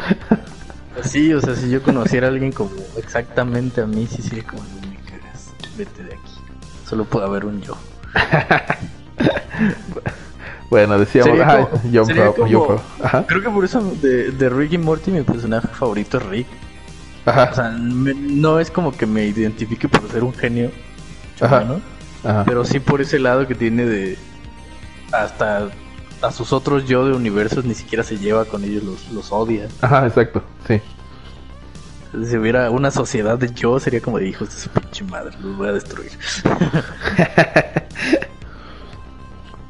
sí, 1.05 1.33
o 1.33 1.41
sea, 1.41 1.55
si 1.55 1.71
yo 1.71 1.83
conociera 1.83 2.27
a 2.27 2.31
alguien 2.31 2.51
como 2.53 2.71
exactamente 2.97 3.81
a 3.81 3.87
mí, 3.87 4.09
sí 4.11 4.21
sería 4.23 4.45
como 4.45 4.63
"No 4.65 4.89
me 4.89 4.97
cagas, 4.97 5.51
vete 5.77 6.03
de 6.03 6.15
aquí. 6.15 6.33
Solo 6.89 7.05
puede 7.05 7.27
haber 7.27 7.45
un 7.45 7.61
yo. 7.63 7.77
Bueno, 10.71 10.99
decíamos, 10.99 11.39
ajá, 11.39 11.67
como- 11.67 11.69
como- 11.69 11.93
John 11.93 12.07
Favreau. 12.17 12.81
Ajá, 13.03 13.25
Creo 13.27 13.43
que 13.43 13.51
por 13.51 13.65
eso 13.65 13.81
de, 14.01 14.31
de 14.31 14.49
Rick 14.49 14.73
y 14.73 14.79
Morty 14.79 15.11
mi 15.11 15.21
personaje 15.23 15.69
favorito 15.69 16.17
es 16.19 16.25
Rick. 16.27 16.47
O 17.27 17.55
sea, 17.55 17.71
me- 17.79 18.15
no 18.15 18.59
es 18.59 18.71
como 18.71 18.91
que 18.97 19.05
me 19.07 19.27
identifique 19.27 19.87
por 19.89 20.11
ser 20.11 20.25
un 20.25 20.33
genio, 20.33 20.71
Ajá. 21.41 21.61
¿no? 21.65 21.81
ajá. 22.29 22.45
pero 22.47 22.65
sí 22.65 22.81
por 22.81 23.01
ese 23.03 23.19
lado 23.19 23.47
que 23.47 23.55
tiene 23.55 23.85
de 23.85 24.17
hasta 25.13 25.69
a 26.23 26.31
sus 26.33 26.53
otros 26.53 26.87
yo 26.87 27.05
de 27.07 27.13
universos 27.15 27.65
ni 27.65 27.75
siquiera 27.75 28.03
se 28.05 28.17
lleva 28.19 28.45
con 28.45 28.65
ellos, 28.65 28.83
los, 28.85 29.11
los 29.13 29.33
odia. 29.33 29.69
Ajá, 29.81 30.07
exacto, 30.07 30.43
sí. 30.67 30.81
Si 32.27 32.37
hubiera 32.37 32.71
una 32.71 32.91
sociedad 32.91 33.39
de 33.39 33.53
yo 33.55 33.81
sería 33.81 34.01
como 34.01 34.19
de 34.19 34.29
hijos 34.29 34.49
de 34.51 34.55
su 34.61 34.69
pinche 34.71 35.03
madre, 35.05 35.35
los 35.41 35.57
voy 35.57 35.69
a 35.69 35.73
destruir. 35.73 36.11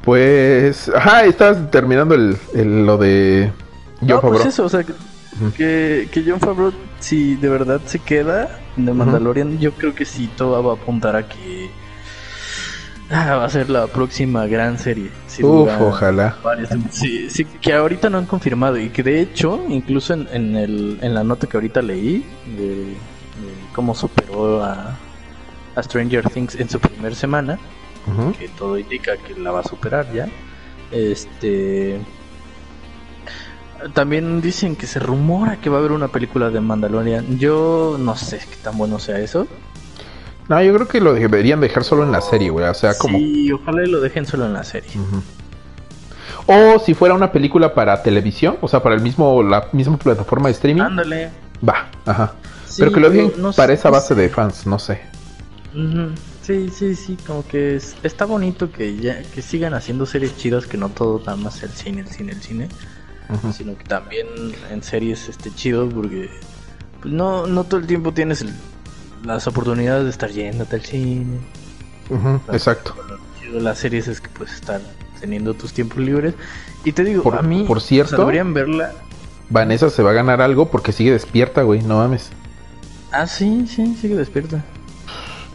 Pues, 0.03 0.89
ajá, 0.93 1.23
estabas 1.25 1.71
terminando 1.71 2.13
el, 2.15 2.35
el- 2.53 2.85
lo 2.85 2.97
de 2.97 3.51
John 4.01 4.07
no, 4.09 4.15
Favreau. 4.21 4.41
pues 4.43 4.53
eso, 4.53 4.65
o 4.65 4.69
sea, 4.69 4.83
que, 4.83 4.91
que, 5.55 6.09
que 6.11 6.23
John 6.29 6.41
Favreau, 6.41 6.73
si 6.99 7.35
de 7.35 7.47
verdad 7.47 7.79
se 7.85 7.99
queda 7.99 8.59
de 8.75 8.93
Mandalorian, 8.93 9.59
yo 9.59 9.71
creo 9.71 9.95
que 9.95 10.03
sí 10.03 10.29
todo 10.35 10.61
va 10.61 10.73
a 10.73 10.75
apuntar 10.75 11.15
a 11.15 11.27
que 11.29 11.69
ah, 13.15 13.35
va 13.35 13.45
a 13.45 13.49
ser 13.49 13.69
la 13.69 13.87
próxima 13.87 14.47
gran 14.47 14.77
serie. 14.79 15.09
Uf, 15.41 15.69
ojalá. 15.79 16.35
Varias 16.43 16.69
Sí, 16.89 17.29
sí, 17.29 17.45
que 17.45 17.73
ahorita 17.73 18.09
no 18.09 18.17
han 18.17 18.25
confirmado 18.25 18.77
y 18.77 18.89
que 18.89 19.03
de 19.03 19.21
hecho, 19.21 19.63
incluso 19.69 20.13
en, 20.13 20.27
en, 20.31 20.55
el, 20.55 20.99
en 21.01 21.13
la 21.13 21.23
nota 21.23 21.47
que 21.47 21.57
ahorita 21.57 21.81
leí 21.81 22.25
de, 22.57 22.65
de 22.65 22.95
cómo 23.73 23.93
superó 23.93 24.63
a, 24.63 24.97
a 25.75 25.83
Stranger 25.83 26.29
Things 26.29 26.55
en 26.55 26.69
su 26.69 26.79
primer 26.79 27.15
semana, 27.15 27.59
que 28.37 28.49
todo 28.49 28.77
indica 28.77 29.15
que 29.17 29.39
la 29.39 29.51
va 29.51 29.61
a 29.61 29.63
superar 29.63 30.11
ya. 30.11 30.27
Este 30.91 31.99
también 33.93 34.41
dicen 34.41 34.75
que 34.75 34.87
se 34.87 34.99
rumora 34.99 35.57
que 35.57 35.69
va 35.69 35.77
a 35.77 35.79
haber 35.79 35.91
una 35.91 36.07
película 36.07 36.49
de 36.49 36.61
Mandalorian. 36.61 37.37
Yo 37.37 37.97
no 37.99 38.15
sé 38.15 38.39
qué 38.39 38.55
tan 38.63 38.77
bueno 38.77 38.99
sea 38.99 39.19
eso. 39.19 39.47
No, 40.49 40.61
yo 40.61 40.73
creo 40.73 40.87
que 40.87 40.99
lo 40.99 41.13
deberían 41.13 41.61
dejar 41.61 41.83
solo 41.83 42.03
en 42.03 42.11
la 42.11 42.21
serie, 42.21 42.49
güey. 42.49 42.65
O 42.67 42.73
sea, 42.73 42.97
como. 42.97 43.17
Sí, 43.17 43.51
ojalá 43.51 43.81
lo 43.87 44.01
dejen 44.01 44.25
solo 44.25 44.45
en 44.45 44.53
la 44.53 44.63
serie. 44.63 44.91
O 46.45 46.79
si 46.79 46.93
fuera 46.93 47.13
una 47.15 47.31
película 47.31 47.73
para 47.73 48.03
televisión, 48.03 48.57
o 48.61 48.67
sea, 48.67 48.81
para 48.83 48.95
el 48.95 49.01
mismo 49.01 49.41
la 49.43 49.67
misma 49.71 49.97
plataforma 49.97 50.47
de 50.49 50.53
streaming, 50.53 50.81
Ándale. 50.81 51.29
va, 51.67 51.87
ajá. 52.05 52.33
Sí, 52.67 52.75
pero 52.81 52.91
que 52.91 52.99
lo 52.99 53.09
dejen 53.09 53.41
no 53.41 53.53
sé, 53.53 53.57
para 53.57 53.73
esa 53.73 53.87
no 53.89 53.93
base 53.93 54.07
sé. 54.09 54.15
de 54.15 54.29
fans, 54.29 54.65
no 54.67 54.79
sé. 54.79 54.99
Ujú. 55.73 56.09
Sí, 56.41 56.69
sí, 56.69 56.95
sí, 56.95 57.17
como 57.25 57.47
que 57.47 57.77
es- 57.77 57.95
está 58.03 58.25
bonito 58.25 58.69
que 58.71 58.97
ya 58.97 59.21
que 59.21 59.41
sigan 59.41 59.73
haciendo 59.73 60.05
series 60.05 60.35
chidas, 60.37 60.65
que 60.65 60.77
no 60.77 60.89
todo 60.89 61.19
nada 61.19 61.37
más 61.37 61.63
el 61.63 61.69
cine, 61.69 62.01
el 62.01 62.07
cine, 62.09 62.33
el 62.33 62.41
cine, 62.41 62.67
sino 63.53 63.77
que 63.77 63.85
también 63.85 64.27
en 64.69 64.83
series 64.83 65.29
esté 65.29 65.49
chido 65.55 65.87
porque 65.87 66.29
pues, 67.01 67.13
no, 67.13 67.47
no 67.47 67.63
todo 67.63 67.79
el 67.79 67.87
tiempo 67.87 68.11
tienes 68.13 68.41
el- 68.41 68.53
las 69.23 69.47
oportunidades 69.47 70.03
de 70.05 70.09
estar 70.09 70.29
yéndote 70.29 70.75
al 70.77 70.81
cine. 70.83 71.39
Ujú, 72.09 72.39
Exacto. 72.51 72.95
Lo 73.07 73.17
chido 73.39 73.53
de 73.55 73.61
las 73.61 73.77
series 73.77 74.07
es 74.07 74.19
que 74.21 74.29
puedes 74.29 74.53
estar 74.55 74.81
teniendo 75.19 75.53
tus 75.53 75.73
tiempos 75.73 75.97
libres. 75.99 76.33
Y 76.83 76.91
te 76.91 77.03
digo, 77.03 77.23
Por- 77.23 77.37
a 77.37 77.41
mí, 77.41 77.63
por 77.67 77.81
cierto- 77.81 78.13
o 78.15 78.17
sea, 78.17 78.25
deberían 78.25 78.53
verla. 78.53 78.91
Vanessa 79.49 79.89
se 79.89 80.03
va 80.03 80.11
a 80.11 80.13
ganar 80.13 80.41
algo 80.41 80.69
porque 80.69 80.91
sigue 80.91 81.11
despierta, 81.11 81.61
güey, 81.63 81.81
no 81.81 81.97
mames. 81.97 82.29
Ah, 83.11 83.27
sí, 83.27 83.67
sí, 83.67 83.95
sigue 83.99 84.15
despierta. 84.15 84.63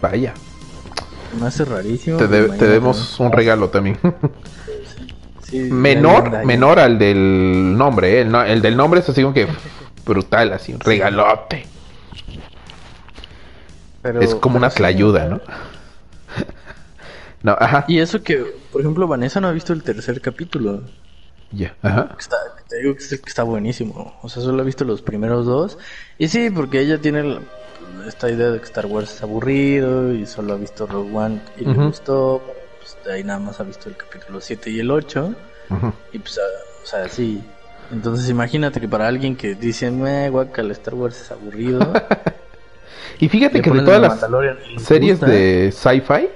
Vaya. 0.01 0.33
Me 1.39 1.47
hace 1.47 1.65
rarísimo. 1.65 2.17
Te, 2.17 2.29
de- 2.29 2.49
te 2.57 2.67
demos 2.69 3.19
un 3.21 3.33
regalo 3.33 3.69
también. 3.71 3.99
Sí, 5.43 5.61
menor, 5.61 6.45
menor 6.45 6.79
al 6.79 6.99
del 6.99 7.75
nombre, 7.75 8.19
¿eh? 8.19 8.21
el, 8.21 8.31
no- 8.31 8.43
el 8.45 8.61
del 8.61 8.77
nombre 8.77 9.01
es 9.01 9.09
así 9.09 9.23
como 9.23 9.33
que 9.33 9.47
brutal, 10.05 10.53
así, 10.53 10.75
un 10.75 10.81
regalote. 10.81 11.65
Pero- 14.13 14.25
es 14.25 14.35
como 14.35 14.55
pero 14.55 14.59
una 14.65 14.71
sí, 14.71 14.77
tlayuda, 14.77 15.25
¿no? 15.27 15.41
no, 17.43 17.57
ajá. 17.59 17.85
Y 17.89 18.01
eso 18.01 18.23
que, 18.23 18.45
por 18.73 18.81
ejemplo, 18.81 19.07
Vanessa 19.07 19.41
no 19.41 19.49
ha 19.49 19.53
visto 19.53 19.73
el 19.73 19.83
tercer 19.83 20.21
capítulo. 20.21 20.83
Ya, 21.53 21.75
ajá. 21.83 22.09
que 22.15 22.21
Está, 22.21 22.37
te 22.69 22.79
digo 22.81 22.95
que 22.95 23.03
es 23.03 23.13
el 23.13 23.21
que 23.21 23.29
está 23.29 23.43
buenísimo. 23.43 24.19
O 24.23 24.29
sea, 24.29 24.43
solo 24.43 24.63
ha 24.63 24.67
visto 24.67 24.85
los 24.85 25.03
primeros 25.03 25.47
dos. 25.47 25.79
Y 26.19 26.29
sí, 26.29 26.51
porque 26.51 26.81
ella 26.81 26.99
tiene 27.01 27.21
el- 27.21 27.41
esta 28.07 28.31
idea 28.31 28.51
de 28.51 28.59
que 28.59 28.65
Star 28.65 28.87
Wars 28.87 29.13
es 29.15 29.23
aburrido 29.23 30.13
y 30.13 30.27
solo 30.27 30.55
ha 30.55 30.57
visto 30.57 30.87
Rogue 30.87 31.15
One 31.17 31.41
y 31.57 31.65
le 31.65 31.71
Ujú. 31.71 31.85
gustó. 31.87 32.43
Pues 32.81 32.97
de 33.05 33.13
ahí 33.15 33.25
nada 33.25 33.39
más 33.39 33.61
ha 33.61 33.65
visto 33.65 33.89
el 33.89 33.97
capítulo 33.97 34.41
7 34.41 34.71
y 34.71 34.81
el 34.81 34.91
8. 34.91 35.35
Ujú. 35.71 35.93
Y 36.13 36.19
pues, 36.19 36.39
ah, 36.39 36.63
o 36.83 36.87
sea, 36.87 37.09
sí. 37.09 37.43
Entonces 37.91 38.29
imagínate 38.29 38.81
que 38.81 38.89
para 38.89 39.07
alguien 39.09 39.35
que 39.37 39.55
dice, 39.55 39.91
me 39.91 40.29
guacal, 40.29 40.71
Star 40.73 40.95
Wars 40.95 41.21
es 41.21 41.31
aburrido. 41.31 41.81
Y 43.19 43.29
fíjate 43.29 43.61
que 43.63 43.71
de 43.71 43.81
todas 43.83 44.01
las 44.01 44.21
series 44.79 45.21
gusta. 45.21 45.27
de 45.27 45.73
sci-fi, 45.73 46.29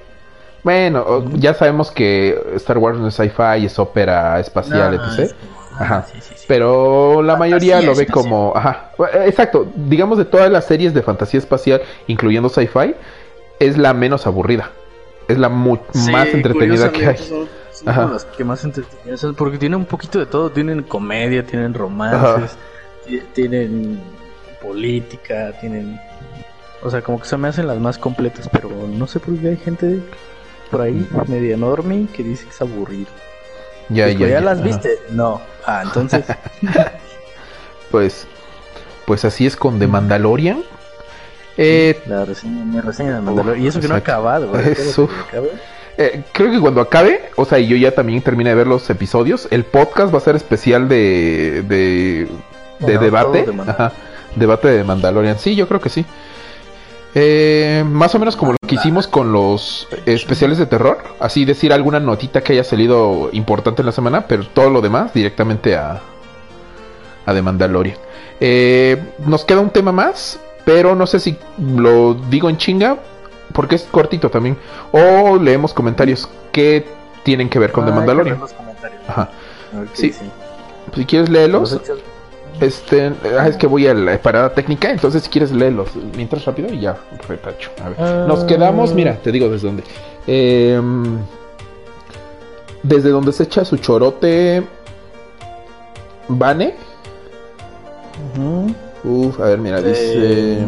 bueno, 0.63 1.29
ya 1.33 1.53
sabemos 1.53 1.91
que 1.91 2.41
Star 2.55 2.77
Wars 2.77 2.97
no 2.97 3.07
es 3.07 3.15
sci-fi, 3.15 3.65
es 3.65 3.77
ópera 3.79 4.39
espacial, 4.39 4.95
No, 4.97 5.03
etc. 5.03 5.19
es 5.19 5.33
como, 5.33 5.79
Ajá. 5.79 6.07
sí, 6.11 6.19
sí, 6.21 6.33
sí. 6.37 6.45
Pero 6.47 7.21
la 7.21 7.35
mayoría 7.35 7.81
lo 7.81 7.95
ve 7.95 8.03
espacial. 8.03 8.11
como, 8.13 8.53
ajá, 8.55 8.91
eh, 9.13 9.25
exacto, 9.27 9.67
digamos 9.75 10.17
de 10.17 10.25
todas 10.25 10.49
las 10.51 10.65
series 10.65 10.93
de 10.93 11.01
fantasía 11.01 11.39
espacial, 11.39 11.81
incluyendo 12.07 12.47
sci-fi, 12.49 12.95
es 13.59 13.77
la 13.77 13.93
menos 13.93 14.25
aburrida. 14.27 14.71
Es 15.27 15.37
la 15.37 15.49
mu- 15.49 15.77
más 16.11 16.27
entretenida 16.33 16.91
que 16.91 17.07
hay. 17.07 17.15
curiosamente 17.15 17.23
Son, 17.23 17.47
son 17.73 17.89
Ajá. 17.89 18.05
las 18.13 18.25
que 18.25 18.43
más 18.43 18.63
entretenidas 18.63 19.25
porque 19.37 19.57
tienen 19.57 19.79
un 19.79 19.85
poquito 19.85 20.19
de 20.19 20.25
todo, 20.25 20.49
tienen 20.49 20.83
comedia, 20.83 21.45
tienen 21.45 21.73
romances, 21.73 22.57
ti- 23.05 23.21
tienen 23.33 23.99
política, 24.61 25.51
tienen... 25.59 25.99
O 26.83 26.89
sea, 26.89 27.01
como 27.01 27.19
que 27.19 27.25
se 27.27 27.37
me 27.37 27.47
hacen 27.47 27.67
las 27.67 27.79
más 27.79 27.97
completas, 27.97 28.49
pero 28.51 28.69
no 28.69 29.07
sé 29.07 29.19
por 29.19 29.37
qué 29.37 29.49
hay 29.49 29.57
gente 29.57 30.01
por 30.69 30.81
ahí, 30.81 31.07
media 31.27 31.53
enorme, 31.53 32.07
que 32.13 32.23
dice 32.23 32.43
que 32.45 32.49
es 32.49 32.61
aburrido. 32.61 33.07
Ya, 33.89 34.07
ya, 34.09 34.17
¿Ya 34.19 34.27
ya, 34.27 34.41
las 34.41 34.61
viste? 34.63 34.99
No. 35.11 35.41
Ah, 35.65 35.81
entonces... 35.83 36.25
Pues, 37.91 38.25
pues 39.05 39.23
así 39.23 39.45
es 39.45 39.55
con 39.55 39.77
The 39.77 39.85
Mandalorian. 39.85 40.63
Eh, 41.57 42.01
la 42.07 42.25
reseña, 42.25 42.65
mi 42.65 42.81
reseña 42.81 43.17
de 43.17 43.21
Mandalorian. 43.21 43.63
Y 43.63 43.67
eso 43.67 43.79
que 43.79 43.87
no 43.87 43.93
ha 43.93 43.99
acabado, 43.99 44.47
güey. 44.47 44.71
Eso. 44.71 45.07
Eh, 45.99 46.23
creo 46.31 46.49
que 46.49 46.59
cuando 46.59 46.81
acabe, 46.81 47.29
o 47.35 47.45
sea, 47.45 47.59
y 47.59 47.67
yo 47.67 47.77
ya 47.77 47.93
también 47.93 48.23
termine 48.23 48.49
de 48.49 48.55
ver 48.55 48.65
los 48.65 48.89
episodios, 48.89 49.47
el 49.51 49.63
podcast 49.63 50.11
va 50.11 50.17
a 50.17 50.21
ser 50.21 50.35
especial 50.35 50.89
de, 50.89 51.63
de, 51.67 52.27
de 52.27 52.27
Bueno, 52.79 53.01
debate. 53.01 53.45
de. 53.45 53.61
Ajá, 53.61 53.91
debate 54.35 54.69
de 54.69 54.83
Mandalorian. 54.83 55.37
Sí, 55.37 55.55
yo 55.55 55.67
creo 55.67 55.79
que 55.79 55.89
sí. 55.89 56.03
Eh, 57.15 57.83
más 57.87 58.15
o 58.15 58.19
menos 58.19 58.35
como 58.35 58.53
lo 58.53 58.57
que 58.67 58.75
hicimos 58.75 59.07
con 59.07 59.31
los 59.31 59.87
especiales 60.05 60.57
de 60.57 60.65
terror. 60.65 60.97
Así 61.19 61.45
decir 61.45 61.71
alguna 61.73 61.99
notita 61.99 62.41
que 62.41 62.53
haya 62.53 62.63
salido 62.63 63.29
importante 63.33 63.81
en 63.81 63.85
la 63.87 63.91
semana, 63.91 64.27
pero 64.27 64.45
todo 64.47 64.69
lo 64.69 64.81
demás 64.81 65.13
directamente 65.13 65.75
a, 65.75 66.01
a 67.25 67.33
The 67.33 67.41
Mandalorian. 67.41 67.97
Eh, 68.39 69.01
nos 69.25 69.45
queda 69.45 69.59
un 69.59 69.69
tema 69.69 69.91
más, 69.91 70.39
pero 70.65 70.95
no 70.95 71.05
sé 71.05 71.19
si 71.19 71.37
lo 71.77 72.15
digo 72.15 72.49
en 72.49 72.57
chinga, 72.57 72.97
porque 73.53 73.75
es 73.75 73.83
cortito 73.83 74.29
también. 74.29 74.57
O 74.91 75.37
leemos 75.37 75.73
comentarios 75.73 76.27
que 76.51 76.85
tienen 77.23 77.47
que 77.49 77.59
ver 77.59 77.71
con 77.71 77.85
The 77.85 77.91
Ah, 77.91 77.93
que 77.93 77.97
Mandalorian. 77.99 78.39
los 78.39 78.53
comentarios. 78.53 79.01
Ajá. 79.07 79.29
Ok, 79.79 79.89
Sí. 79.93 80.13
Si 80.95 81.05
quieres 81.05 81.29
léelos, 81.29 81.71
Los 81.73 81.81
hechos- 81.81 81.99
este, 82.59 83.13
ah, 83.37 83.47
es 83.47 83.57
que 83.57 83.67
voy 83.67 83.87
a 83.87 83.93
la 83.93 84.21
parada 84.21 84.53
técnica, 84.53 84.91
entonces 84.91 85.23
si 85.23 85.29
quieres 85.29 85.51
léelos 85.51 85.89
mientras 86.15 86.45
rápido 86.45 86.73
y 86.73 86.79
ya 86.79 86.97
retacho. 87.27 87.71
A 87.83 87.89
ver. 87.89 87.97
Ah. 87.99 88.25
Nos 88.27 88.43
quedamos, 88.43 88.93
mira, 88.93 89.15
te 89.15 89.31
digo 89.31 89.49
desde 89.49 89.67
dónde. 89.67 89.83
Em, 90.27 91.19
desde 92.83 93.09
donde 93.09 93.31
se 93.31 93.43
echa 93.43 93.65
su 93.65 93.77
chorote 93.77 94.63
Vane. 96.27 96.75
Ujú. 98.35 98.73
Uf, 99.03 99.39
a 99.39 99.45
ver, 99.45 99.59
mira, 99.59 99.81
dice. 99.81 100.67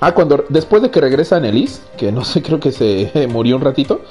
Ah, 0.00 0.12
cuando 0.12 0.44
después 0.48 0.82
de 0.82 0.90
que 0.90 1.00
regresa 1.00 1.36
Annelies, 1.36 1.82
que 1.96 2.12
no 2.12 2.24
sé, 2.24 2.42
creo 2.44 2.60
que 2.60 2.72
se 2.72 3.26
murió 3.28 3.56
un 3.56 3.62
ratito. 3.62 4.02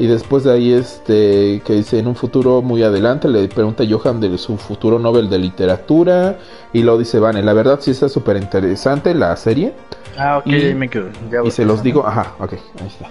Y 0.00 0.06
después 0.06 0.44
de 0.44 0.52
ahí, 0.54 0.72
este, 0.72 1.60
que 1.62 1.74
dice 1.74 1.98
en 1.98 2.06
un 2.06 2.16
futuro 2.16 2.62
muy 2.62 2.82
adelante, 2.82 3.28
le 3.28 3.46
pregunta 3.48 3.82
a 3.82 3.86
Johan 3.86 4.18
de 4.18 4.38
su 4.38 4.56
futuro 4.56 4.98
Nobel 4.98 5.28
de 5.28 5.38
literatura. 5.38 6.38
Y 6.72 6.82
luego 6.82 6.98
dice, 6.98 7.18
Vane, 7.20 7.42
la 7.42 7.52
verdad 7.52 7.78
sí 7.82 7.90
está 7.90 8.08
súper 8.08 8.38
interesante 8.38 9.14
la 9.14 9.36
serie. 9.36 9.74
Ah, 10.16 10.38
ok, 10.38 10.46
Y- 10.46 10.74
me 10.74 10.88
quedo. 10.88 11.10
Ya 11.30 11.40
Y 11.44 11.50
se 11.50 11.66
los 11.66 11.82
digo, 11.82 12.06
ajá, 12.06 12.34
ok, 12.40 12.54
ahí 12.54 12.86
está. 12.86 13.10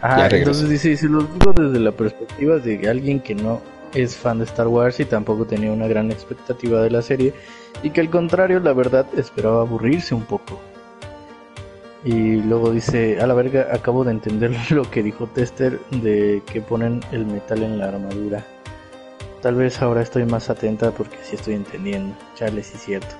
Ajá, 0.00 0.16
regreso. 0.28 0.36
entonces 0.62 0.70
dice, 0.70 0.96
se 0.96 1.08
los 1.10 1.24
digo 1.38 1.52
desde 1.52 1.78
la 1.78 1.92
perspectiva 1.92 2.56
de 2.56 2.88
alguien 2.88 3.20
que 3.20 3.34
no 3.34 3.60
es 3.92 4.16
fan 4.16 4.38
de 4.38 4.44
Star 4.44 4.68
Wars 4.68 4.98
y 5.00 5.04
tampoco 5.04 5.44
tenía 5.44 5.72
una 5.72 5.86
gran 5.88 6.10
expectativa 6.10 6.80
de 6.80 6.90
la 6.90 7.02
serie 7.02 7.34
y 7.82 7.90
que 7.90 8.00
al 8.00 8.08
contrario, 8.08 8.60
la 8.60 8.72
verdad, 8.72 9.04
esperaba 9.16 9.60
aburrirse 9.60 10.14
un 10.14 10.24
poco. 10.24 10.58
Y 12.04 12.36
luego 12.42 12.70
dice, 12.70 13.18
a 13.20 13.26
la 13.26 13.34
verga, 13.34 13.68
acabo 13.72 14.04
de 14.04 14.12
entender 14.12 14.52
lo 14.70 14.90
que 14.90 15.02
dijo 15.02 15.26
Tester 15.26 15.80
de 15.90 16.42
que 16.46 16.60
ponen 16.60 17.00
el 17.12 17.26
metal 17.26 17.62
en 17.62 17.78
la 17.78 17.88
armadura. 17.88 18.44
Tal 19.40 19.56
vez 19.56 19.80
ahora 19.82 20.02
estoy 20.02 20.24
más 20.24 20.48
atenta 20.50 20.90
porque 20.90 21.16
sí 21.22 21.36
estoy 21.36 21.54
entendiendo. 21.54 22.14
Chale, 22.34 22.62
sí 22.62 22.72
es 22.76 22.82
cierto. 22.82 23.14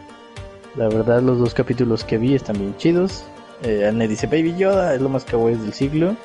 La 0.76 0.88
verdad, 0.88 1.22
los 1.22 1.38
dos 1.38 1.54
capítulos 1.54 2.04
que 2.04 2.18
vi 2.18 2.34
están 2.34 2.58
bien 2.58 2.76
chidos. 2.76 3.24
Eh, 3.62 3.86
Anne 3.86 4.08
dice, 4.08 4.26
Baby 4.26 4.56
Yoda 4.56 4.94
es 4.94 5.00
lo 5.00 5.08
más 5.08 5.24
kawaii 5.24 5.56
del 5.56 5.72
siglo. 5.72 6.16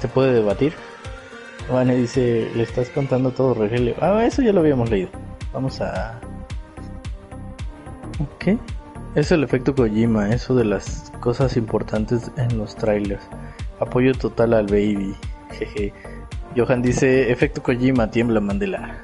¿Se 0.00 0.08
puede 0.08 0.34
debatir? 0.34 0.74
Anne 1.72 1.96
dice, 1.96 2.50
le 2.54 2.62
estás 2.62 2.90
contando 2.90 3.30
todo, 3.30 3.54
Rogelio. 3.54 3.94
Ah, 4.00 4.24
eso 4.24 4.42
ya 4.42 4.52
lo 4.52 4.60
habíamos 4.60 4.90
leído. 4.90 5.08
Vamos 5.52 5.80
a... 5.80 6.20
¿Qué? 8.38 8.58
Es 9.14 9.30
el 9.30 9.44
efecto 9.44 9.74
Kojima, 9.74 10.30
eso 10.30 10.54
de 10.54 10.64
las 10.64 11.12
cosas 11.20 11.56
importantes 11.56 12.30
en 12.36 12.58
los 12.58 12.74
trailers. 12.74 13.22
Apoyo 13.78 14.12
total 14.14 14.54
al 14.54 14.66
baby. 14.66 15.14
Jeje. 15.52 15.92
Johan 16.56 16.82
dice, 16.82 17.30
efecto 17.30 17.62
Kojima, 17.62 18.10
tiembla 18.10 18.40
Mandela. 18.40 18.98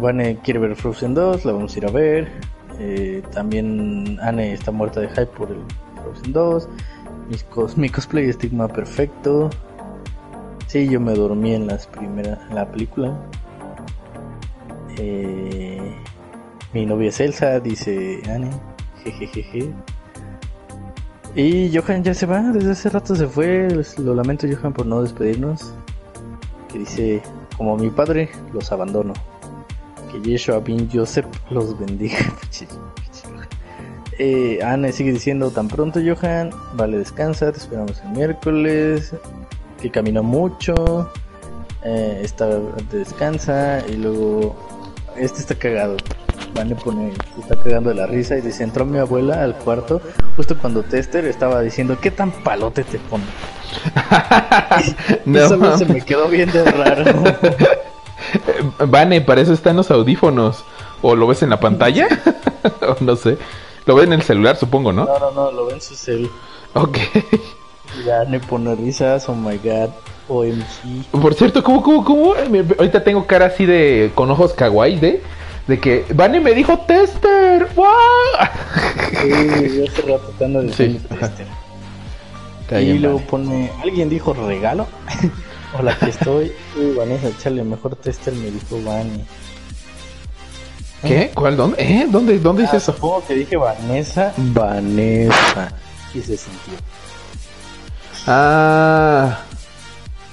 Vane 0.00 0.38
quiere 0.44 0.60
ver 0.60 0.76
Frozen 0.76 1.14
2, 1.14 1.44
la 1.44 1.52
vamos 1.52 1.74
a 1.74 1.78
ir 1.78 1.86
a 1.86 1.90
ver. 1.90 2.28
Eh, 2.78 3.22
también 3.32 4.18
Anne 4.22 4.52
está 4.52 4.70
muerta 4.70 5.00
de 5.00 5.08
hype 5.08 5.26
por 5.26 5.50
el 5.50 5.58
Frozen 6.02 6.32
2. 6.32 6.68
Mis 7.28 7.44
cos- 7.48 7.76
mi 7.76 7.88
cosplay 7.88 8.28
estigma 8.28 8.68
perfecto. 8.68 9.50
Sí, 10.68 10.88
yo 10.88 11.00
me 11.00 11.14
dormí 11.14 11.54
en 11.54 11.66
las 11.66 11.88
primeras, 11.88 12.38
en 12.48 12.54
la 12.54 12.70
película. 12.70 13.18
Eh, 14.96 15.96
mi 16.72 16.86
novia 16.86 17.08
es 17.08 17.20
Elsa, 17.20 17.60
dice 17.60 18.22
Anne. 18.28 18.50
Jejejeje. 19.02 19.72
Y 21.34 21.76
Johan 21.76 22.02
ya 22.02 22.12
se 22.12 22.26
va, 22.26 22.40
desde 22.40 22.72
hace 22.72 22.88
rato 22.90 23.14
se 23.14 23.26
fue. 23.26 23.68
Lo 23.98 24.14
lamento, 24.14 24.46
Johan, 24.50 24.72
por 24.72 24.86
no 24.86 25.02
despedirnos. 25.02 25.72
Que 26.70 26.80
dice: 26.80 27.22
Como 27.56 27.76
mi 27.76 27.90
padre, 27.90 28.28
los 28.52 28.70
abandono. 28.72 29.14
Que 30.10 30.20
Yeshua 30.20 30.58
bin 30.60 30.88
Joseph 30.92 31.26
los 31.50 31.78
bendiga. 31.78 32.18
Eh, 34.22 34.58
Anne 34.62 34.92
sigue 34.92 35.12
diciendo: 35.12 35.50
Tan 35.50 35.66
pronto, 35.66 35.98
Johan. 35.98 36.50
Vale, 36.74 36.98
descansa. 36.98 37.50
Te 37.52 37.56
esperamos 37.56 38.02
el 38.04 38.10
miércoles. 38.10 39.14
Que 39.80 39.90
caminó 39.90 40.22
mucho. 40.22 41.10
Eh, 41.82 42.20
está, 42.22 42.46
descansa. 42.92 43.82
Y 43.88 43.96
luego: 43.96 44.54
Este 45.16 45.38
está 45.38 45.54
cagado. 45.54 45.96
Vane 46.54 46.74
pone, 46.74 47.12
se 47.34 47.40
está 47.40 47.56
cagando 47.56 47.90
de 47.90 47.96
la 47.96 48.06
risa 48.06 48.36
y 48.36 48.40
dice, 48.40 48.64
entró 48.64 48.84
mi 48.84 48.98
abuela 48.98 49.42
al 49.42 49.54
cuarto 49.56 50.00
justo 50.36 50.56
cuando 50.58 50.82
Tester 50.82 51.24
estaba 51.26 51.60
diciendo, 51.60 51.98
¿qué 52.00 52.10
tan 52.10 52.30
palote 52.30 52.84
te 52.84 52.98
pone? 52.98 53.24
No, 55.24 55.38
Eso 55.38 55.56
no 55.56 55.76
se 55.76 55.84
me 55.84 56.00
quedó 56.00 56.28
bien 56.28 56.50
de 56.50 56.64
raro. 56.64 57.04
Vane, 58.88 59.20
para 59.20 59.40
eso 59.40 59.52
están 59.52 59.76
los 59.76 59.90
audífonos. 59.90 60.64
¿O 61.02 61.14
lo 61.14 61.26
ves 61.26 61.42
en 61.42 61.50
la 61.50 61.60
pantalla? 61.60 62.08
o 62.82 62.96
no 63.00 63.16
sé. 63.16 63.38
Lo 63.86 63.94
ves 63.94 64.06
en 64.06 64.12
el 64.12 64.22
celular, 64.22 64.56
supongo, 64.56 64.92
¿no? 64.92 65.04
No, 65.04 65.18
no, 65.18 65.30
no, 65.30 65.52
lo 65.52 65.66
ven 65.66 65.80
su 65.80 65.94
cel. 65.94 66.30
Ok. 66.74 66.98
Y 67.98 68.08
Vane 68.08 68.40
pone 68.40 68.74
risas, 68.74 69.28
oh 69.28 69.34
my 69.34 69.58
god, 69.58 69.90
OMG. 70.28 71.20
Por 71.20 71.34
cierto, 71.34 71.62
¿cómo, 71.62 71.82
cómo, 71.82 72.04
cómo? 72.04 72.34
Ahorita 72.78 73.02
tengo 73.02 73.26
cara 73.26 73.46
así 73.46 73.66
de. 73.66 74.12
con 74.14 74.30
ojos 74.30 74.52
kawaii 74.52 74.98
de. 74.98 75.22
De 75.66 75.78
que. 75.78 76.04
Vane 76.14 76.40
me 76.40 76.52
dijo 76.54 76.78
tester. 76.80 77.68
¡Wow! 77.74 77.86
Sí, 79.10 79.28
yo 79.76 79.84
hace 79.84 80.02
rato 80.02 80.34
te 80.38 80.44
ando 80.44 80.62
diciendo 80.62 80.98
Sí, 81.00 81.06
ajá. 81.14 81.28
Tester. 81.28 81.46
Está 82.62 82.80
Y 82.80 82.98
luego 82.98 83.16
Vane. 83.18 83.28
pone, 83.30 83.72
¿alguien 83.82 84.08
dijo 84.08 84.32
regalo? 84.32 84.86
Hola, 85.78 85.92
aquí 85.92 86.10
estoy. 86.10 86.52
Uy, 86.76 86.92
Vanessa, 86.96 87.28
chale, 87.38 87.62
mejor 87.62 87.94
Tester 87.96 88.34
me 88.34 88.50
dijo 88.50 88.82
Vane. 88.84 89.24
¿Qué? 91.02 91.30
¿Cuál? 91.34 91.56
¿Dónde? 91.56 91.82
¿Eh? 91.82 92.06
¿Dónde, 92.10 92.38
dónde 92.38 92.62
dice 92.62 92.74
Ah, 92.76 92.78
eso? 92.78 92.92
Supongo 92.92 93.24
que 93.26 93.34
dije 93.34 93.56
Vanessa. 93.56 94.32
Vanessa. 94.36 95.72
Y 96.12 96.20
se 96.20 96.36
sintió. 96.36 96.74
Ah. 98.26 99.38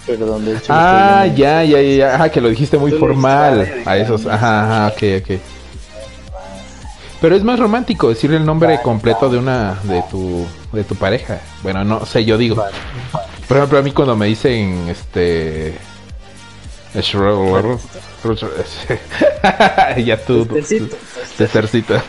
Perdón, 0.07 0.45
de 0.45 0.57
hecho. 0.57 0.65
Ah, 0.69 1.23
estoy 1.25 1.41
ya, 1.41 1.63
ya, 1.63 1.81
ya. 1.81 2.15
Ajá, 2.15 2.29
que 2.29 2.41
lo 2.41 2.49
dijiste 2.49 2.77
muy 2.77 2.91
formal. 2.93 3.83
A 3.85 3.97
esos. 3.97 4.25
Ajá, 4.25 4.85
ajá, 4.85 4.93
ok, 4.95 5.03
ok. 5.21 5.39
Pero 7.19 7.35
es 7.35 7.43
más 7.43 7.59
romántico 7.59 8.09
decirle 8.09 8.37
el 8.37 8.45
nombre 8.45 8.79
completo 8.81 9.29
de 9.29 9.37
una. 9.37 9.77
de 9.83 10.01
tu. 10.09 10.45
de 10.71 10.83
tu 10.83 10.95
pareja. 10.95 11.41
Bueno, 11.61 11.83
no 11.83 12.05
sé, 12.05 12.23
yo 12.23 12.37
digo. 12.37 12.63
Por 13.47 13.57
ejemplo, 13.57 13.79
a 13.79 13.81
mí 13.81 13.91
cuando 13.91 14.15
me 14.15 14.27
dicen 14.27 14.87
este. 14.89 15.75
ya 20.05 20.17
tú. 20.17 20.45
Testercito. 20.45 20.95
Testercito. 21.37 21.93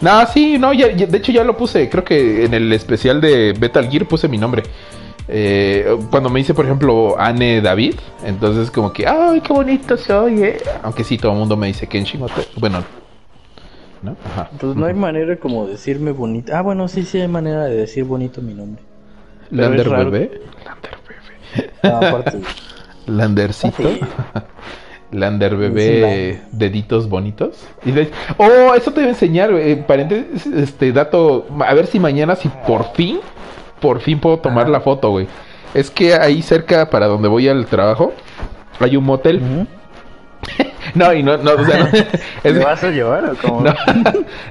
no, 0.00 0.26
sí, 0.28 0.58
no, 0.58 0.72
ya, 0.72 0.90
ya- 0.92 1.06
de 1.06 1.18
hecho 1.18 1.32
ya 1.32 1.44
lo 1.44 1.56
puse. 1.56 1.88
Creo 1.88 2.04
que 2.04 2.44
en 2.44 2.54
el 2.54 2.72
especial 2.72 3.20
de 3.20 3.54
Metal 3.60 3.88
Gear 3.90 4.06
puse 4.06 4.28
mi 4.28 4.38
nombre. 4.38 4.62
Eh, 5.28 5.96
cuando 6.10 6.28
me 6.28 6.40
dice, 6.40 6.52
por 6.54 6.64
ejemplo, 6.64 7.16
Anne 7.18 7.60
David, 7.60 7.94
entonces 8.24 8.70
como 8.70 8.92
que, 8.92 9.06
ay, 9.06 9.40
qué 9.40 9.52
bonito 9.52 9.96
soy, 9.96 10.42
eh". 10.42 10.56
Aunque 10.82 11.04
sí, 11.04 11.16
todo 11.18 11.32
el 11.32 11.38
mundo 11.38 11.56
me 11.56 11.68
dice 11.68 11.86
Kenshin. 11.86 12.22
o 12.22 12.26
te- 12.26 12.46
Bueno, 12.58 12.82
¿no? 14.02 14.16
Ajá. 14.32 14.50
Pues 14.58 14.74
no 14.76 14.86
hay 14.86 14.94
manera 14.94 15.36
como 15.36 15.66
decirme 15.66 16.10
bonito. 16.12 16.52
Ah, 16.54 16.62
bueno, 16.62 16.88
sí, 16.88 17.04
sí 17.04 17.20
hay 17.20 17.28
manera 17.28 17.64
de 17.64 17.76
decir 17.76 18.04
bonito 18.04 18.42
mi 18.42 18.54
nombre. 18.54 18.82
pero 19.50 19.62
Lander 19.68 19.88
bebé. 20.10 20.40
Lander 20.64 20.98
bebé. 21.08 21.70
Ah, 21.82 22.00
aparte. 22.08 22.38
Landercito. 23.06 23.76
Sí. 23.82 24.00
Lander 25.12 25.56
bebé 25.56 26.40
deditos 26.52 27.06
bonitos. 27.08 27.66
Y 27.84 27.90
de- 27.92 28.10
oh, 28.38 28.74
eso 28.74 28.90
te 28.92 29.00
voy 29.00 29.08
a 29.08 29.10
enseñar, 29.10 29.52
güey. 29.52 29.86
Paréntesis, 29.86 30.46
este 30.46 30.90
dato. 30.90 31.46
A 31.66 31.74
ver 31.74 31.86
si 31.86 32.00
mañana, 32.00 32.34
si 32.34 32.48
por 32.66 32.92
fin, 32.94 33.20
por 33.82 34.00
fin 34.00 34.18
puedo 34.18 34.38
tomar 34.38 34.70
la 34.70 34.80
foto, 34.80 35.10
güey. 35.10 35.26
Es 35.74 35.90
que 35.90 36.14
ahí 36.14 36.40
cerca, 36.40 36.88
para 36.88 37.06
donde 37.06 37.28
voy 37.28 37.48
al 37.48 37.66
trabajo, 37.66 38.14
hay 38.80 38.96
un 38.96 39.04
motel. 39.04 39.42
No, 40.94 41.12
y 41.14 41.22
no, 41.22 41.36
no, 41.38 41.52
o 41.52 41.64
sea, 41.64 41.78
no, 41.78 41.86
es- 42.44 42.54
¿Me 42.54 42.64
vas 42.64 42.82
a 42.82 42.90
llevar 42.90 43.24
o 43.24 43.34
cómo? 43.40 43.60
no, 43.64 43.72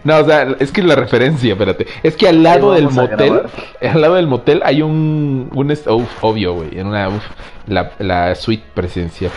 no, 0.05 0.17
o 0.19 0.25
sea, 0.25 0.47
es 0.59 0.71
que 0.71 0.81
la 0.81 0.95
referencia, 0.95 1.51
espérate. 1.51 1.85
Es 2.01 2.15
que 2.15 2.27
al 2.29 2.41
lado 2.41 2.71
del 2.73 2.89
motel, 2.89 3.41
al 3.81 4.01
lado 4.01 4.15
del 4.15 4.27
motel 4.27 4.61
hay 4.63 4.81
un, 4.81 5.49
un 5.53 5.71
uf, 5.71 6.09
obvio, 6.23 6.53
güey, 6.53 6.79
en 6.79 6.87
una, 6.87 7.09
uf, 7.09 7.23
la, 7.67 7.91
la 7.99 8.33
suite 8.35 8.63
presidencial. 8.73 9.31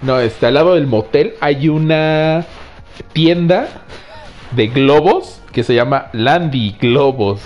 No, 0.00 0.20
este, 0.20 0.46
al 0.46 0.54
lado 0.54 0.74
del 0.74 0.86
motel 0.86 1.34
hay 1.40 1.68
una 1.68 2.46
tienda 3.12 3.66
de 4.52 4.68
globos 4.68 5.42
que 5.52 5.64
se 5.64 5.74
llama 5.74 6.06
Landy 6.12 6.76
Globos. 6.80 7.40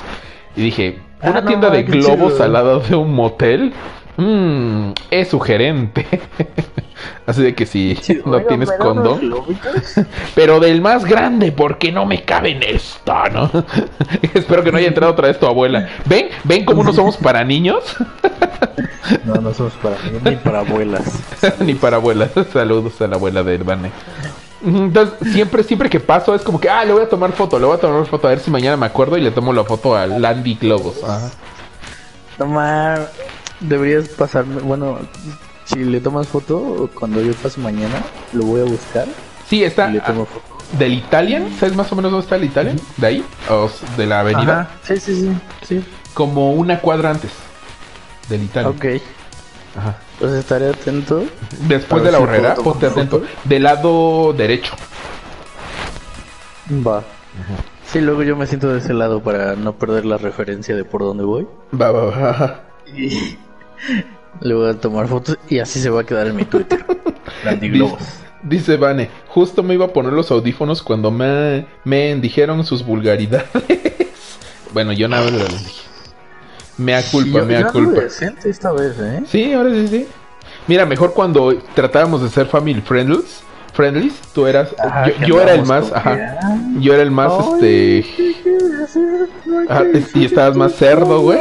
Y 0.55 0.61
dije, 0.63 0.99
Ah, 1.23 1.31
una 1.31 1.41
no 1.41 1.47
tienda 1.47 1.71
de 1.71 1.83
globos 1.85 2.33
chido. 2.33 2.45
al 2.45 2.53
lado 2.53 2.81
de 2.81 2.95
un 2.97 3.15
motel. 3.15 3.73
Mmm, 4.17 4.93
es 5.11 5.29
sugerente. 5.29 6.07
Así 7.27 7.43
de 7.43 7.55
que 7.55 7.67
si 7.67 7.99
no 8.25 8.33
Oiga, 8.37 8.49
tienes 8.49 8.69
¿me 8.69 8.77
da 8.77 8.91
unos 8.91 9.19
condón. 9.19 9.35
Pero 10.35 10.61
del 10.61 10.81
más 10.81 11.05
grande, 11.05 11.53
porque 11.53 11.91
no 11.93 12.05
me 12.07 12.23
cabe 12.23 12.51
en 12.51 12.63
esta, 12.63 13.29
¿no? 13.29 13.51
Espero 14.35 14.63
que 14.63 14.71
no 14.73 14.79
haya 14.79 14.89
entrado 14.89 15.13
otra 15.13 15.29
vez 15.29 15.39
tu 15.39 15.47
abuela. 15.47 15.89
¿Ven? 16.05 16.29
¿Ven 16.45 16.65
cómo 16.65 16.85
no 16.85 16.93
somos 16.93 17.17
para 17.17 17.45
niños? 17.45 17.97
No, 19.25 19.35
no 19.37 19.55
somos 19.55 19.73
para 19.75 19.97
niños 20.03 20.23
ni 20.23 20.37
para 20.37 20.61
abuelas. 20.61 21.23
Ni 21.61 21.75
para 21.75 21.97
abuelas. 21.97 22.31
Saludos 22.53 23.01
a 23.01 23.07
la 23.07 23.17
abuela 23.17 23.43
de 23.43 23.59
Vane. 23.59 23.91
Entonces, 24.65 25.33
siempre, 25.33 25.63
siempre 25.65 25.91
que 25.91 25.99
paso 26.01 26.35
es 26.35 26.43
como 26.43 26.61
que, 26.61 26.69
ah, 26.71 26.85
le 26.85 26.93
voy 26.93 27.03
a 27.03 27.09
tomar 27.09 27.33
foto, 27.33 27.59
le 27.59 27.67
voy 27.67 27.77
a 27.77 27.81
tomar 27.81 28.07
foto, 28.07 28.27
a 28.29 28.31
ver 28.31 28.41
si 28.41 28.51
mañana 28.51 28.77
me 28.77 28.87
acuerdo 28.87 29.17
y 29.17 29.21
le 29.21 29.31
tomo 29.31 29.53
la 29.53 29.65
foto 29.65 29.97
a 29.97 30.07
Landy 30.07 30.55
Globos. 30.55 31.03
Ajá. 31.03 31.31
Tomar, 32.39 33.11
deberías 33.61 34.09
pasarme, 34.09 34.61
bueno, 34.63 34.99
si 35.65 35.77
le 35.85 36.01
tomas 36.01 36.27
foto, 36.29 36.89
cuando 36.99 37.21
yo 37.23 37.33
pase 37.35 37.61
mañana, 37.61 38.03
lo 38.33 38.45
voy 38.45 38.61
a 38.61 38.65
buscar 38.65 39.07
Sí, 39.49 39.63
está 39.65 39.89
y 39.91 39.95
le 39.95 40.01
tomo 40.01 40.25
foto. 40.27 40.43
del 40.79 40.95
Italian. 40.95 41.49
¿Sabes 41.59 41.77
más 41.77 41.91
o 41.93 41.97
menos 41.97 42.11
dónde 42.11 42.25
está 42.25 42.37
el 42.37 42.45
Italian? 42.45 42.81
¿De 42.97 43.07
ahí? 43.07 43.25
¿O 43.51 43.71
de 43.97 44.07
la 44.07 44.21
avenida? 44.21 44.61
Ajá, 44.61 44.71
Sí, 44.83 44.99
sí, 44.99 45.15
sí, 45.21 45.31
sí. 45.67 45.85
Como 46.15 46.53
una 46.55 46.81
cuadra 46.81 47.11
antes 47.11 47.31
del 48.29 48.45
Italian. 48.45 48.75
Ok, 48.75 48.85
Ajá. 49.77 49.97
Pues 50.23 50.35
estaré 50.35 50.69
atento. 50.69 51.25
Después 51.67 52.05
de 52.05 52.13
la 52.13 52.19
si 52.19 52.23
horrera, 52.23 52.55
ponte 52.55 52.87
atento. 52.87 53.19
foto. 53.19 53.33
Del 53.43 53.65
lado 53.65 54.33
derecho. 54.33 54.73
Va. 56.71 57.03
Sí, 57.85 58.01
luego 58.01 58.23
yo 58.23 58.37
me 58.37 58.47
siento 58.47 58.69
de 58.73 58.79
ese 58.79 58.95
lado 58.95 59.21
para 59.21 59.57
no 59.57 59.73
perder 59.73 60.05
la 60.05 60.19
referencia 60.19 60.77
de 60.77 60.85
por 60.85 61.01
dónde 61.01 61.25
voy. 61.25 61.49
Va, 61.75 61.91
va, 61.91 62.05
va. 62.05 62.65
Y 62.97 63.37
le 64.41 64.55
voy 64.55 64.71
a 64.71 64.75
tomar 64.75 65.09
fotos 65.09 65.37
y 65.49 65.59
así 65.59 65.81
se 65.81 65.91
va 65.91 66.03
a 66.03 66.05
quedar 66.05 66.29
en 66.29 66.37
mi 66.37 66.45
Twitter. 66.45 66.87
Globos. 67.61 67.99
Dice 68.45 68.77
Vane, 68.77 69.11
justo 69.27 69.65
me 69.65 69.75
iba 69.75 69.87
a 69.87 69.93
poner 69.93 70.13
los 70.13 70.31
audífonos 70.31 70.85
cuando 70.85 71.11
me, 71.11 71.67
me 71.83 72.15
dijeron 72.15 72.65
sus 72.65 72.87
vulgaridades. 72.87 73.49
bueno, 74.73 74.93
yo 74.93 75.09
nada 75.09 75.25
más 75.25 75.33
les 75.33 75.65
dije. 75.65 75.92
Mea 76.79 77.03
culpa, 77.11 77.39
Yo- 77.41 77.47
mea 77.47 77.61
yo 77.61 77.73
culpa. 77.73 78.01
decente 78.03 78.49
esta 78.51 78.73
vez, 78.73 78.95
¿eh? 78.99 79.23
Sí, 79.29 79.53
ahora 79.53 79.71
sí, 79.71 79.89
sí. 79.89 80.07
Mira, 80.67 80.87
mejor 80.87 81.13
cuando 81.13 81.55
tratábamos 81.75 82.23
de 82.23 82.29
ser 82.31 82.47
family 82.47 82.81
friendlies, 82.81 83.43
friendlies, 83.75 84.15
tú 84.33 84.47
eras, 84.47 84.69
Ajá, 84.79 85.11
yo, 85.27 85.41
era 85.41 85.55
el 85.55 85.65
más, 85.65 85.87
que, 85.87 85.95
ajá, 85.97 86.39
"Ah, 86.43 86.59
yo 86.79 86.95
era 86.95 87.03
el 87.03 87.11
más, 87.11 87.33
este, 87.55 88.05
y 90.15 90.25
estabas 90.25 90.57
más 90.57 90.75
cerdo, 90.75 91.21
güey. 91.21 91.41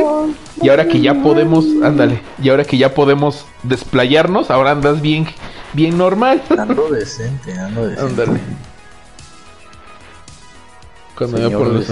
Y 0.61 0.69
ahora 0.69 0.87
que 0.87 0.99
ya 1.01 1.13
podemos, 1.15 1.65
ándale, 1.83 2.21
y 2.41 2.49
ahora 2.49 2.63
que 2.63 2.77
ya 2.77 2.93
podemos 2.93 3.45
desplayarnos, 3.63 4.49
ahora 4.51 4.71
andas 4.71 5.01
bien, 5.01 5.27
bien 5.73 5.97
normal. 5.97 6.41
Ando 6.57 6.89
decente, 6.89 7.57
ando 7.57 7.87
decente. 7.87 8.21
Ándale. 8.23 8.39
Cuando 11.17 11.37
Señor 11.37 11.51
por 11.59 11.67
los. 11.67 11.87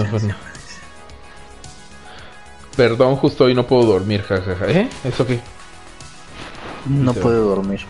Perdón, 2.76 3.16
justo 3.16 3.44
hoy 3.44 3.54
no 3.54 3.66
puedo 3.66 3.84
dormir, 3.84 4.22
jajaja. 4.22 4.66
¿Eh? 4.68 4.88
¿Eso 5.04 5.26
qué? 5.26 5.40
No 6.86 7.12
puede 7.12 7.36
dormir. 7.38 7.80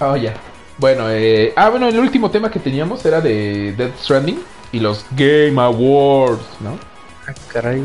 Ah, 0.00 0.16
ya. 0.16 0.34
Bueno, 0.78 1.04
eh... 1.08 1.52
Ah, 1.56 1.70
bueno, 1.70 1.88
el 1.88 1.98
último 1.98 2.30
tema 2.30 2.50
que 2.50 2.58
teníamos 2.58 3.04
era 3.06 3.20
de 3.20 3.74
Death 3.76 3.96
Stranding 4.02 4.40
y 4.72 4.80
los 4.80 5.04
Game 5.12 5.60
Awards, 5.60 6.42
¿no? 6.60 6.70
Ah, 7.28 7.32
caray. 7.52 7.82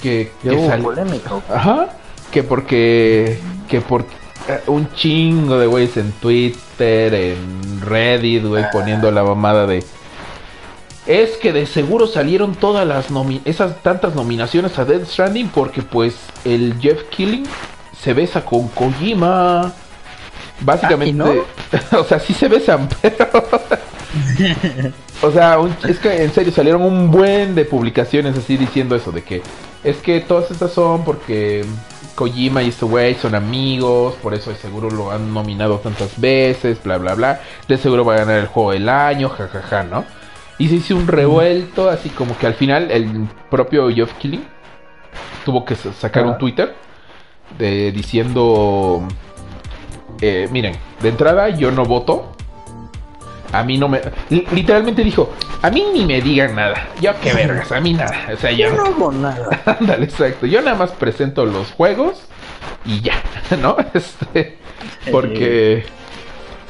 Que, 0.00 0.30
que 0.42 0.50
hubo 0.50 0.68
sal- 0.68 0.82
polémica. 0.82 1.30
Ajá. 1.52 1.88
Que 2.30 2.42
porque. 2.42 3.40
Que 3.68 3.80
por 3.80 4.02
eh, 4.46 4.60
un 4.66 4.92
chingo 4.92 5.58
de 5.58 5.66
güeyes 5.66 5.96
en 5.96 6.12
Twitter, 6.12 7.14
en 7.14 7.80
Reddit, 7.80 8.44
güey, 8.44 8.64
poniendo 8.70 9.10
la 9.10 9.24
mamada 9.24 9.66
de. 9.66 9.82
Es 11.08 11.38
que 11.38 11.52
de 11.52 11.66
seguro 11.66 12.06
salieron 12.06 12.54
todas 12.54 12.86
las 12.86 13.10
nomi 13.10 13.40
esas 13.44 13.82
tantas 13.82 14.14
nominaciones 14.14 14.78
a 14.78 14.84
Death 14.84 15.06
Stranding 15.06 15.48
porque 15.48 15.82
pues 15.82 16.14
el 16.44 16.74
Jeff 16.80 17.02
Killing 17.10 17.44
se 17.98 18.12
besa 18.12 18.44
con 18.44 18.68
Kojima. 18.68 19.72
Básicamente, 20.60 21.22
Ah, 21.72 21.78
¿y 21.92 21.94
o 21.96 22.04
sea, 22.04 22.20
sí 22.20 22.34
se 22.34 22.48
besan, 22.48 22.88
pero 23.02 23.26
o 25.22 25.30
sea, 25.30 25.58
un- 25.58 25.74
es 25.88 25.98
que 25.98 26.22
en 26.24 26.32
serio 26.32 26.52
salieron 26.52 26.82
un 26.82 27.10
buen 27.10 27.54
de 27.54 27.64
publicaciones 27.64 28.36
así 28.36 28.56
diciendo 28.56 28.94
eso, 28.96 29.10
de 29.12 29.22
que 29.22 29.42
es 29.84 29.96
que 29.98 30.20
todas 30.20 30.50
estas 30.50 30.72
son 30.72 31.04
porque 31.04 31.64
Kojima 32.14 32.62
y 32.62 32.68
este 32.70 32.84
güey 32.84 33.14
son 33.14 33.34
amigos, 33.34 34.14
por 34.22 34.34
eso 34.34 34.50
de 34.50 34.56
seguro 34.56 34.90
lo 34.90 35.12
han 35.12 35.32
nominado 35.32 35.78
tantas 35.78 36.20
veces, 36.20 36.82
bla, 36.82 36.98
bla, 36.98 37.14
bla. 37.14 37.40
De 37.68 37.78
seguro 37.78 38.04
va 38.04 38.14
a 38.14 38.18
ganar 38.18 38.38
el 38.40 38.46
juego 38.48 38.72
del 38.72 38.88
año, 38.88 39.28
jajaja, 39.28 39.84
¿no? 39.84 40.04
Y 40.58 40.68
se 40.68 40.74
hizo 40.76 40.96
un 40.96 41.06
revuelto, 41.06 41.88
así 41.88 42.08
como 42.08 42.36
que 42.36 42.46
al 42.46 42.54
final 42.54 42.90
el 42.90 43.28
propio 43.50 43.88
Geoff 43.90 44.12
Killing 44.14 44.44
tuvo 45.44 45.64
que 45.64 45.76
sa- 45.76 45.92
sacar 45.92 46.24
un 46.24 46.30
Ajá. 46.30 46.38
Twitter 46.38 46.74
de, 47.58 47.92
diciendo, 47.92 49.06
eh, 50.20 50.48
miren, 50.50 50.74
de 51.00 51.08
entrada 51.08 51.48
yo 51.50 51.70
no 51.70 51.84
voto. 51.84 52.32
A 53.52 53.62
mí 53.62 53.78
no 53.78 53.88
me... 53.88 54.00
li- 54.28 54.46
Literalmente 54.52 55.02
dijo, 55.02 55.32
a 55.62 55.70
mí 55.70 55.82
ni 55.94 56.04
me 56.04 56.20
digan 56.20 56.54
nada. 56.54 56.88
Yo 57.00 57.12
qué 57.22 57.32
vergas, 57.32 57.72
a 57.72 57.80
mí 57.80 57.94
nada. 57.94 58.28
O 58.34 58.36
sea, 58.36 58.50
yo 58.50 58.68
Yo 58.68 58.76
no 58.76 58.84
hago 58.84 59.12
nada. 59.12 59.62
Ándale, 59.80 60.04
exacto. 60.04 60.44
Yo 60.46 60.60
nada 60.60 60.76
más 60.76 60.90
presento 60.90 61.46
los 61.46 61.70
juegos 61.72 62.24
y 62.84 63.00
ya, 63.00 63.14
¿no? 63.62 63.76
Este, 63.94 64.58
porque... 65.10 65.86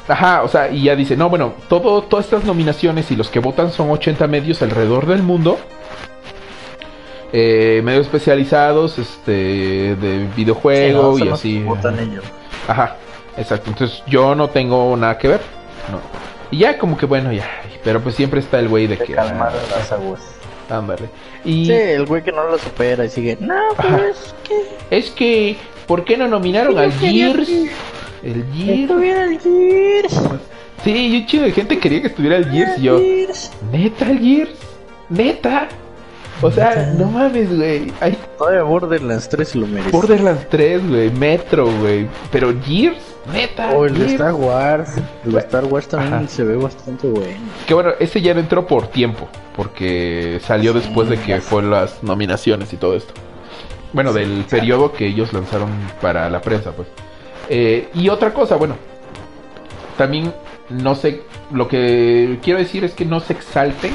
Ajá, 0.08 0.42
o 0.42 0.48
sea, 0.48 0.70
y 0.70 0.84
ya 0.84 0.96
dice, 0.96 1.16
no, 1.16 1.28
bueno, 1.28 1.52
todo, 1.68 2.02
todas 2.02 2.24
estas 2.24 2.44
nominaciones 2.44 3.10
y 3.10 3.16
los 3.16 3.28
que 3.28 3.40
votan 3.40 3.70
son 3.70 3.90
80 3.90 4.26
medios 4.26 4.62
alrededor 4.62 5.06
del 5.06 5.22
mundo. 5.22 5.58
Eh, 7.32 7.82
medios 7.84 8.06
especializados, 8.06 8.98
este, 8.98 9.32
de 9.96 10.26
videojuego 10.34 11.16
Sí, 11.16 11.18
no, 11.20 11.24
y 11.24 11.28
son 11.28 11.32
así. 11.34 11.54
los 11.60 11.62
que 11.62 11.68
votan 11.68 11.98
ellos. 12.00 12.24
Ajá, 12.66 12.96
exacto. 13.36 13.70
Entonces 13.70 14.02
yo 14.06 14.34
no 14.34 14.48
tengo 14.48 14.96
nada 14.96 15.18
que 15.18 15.28
ver. 15.28 15.40
No. 15.92 16.00
Y 16.50 16.58
ya 16.60 16.78
como 16.78 16.96
que 16.96 17.04
bueno, 17.04 17.30
ya. 17.32 17.46
Pero 17.84 18.00
pues 18.00 18.14
siempre 18.14 18.40
está 18.40 18.58
el 18.58 18.68
güey 18.68 18.86
de 18.86 18.96
Se 18.96 19.04
que... 19.04 19.14
calmaron 19.14 19.60
las 19.76 19.92
aguas. 19.92 20.20
ah, 20.70 20.78
ándale. 20.78 21.10
Y... 21.44 21.66
Sí, 21.66 21.72
el 21.72 22.06
güey 22.06 22.22
que 22.22 22.32
no 22.32 22.44
lo 22.44 22.56
supera 22.58 23.04
y 23.04 23.10
sigue. 23.10 23.36
No, 23.40 23.54
Ajá. 23.76 23.82
pero 23.82 24.04
es 24.08 24.34
que. 24.44 24.96
Es 24.96 25.10
que, 25.10 25.56
¿por 25.86 26.04
qué 26.04 26.16
no 26.16 26.28
nominaron 26.28 26.78
al 26.78 26.92
quería 26.94 27.26
Gears? 27.26 27.46
que 27.48 27.70
El 28.22 28.44
Gears. 28.52 28.80
Estuviera 28.80 29.24
el 29.24 29.40
Gears. 29.40 30.20
Sí, 30.84 30.90
y 31.08 31.16
un 31.20 31.26
chingo 31.26 31.44
de 31.44 31.52
gente 31.52 31.78
quería 31.78 32.00
que 32.02 32.06
estuviera 32.08 32.36
el 32.36 32.50
Gears. 32.50 32.78
Y 32.78 32.82
yo, 32.82 32.98
Gears. 32.98 33.52
¿neta 33.72 34.10
el 34.10 34.18
Gears? 34.20 34.50
¿Neta? 35.08 35.68
O 36.40 36.50
sea, 36.52 36.70
Neta. 36.70 36.92
no 36.94 37.06
mames, 37.10 37.56
güey. 37.56 37.92
Hay 38.00 38.16
Todavía 38.38 38.62
Borderlands 38.62 39.28
3 39.28 39.48
se 39.48 39.58
lo 39.58 39.66
merece. 39.66 39.90
Borderlands 39.90 40.48
3, 40.48 40.88
güey. 40.88 41.10
Metro, 41.10 41.66
güey. 41.80 42.06
Pero 42.30 42.54
Gears, 42.64 42.98
neta. 43.32 43.70
O 43.72 43.86
el 43.86 43.94
de 43.94 43.98
Gears. 44.00 44.12
Star 44.12 44.34
Wars. 44.34 44.90
El 45.24 45.32
de 45.32 45.38
Star 45.40 45.64
Wars 45.64 45.88
también 45.88 46.14
Ajá. 46.14 46.28
se 46.28 46.44
ve 46.44 46.56
bastante 46.56 47.08
bueno. 47.08 47.38
Que 47.66 47.74
bueno, 47.74 47.90
ese 47.98 48.20
ya 48.20 48.34
no 48.34 48.40
entró 48.40 48.66
por 48.66 48.86
tiempo. 48.88 49.28
Porque 49.56 50.40
salió 50.46 50.72
Sí, 50.72 50.78
después 50.78 51.08
de 51.08 51.18
que 51.18 51.40
fue 51.40 51.62
las 51.64 52.02
nominaciones 52.04 52.72
y 52.72 52.76
todo 52.76 52.94
esto. 52.94 53.12
Bueno, 53.92 54.12
del 54.12 54.44
periodo 54.48 54.92
que 54.92 55.06
ellos 55.06 55.32
lanzaron 55.32 55.70
para 56.00 56.30
la 56.30 56.40
prensa, 56.40 56.70
pues. 56.70 56.86
Eh, 57.48 57.88
y 57.94 58.08
otra 58.08 58.32
cosa, 58.32 58.56
bueno. 58.56 58.76
También 59.96 60.32
no 60.68 60.94
sé. 60.94 61.22
Lo 61.50 61.68
que 61.68 62.38
quiero 62.42 62.58
decir 62.58 62.84
es 62.84 62.92
que 62.92 63.04
no 63.04 63.20
se 63.20 63.32
exalten. 63.32 63.92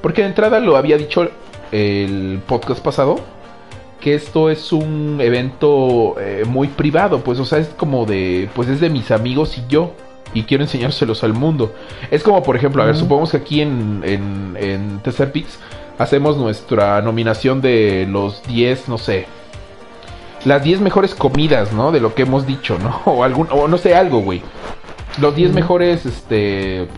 Porque 0.00 0.22
de 0.22 0.28
entrada 0.28 0.60
lo 0.60 0.76
había 0.76 0.96
dicho 0.96 1.28
el 1.70 2.40
podcast 2.46 2.82
pasado. 2.82 3.16
Que 4.00 4.14
esto 4.14 4.50
es 4.50 4.72
un 4.72 5.18
evento 5.20 6.16
eh, 6.20 6.44
muy 6.46 6.68
privado. 6.68 7.20
Pues, 7.20 7.38
o 7.38 7.44
sea, 7.44 7.58
es 7.58 7.68
como 7.68 8.04
de. 8.06 8.48
Pues 8.54 8.68
es 8.68 8.80
de 8.80 8.90
mis 8.90 9.10
amigos 9.10 9.58
y 9.58 9.64
yo. 9.68 9.94
y 10.34 10.44
quiero 10.44 10.64
enseñárselos 10.64 11.24
al 11.24 11.34
mundo. 11.34 11.74
Es 12.10 12.22
como, 12.22 12.42
por 12.42 12.56
ejemplo, 12.56 12.82
a 12.82 12.86
ver, 12.86 12.96
supongamos 12.96 13.32
que 13.32 13.36
aquí 13.36 13.60
en, 13.60 14.02
en, 14.04 14.56
en 14.58 15.00
Pix 15.32 15.58
hacemos 15.98 16.36
nuestra 16.36 17.02
nominación 17.02 17.60
de 17.60 18.06
los 18.08 18.42
10, 18.44 18.88
no 18.88 18.98
sé, 18.98 19.26
las 20.44 20.62
10 20.62 20.80
mejores 20.80 21.14
comidas, 21.14 21.72
¿no? 21.72 21.92
De 21.92 22.00
lo 22.00 22.14
que 22.14 22.22
hemos 22.22 22.46
dicho, 22.46 22.78
¿no? 22.78 23.00
O 23.10 23.24
algún, 23.24 23.48
o 23.50 23.68
no 23.68 23.78
sé, 23.78 23.94
algo, 23.94 24.20
güey. 24.20 24.42
Los 25.20 25.34
10 25.34 25.52
mejores, 25.52 26.06
este... 26.06 26.88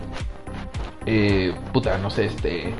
Eh, 1.05 1.53
puta, 1.73 1.97
no 1.97 2.09
sé, 2.09 2.25
este... 2.25 2.73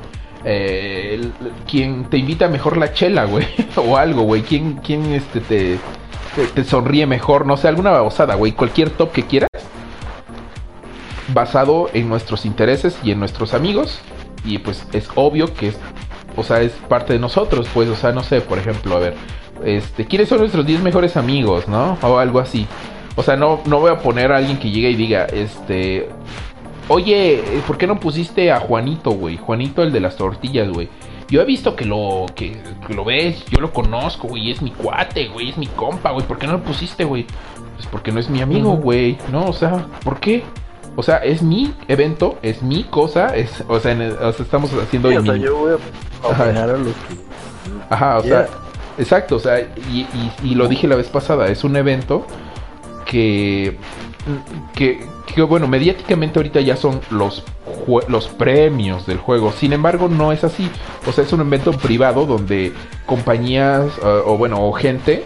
Eh, 0.44 1.28
quien 1.66 2.04
te 2.04 2.18
invita 2.18 2.48
mejor 2.48 2.76
la 2.76 2.92
chela, 2.92 3.24
güey. 3.24 3.46
o 3.76 3.96
algo, 3.96 4.22
güey. 4.22 4.42
¿Quién, 4.42 4.74
quién 4.76 5.12
este, 5.12 5.40
te, 5.40 5.78
te, 6.54 6.64
sonríe 6.64 7.06
mejor? 7.06 7.46
No 7.46 7.56
sé, 7.56 7.68
alguna 7.68 7.90
babosada, 7.90 8.34
güey. 8.36 8.52
Cualquier 8.52 8.90
top 8.90 9.12
que 9.12 9.24
quieras. 9.24 9.50
Basado 11.34 11.90
en 11.92 12.08
nuestros 12.08 12.46
intereses 12.46 12.96
y 13.02 13.10
en 13.10 13.18
nuestros 13.18 13.54
amigos. 13.54 14.00
Y 14.44 14.58
pues 14.58 14.86
es 14.92 15.08
obvio 15.16 15.52
que 15.52 15.68
es, 15.68 15.78
o 16.36 16.44
sea, 16.44 16.60
es 16.60 16.72
parte 16.88 17.14
de 17.14 17.18
nosotros, 17.18 17.66
pues, 17.74 17.88
o 17.88 17.96
sea, 17.96 18.12
no 18.12 18.22
sé, 18.22 18.40
por 18.40 18.58
ejemplo, 18.58 18.94
a 18.96 19.00
ver, 19.00 19.16
este, 19.64 20.06
¿quiénes 20.06 20.28
son 20.28 20.38
nuestros 20.38 20.66
10 20.66 20.82
mejores 20.82 21.16
amigos, 21.16 21.68
no? 21.68 21.98
O 22.02 22.18
algo 22.18 22.40
así. 22.40 22.66
O 23.16 23.22
sea, 23.22 23.36
no, 23.36 23.60
no 23.66 23.80
voy 23.80 23.90
a 23.90 23.98
poner 23.98 24.32
a 24.32 24.36
alguien 24.36 24.58
que 24.58 24.70
llegue 24.70 24.90
y 24.90 24.94
diga, 24.94 25.24
este, 25.24 26.08
oye, 26.88 27.42
¿por 27.66 27.78
qué 27.78 27.86
no 27.86 27.98
pusiste 27.98 28.52
a 28.52 28.60
Juanito, 28.60 29.10
güey? 29.12 29.36
Juanito, 29.38 29.82
el 29.82 29.92
de 29.92 30.00
las 30.00 30.16
tortillas, 30.16 30.68
güey. 30.68 30.88
Yo 31.28 31.40
he 31.40 31.44
visto 31.44 31.74
que 31.74 31.84
lo, 31.84 32.26
que, 32.34 32.56
lo 32.88 33.04
ves, 33.04 33.44
yo 33.46 33.60
lo 33.60 33.72
conozco, 33.72 34.28
güey, 34.28 34.50
es 34.50 34.62
mi 34.62 34.70
cuate, 34.70 35.28
güey, 35.28 35.50
es 35.50 35.58
mi 35.58 35.66
compa, 35.66 36.12
güey. 36.12 36.24
¿Por 36.26 36.38
qué 36.38 36.46
no 36.46 36.54
lo 36.54 36.62
pusiste, 36.62 37.04
güey? 37.04 37.26
Pues 37.74 37.86
porque 37.90 38.12
no 38.12 38.20
es 38.20 38.30
mi 38.30 38.42
amigo, 38.42 38.76
güey, 38.76 39.18
¿no? 39.32 39.46
O 39.46 39.52
sea, 39.52 39.86
¿por 40.04 40.20
qué? 40.20 40.44
O 40.94 41.02
sea, 41.02 41.16
es 41.18 41.42
mi 41.42 41.74
evento, 41.88 42.38
es 42.42 42.62
mi 42.62 42.84
cosa, 42.84 43.34
es, 43.36 43.64
o 43.68 43.80
sea, 43.80 43.92
estamos 44.38 44.72
haciendo... 44.72 45.08
o 45.08 45.22
sea, 45.22 45.36
yo 45.36 45.56
voy 45.56 45.72
a 45.72 46.26
opinar 46.26 46.70
a 46.70 46.74
que... 46.74 47.26
Ajá, 47.90 48.16
o 48.18 48.22
sea, 48.22 48.48
exacto, 48.98 49.36
o 49.36 49.38
sea, 49.38 49.60
y, 49.60 50.54
lo 50.54 50.68
dije 50.68 50.86
la 50.86 50.96
vez 50.96 51.08
pasada, 51.08 51.48
es 51.48 51.64
un 51.64 51.76
evento 51.76 52.26
que, 53.04 53.76
que, 54.74 55.04
que, 55.26 55.42
bueno, 55.42 55.68
mediáticamente 55.68 56.38
ahorita 56.38 56.60
ya 56.60 56.76
son 56.76 57.00
los, 57.10 57.44
los 58.08 58.28
premios 58.28 59.06
del 59.06 59.18
juego. 59.18 59.52
Sin 59.52 59.72
embargo, 59.72 60.08
no 60.08 60.32
es 60.32 60.44
así. 60.44 60.68
O 61.06 61.12
sea, 61.12 61.24
es 61.24 61.32
un 61.32 61.40
evento 61.40 61.72
privado 61.72 62.26
donde 62.26 62.72
compañías 63.06 63.92
o 64.02 64.36
bueno, 64.36 64.66
o 64.66 64.72
gente 64.72 65.24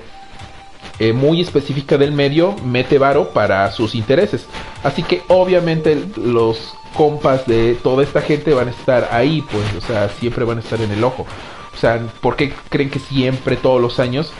eh, 1.01 1.14
muy 1.14 1.41
específica 1.41 1.97
del 1.97 2.12
medio 2.12 2.55
mete 2.62 2.99
varo 2.99 3.31
para 3.31 3.73
sus 3.73 3.95
intereses. 3.95 4.45
Así 4.85 5.03
que 5.03 5.23
obviamente 5.29 5.99
los 6.16 6.75
compas 6.95 7.47
de 7.47 7.75
toda 7.83 8.03
esta 8.03 8.21
gente 8.21 8.53
van 8.53 8.68
a 8.68 8.71
estar 8.71 9.09
ahí, 9.11 9.43
pues, 9.51 9.64
o 9.83 9.87
sea, 9.87 10.11
siempre 10.11 10.45
van 10.45 10.59
a 10.59 10.61
estar 10.61 10.79
en 10.83 10.91
el 10.91 11.03
ojo. 11.03 11.25
O 11.75 11.77
sea, 11.77 12.01
¿por 12.21 12.37
qué 12.37 12.53
creen 12.68 12.91
que 12.91 12.99
siempre, 12.99 13.57
todos 13.57 13.81
los 13.81 14.01
años, 14.01 14.33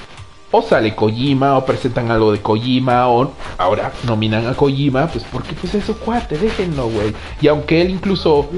o 0.51 0.63
sale 0.63 0.95
Kojima, 0.95 1.57
o 1.57 1.65
presentan 1.65 2.11
algo 2.11 2.33
de 2.33 2.41
Kojima, 2.41 3.09
o 3.09 3.33
ahora 3.57 3.93
nominan 4.05 4.47
a 4.47 4.55
Kojima, 4.55 5.07
pues 5.09 5.25
porque 5.31 5.55
pues 5.55 5.75
eso 5.75 5.97
cuate, 5.97 6.37
déjenlo, 6.37 6.89
güey. 6.89 7.15
Y 7.41 7.49
aunque 7.49 7.83
él 7.83 7.91
incluso 7.91 8.49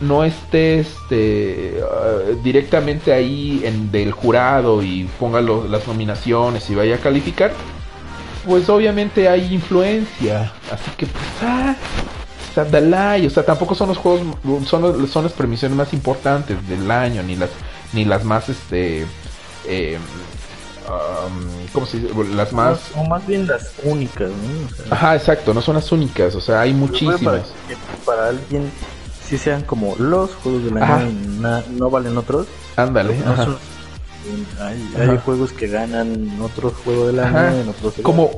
no 0.00 0.24
esté 0.24 0.80
este, 0.80 1.80
ah, 1.82 2.32
directamente 2.42 3.12
ahí 3.12 3.60
en 3.64 3.90
del 3.92 4.12
jurado 4.12 4.82
y 4.82 5.08
ponga 5.18 5.40
las 5.40 5.86
nominaciones 5.86 6.68
y 6.70 6.74
vaya 6.74 6.96
a 6.96 6.98
calificar, 6.98 7.52
pues 8.46 8.68
obviamente 8.70 9.28
hay 9.28 9.52
influencia. 9.54 10.52
Así 10.72 10.90
que 10.96 11.06
pues, 11.06 11.24
ah, 11.42 11.76
o 12.56 13.30
sea, 13.30 13.44
tampoco 13.44 13.74
son 13.74 13.88
los 13.88 13.98
juegos, 13.98 14.22
son, 14.66 15.06
son 15.06 15.24
las 15.24 15.32
premisiones 15.32 15.76
más 15.76 15.92
importantes 15.92 16.56
del 16.68 16.90
año, 16.90 17.22
ni 17.22 17.36
las, 17.36 17.50
ni 17.92 18.04
las 18.04 18.24
más, 18.24 18.48
este, 18.48 19.06
eh, 19.66 19.98
¿cómo 21.72 21.86
se 21.86 21.98
dice? 21.98 22.14
Las 22.34 22.52
más... 22.52 22.80
O 22.96 23.04
más 23.04 23.26
bien 23.26 23.46
las 23.46 23.72
únicas, 23.84 24.30
¿no? 24.30 24.94
Ajá, 24.94 25.16
exacto, 25.16 25.54
no 25.54 25.60
son 25.60 25.76
las 25.76 25.90
únicas, 25.92 26.34
o 26.34 26.40
sea, 26.40 26.60
hay 26.60 26.72
muchísimas. 26.72 27.42
para 28.04 28.28
alguien 28.28 28.70
si 29.30 29.38
sean 29.38 29.62
como 29.62 29.94
los 29.96 30.34
juegos 30.34 30.64
del 30.64 30.76
año 30.78 31.08
y 31.08 31.78
no 31.78 31.88
valen 31.88 32.18
otros. 32.18 32.48
Ándale. 32.74 33.14
hay, 34.60 35.18
juegos 35.24 35.52
que 35.52 35.68
ganan 35.68 36.36
otro 36.42 36.72
juego 36.84 37.06
del 37.06 37.20
año 37.20 37.60
en 37.60 37.68
otros 37.68 37.94
Como, 38.02 38.30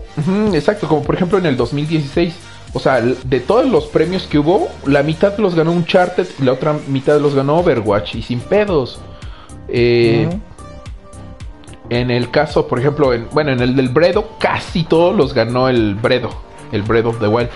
exacto, 0.52 0.86
como 0.86 1.02
por 1.02 1.14
ejemplo 1.14 1.38
en 1.38 1.46
el 1.46 1.56
2016. 1.56 2.34
O 2.74 2.80
sea, 2.80 3.00
de 3.00 3.40
todos 3.40 3.66
los 3.66 3.86
premios 3.86 4.24
que 4.24 4.38
hubo, 4.38 4.68
la 4.86 5.02
mitad 5.02 5.36
los 5.38 5.54
ganó 5.54 5.72
Uncharted 5.72 6.26
y 6.38 6.42
la 6.42 6.52
otra 6.52 6.78
mitad 6.88 7.18
los 7.20 7.34
ganó 7.34 7.58
Overwatch 7.58 8.16
y 8.16 8.22
sin 8.22 8.40
pedos. 8.40 8.98
Eh, 9.68 10.28
en 11.90 12.10
el 12.10 12.30
caso, 12.30 12.68
por 12.68 12.78
ejemplo, 12.78 13.12
en, 13.12 13.28
bueno, 13.32 13.52
en 13.52 13.60
el 13.60 13.76
del 13.76 13.88
Bredo, 13.88 14.36
casi 14.38 14.84
todos 14.84 15.16
los 15.16 15.34
ganó 15.34 15.68
el 15.68 15.94
Bredo, 15.94 16.30
el 16.72 16.82
Bredo 16.82 17.10
of 17.10 17.20
the 17.20 17.28
Wild. 17.28 17.50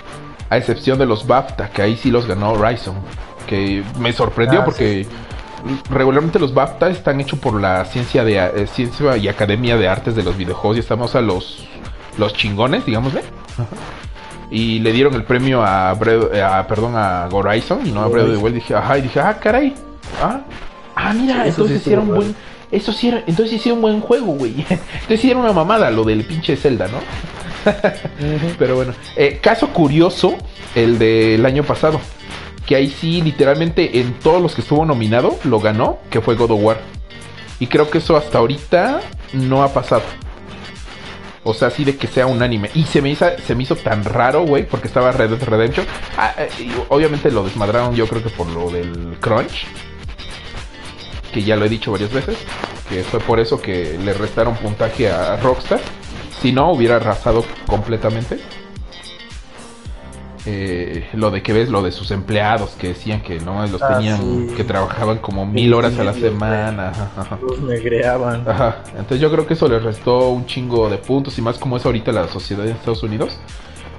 A 0.49 0.57
excepción 0.57 0.97
de 0.97 1.05
los 1.05 1.27
BAFTA, 1.27 1.69
que 1.69 1.81
ahí 1.81 1.97
sí 1.97 2.09
los 2.09 2.25
ganó 2.25 2.55
Ryzen 2.55 2.93
que 3.47 3.83
me 3.97 4.13
sorprendió 4.13 4.61
ah, 4.61 4.65
porque 4.65 5.07
regularmente 5.89 6.37
los 6.37 6.53
BAFTA 6.53 6.89
están 6.89 7.19
hechos 7.19 7.39
por 7.39 7.59
la 7.59 7.83
ciencia 7.85 8.23
de 8.23 8.37
eh, 8.37 8.67
ciencia 8.67 9.17
y 9.17 9.27
academia 9.27 9.77
de 9.77 9.87
artes 9.87 10.15
de 10.15 10.21
los 10.21 10.37
videojuegos 10.37 10.77
y 10.77 10.81
estamos 10.81 11.15
a 11.15 11.21
los 11.21 11.65
los 12.17 12.33
chingones, 12.33 12.85
digámosle. 12.85 13.21
Y 14.49 14.79
le 14.79 14.93
dieron 14.93 15.13
el 15.13 15.23
premio 15.23 15.61
a, 15.61 15.93
perdón 16.67 16.93
a 16.95 17.27
Horizon 17.31 17.85
y 17.85 17.91
no 17.91 18.01
a 18.01 18.07
of 18.07 18.13
the 18.13 18.37
Wild. 18.37 18.55
Dije, 18.55 18.75
ajá, 18.75 18.97
y 18.97 19.01
dije, 19.01 19.19
ah, 19.19 19.37
caray. 19.39 19.75
Ah, 20.21 20.39
ah 20.97 21.13
mira, 21.13 21.47
entonces 21.47 21.77
hicieron 21.77 22.07
buen 22.07 22.35
eso 22.69 22.91
sí 22.91 23.07
era, 23.07 23.23
entonces 23.27 23.55
hicieron 23.55 23.77
un 23.77 23.81
buen 23.83 24.01
juego, 24.01 24.33
güey. 24.33 24.55
Entonces 24.69 25.21
sí 25.21 25.31
era 25.31 25.39
una 25.39 25.53
mamada 25.53 25.89
lo 25.89 26.03
del 26.03 26.25
pinche 26.25 26.57
Zelda, 26.57 26.89
¿no? 26.89 26.99
Pero 28.59 28.75
bueno, 28.75 28.93
eh, 29.15 29.39
caso 29.41 29.69
curioso, 29.69 30.35
el 30.75 30.99
del 30.99 31.45
año 31.45 31.63
pasado 31.63 32.01
que 32.67 32.75
ahí 32.75 32.89
sí, 32.89 33.21
literalmente 33.21 33.99
en 33.99 34.13
todos 34.19 34.41
los 34.41 34.53
que 34.53 34.61
estuvo 34.61 34.85
nominado, 34.85 35.39
lo 35.45 35.59
ganó, 35.59 35.99
que 36.11 36.19
fue 36.19 36.35
God 36.35 36.51
of 36.51 36.61
War. 36.61 36.77
Y 37.59 37.67
creo 37.67 37.89
que 37.89 37.99
eso 37.99 38.17
hasta 38.17 38.37
ahorita 38.39 38.99
no 39.33 39.63
ha 39.63 39.73
pasado. 39.73 40.03
O 41.43 41.53
sea, 41.53 41.69
así 41.69 41.85
de 41.85 41.95
que 41.95 42.07
sea 42.07 42.27
un 42.27 42.43
anime. 42.43 42.69
Y 42.75 42.83
se 42.83 43.01
me 43.01 43.09
hizo, 43.09 43.25
se 43.45 43.55
me 43.55 43.63
hizo 43.63 43.77
tan 43.77 44.03
raro, 44.03 44.43
güey, 44.43 44.67
porque 44.67 44.87
estaba 44.87 45.13
Red 45.13 45.29
Dead 45.29 45.43
Redemption. 45.43 45.85
Ah, 46.17 46.33
eh, 46.37 46.49
obviamente 46.89 47.31
lo 47.31 47.43
desmadraron 47.43 47.95
yo 47.95 48.05
creo 48.05 48.21
que 48.21 48.29
por 48.29 48.47
lo 48.47 48.69
del 48.69 49.15
crunch. 49.21 49.65
Que 51.37 51.43
ya 51.43 51.55
lo 51.55 51.65
he 51.65 51.69
dicho 51.69 51.91
varias 51.91 52.11
veces. 52.11 52.35
Que 52.89 53.03
fue 53.03 53.19
por 53.19 53.39
eso 53.39 53.61
que 53.61 53.95
le 54.03 54.11
restaron 54.13 54.55
puntaje 54.55 55.11
a 55.11 55.37
Rockstar. 55.37 55.79
Si 56.41 56.51
no, 56.51 56.71
hubiera 56.71 56.95
arrasado 56.95 57.45
completamente. 57.67 58.39
Eh, 60.47 61.07
lo 61.13 61.29
de 61.29 61.43
que 61.43 61.53
ves, 61.53 61.69
lo 61.69 61.83
de 61.83 61.91
sus 61.91 62.09
empleados 62.09 62.71
que 62.71 62.87
decían 62.87 63.21
que 63.21 63.39
no 63.39 63.67
los 63.67 63.83
ah, 63.83 63.97
tenían, 63.97 64.47
que 64.55 64.63
trabajaban 64.63 65.19
como 65.19 65.45
mil 65.45 65.75
horas 65.75 65.99
a 65.99 66.03
la 66.03 66.13
semana. 66.13 66.91
Los 67.39 67.61
negreaban. 67.61 68.43
Entonces 68.97 69.19
yo 69.19 69.29
creo 69.29 69.45
que 69.45 69.53
eso 69.53 69.67
les 69.67 69.83
restó 69.83 70.29
un 70.29 70.47
chingo 70.47 70.89
de 70.89 70.97
puntos 70.97 71.37
y 71.37 71.43
más 71.43 71.59
como 71.59 71.77
es 71.77 71.85
ahorita 71.85 72.11
la 72.11 72.27
sociedad 72.29 72.65
en 72.65 72.71
Estados 72.71 73.03
Unidos 73.03 73.37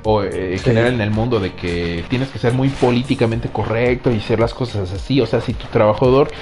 o 0.02 0.24
eh, 0.24 0.54
en 0.54 0.58
general 0.58 0.94
en 0.94 1.02
el 1.02 1.12
mundo 1.12 1.38
de 1.38 1.54
que 1.54 2.04
tienes 2.08 2.30
que 2.30 2.40
ser 2.40 2.52
muy 2.52 2.68
políticamente 2.68 3.48
correcto 3.48 4.10
y 4.10 4.16
hacer 4.16 4.40
las 4.40 4.54
cosas 4.54 4.90
así. 4.90 5.20
O 5.20 5.26
sea, 5.26 5.40
si 5.40 5.52
tu 5.52 5.66
trabajador 5.66 6.32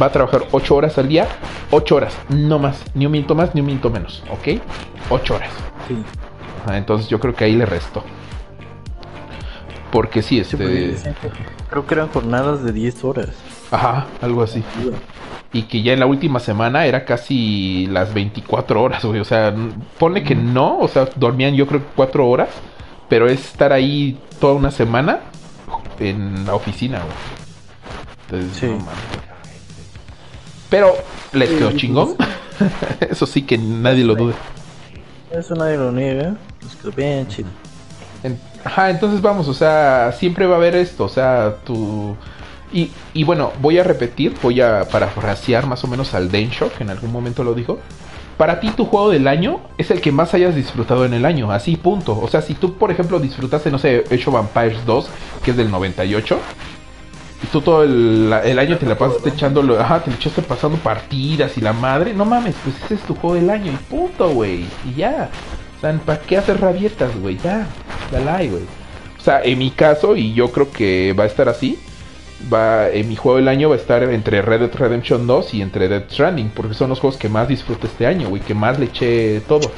va 0.00 0.06
a 0.06 0.12
trabajar 0.12 0.44
ocho 0.52 0.76
horas 0.76 0.98
al 0.98 1.08
día, 1.08 1.26
ocho 1.70 1.96
horas, 1.96 2.16
no 2.28 2.58
más, 2.58 2.84
ni 2.94 3.06
un 3.06 3.12
minuto 3.12 3.34
más, 3.34 3.54
ni 3.54 3.60
un 3.60 3.66
minuto 3.66 3.90
menos, 3.90 4.22
¿ok? 4.30 4.60
Ocho 5.10 5.36
horas. 5.36 5.50
entonces 6.72 7.08
yo 7.08 7.18
creo 7.20 7.34
que 7.34 7.44
ahí 7.44 7.54
le 7.54 7.66
restó. 7.66 8.02
Porque 9.90 10.20
sí, 10.22 10.38
este... 10.38 10.96
creo 11.70 11.86
que 11.86 11.94
eran 11.94 12.08
jornadas 12.08 12.62
de 12.62 12.72
10 12.72 13.04
horas. 13.04 13.30
Ajá, 13.70 14.06
algo 14.20 14.42
así. 14.42 14.62
Y 15.52 15.62
que 15.62 15.82
ya 15.82 15.94
en 15.94 16.00
la 16.00 16.06
última 16.06 16.40
semana 16.40 16.84
era 16.84 17.06
casi 17.06 17.86
las 17.86 18.12
24 18.12 18.82
horas, 18.82 19.02
güey. 19.04 19.20
O 19.20 19.24
sea, 19.24 19.54
pone 19.98 20.22
que 20.22 20.34
no, 20.34 20.78
o 20.78 20.88
sea, 20.88 21.08
dormían 21.16 21.54
yo 21.54 21.66
creo 21.66 21.82
4 21.96 22.28
horas, 22.28 22.50
pero 23.08 23.28
es 23.28 23.46
estar 23.46 23.72
ahí 23.72 24.18
toda 24.40 24.54
una 24.54 24.70
semana 24.70 25.20
en 25.98 26.44
la 26.44 26.54
oficina, 26.54 26.98
güey. 26.98 28.42
Entonces, 28.42 28.58
sí. 28.58 28.84
Pero 30.68 30.94
les 31.32 31.50
quedó 31.50 31.72
chingón. 31.72 32.16
Eso 33.00 33.26
sí 33.26 33.42
que 33.42 33.58
nadie 33.58 34.04
lo 34.04 34.14
dude. 34.14 34.34
Eso 35.30 35.54
nadie 35.54 35.76
lo 35.76 35.92
niega. 35.92 36.36
Les 36.62 36.74
quedó 36.76 36.92
bien 36.92 37.28
chido. 37.28 37.48
Ajá, 38.64 38.90
entonces 38.90 39.22
vamos, 39.22 39.48
o 39.48 39.54
sea, 39.54 40.12
siempre 40.18 40.46
va 40.46 40.54
a 40.54 40.58
haber 40.58 40.74
esto, 40.74 41.04
o 41.04 41.08
sea, 41.08 41.56
tu... 41.64 42.16
Y, 42.72 42.90
y 43.14 43.24
bueno, 43.24 43.52
voy 43.62 43.78
a 43.78 43.84
repetir, 43.84 44.34
voy 44.42 44.60
a 44.60 44.84
parafrasear 44.84 45.66
más 45.66 45.84
o 45.84 45.86
menos 45.86 46.12
al 46.12 46.30
Densho, 46.30 46.70
que 46.76 46.82
en 46.82 46.90
algún 46.90 47.10
momento 47.10 47.44
lo 47.44 47.54
dijo. 47.54 47.78
para 48.36 48.60
ti 48.60 48.70
tu 48.70 48.84
juego 48.84 49.10
del 49.10 49.26
año 49.26 49.60
es 49.78 49.90
el 49.90 50.00
que 50.00 50.12
más 50.12 50.34
hayas 50.34 50.54
disfrutado 50.54 51.06
en 51.06 51.14
el 51.14 51.24
año, 51.24 51.50
así 51.50 51.76
punto. 51.76 52.18
O 52.18 52.28
sea, 52.28 52.42
si 52.42 52.54
tú, 52.54 52.74
por 52.74 52.90
ejemplo, 52.90 53.20
disfrutaste, 53.20 53.70
no 53.70 53.78
sé, 53.78 54.04
of 54.10 54.34
Vampires 54.34 54.84
2, 54.84 55.08
que 55.44 55.52
es 55.52 55.56
del 55.56 55.70
98, 55.70 56.38
y 57.42 57.46
tú 57.46 57.60
todo 57.60 57.84
el, 57.84 58.32
el 58.44 58.58
año 58.58 58.76
te 58.78 58.86
la 58.86 58.98
pasaste 58.98 59.28
echándolo, 59.28 59.78
ajá, 59.80 60.02
te 60.02 60.10
echaste 60.10 60.42
pasando 60.42 60.76
partidas 60.78 61.56
y 61.56 61.60
la 61.60 61.72
madre, 61.72 62.12
no 62.12 62.24
mames, 62.24 62.56
pues 62.64 62.76
ese 62.84 62.94
es 62.94 63.00
tu 63.02 63.14
juego 63.14 63.36
del 63.36 63.50
año 63.50 63.72
y 63.72 63.76
punto, 63.76 64.28
güey. 64.30 64.66
Y 64.84 64.94
ya. 64.96 65.30
O 65.76 65.80
sea, 65.80 65.92
¿para 66.04 66.20
qué 66.20 66.36
hacer 66.36 66.60
rabietas, 66.60 67.16
güey? 67.20 67.38
Ya, 67.38 67.66
dale, 68.10 68.48
güey. 68.48 68.62
O 69.16 69.20
sea, 69.20 69.40
en 69.42 69.58
mi 69.58 69.70
caso, 69.70 70.16
y 70.16 70.32
yo 70.34 70.50
creo 70.50 70.70
que 70.72 71.14
va 71.16 71.24
a 71.24 71.26
estar 71.28 71.48
así, 71.48 71.78
va 72.52 72.88
en 72.88 73.08
mi 73.08 73.14
juego 73.14 73.36
del 73.36 73.48
año 73.48 73.68
va 73.68 73.76
a 73.76 73.78
estar 73.78 74.02
entre 74.02 74.42
Red 74.42 74.60
Dead 74.60 74.74
Redemption 74.74 75.26
2 75.26 75.54
y 75.54 75.62
entre 75.62 75.88
Dead 75.88 76.04
Stranding, 76.10 76.50
porque 76.50 76.74
son 76.74 76.88
los 76.90 76.98
juegos 76.98 77.18
que 77.18 77.28
más 77.28 77.46
disfruto 77.46 77.86
este 77.86 78.06
año, 78.06 78.28
güey, 78.28 78.42
que 78.42 78.54
más 78.54 78.78
le 78.80 78.86
eché 78.86 79.40
todo. 79.42 79.70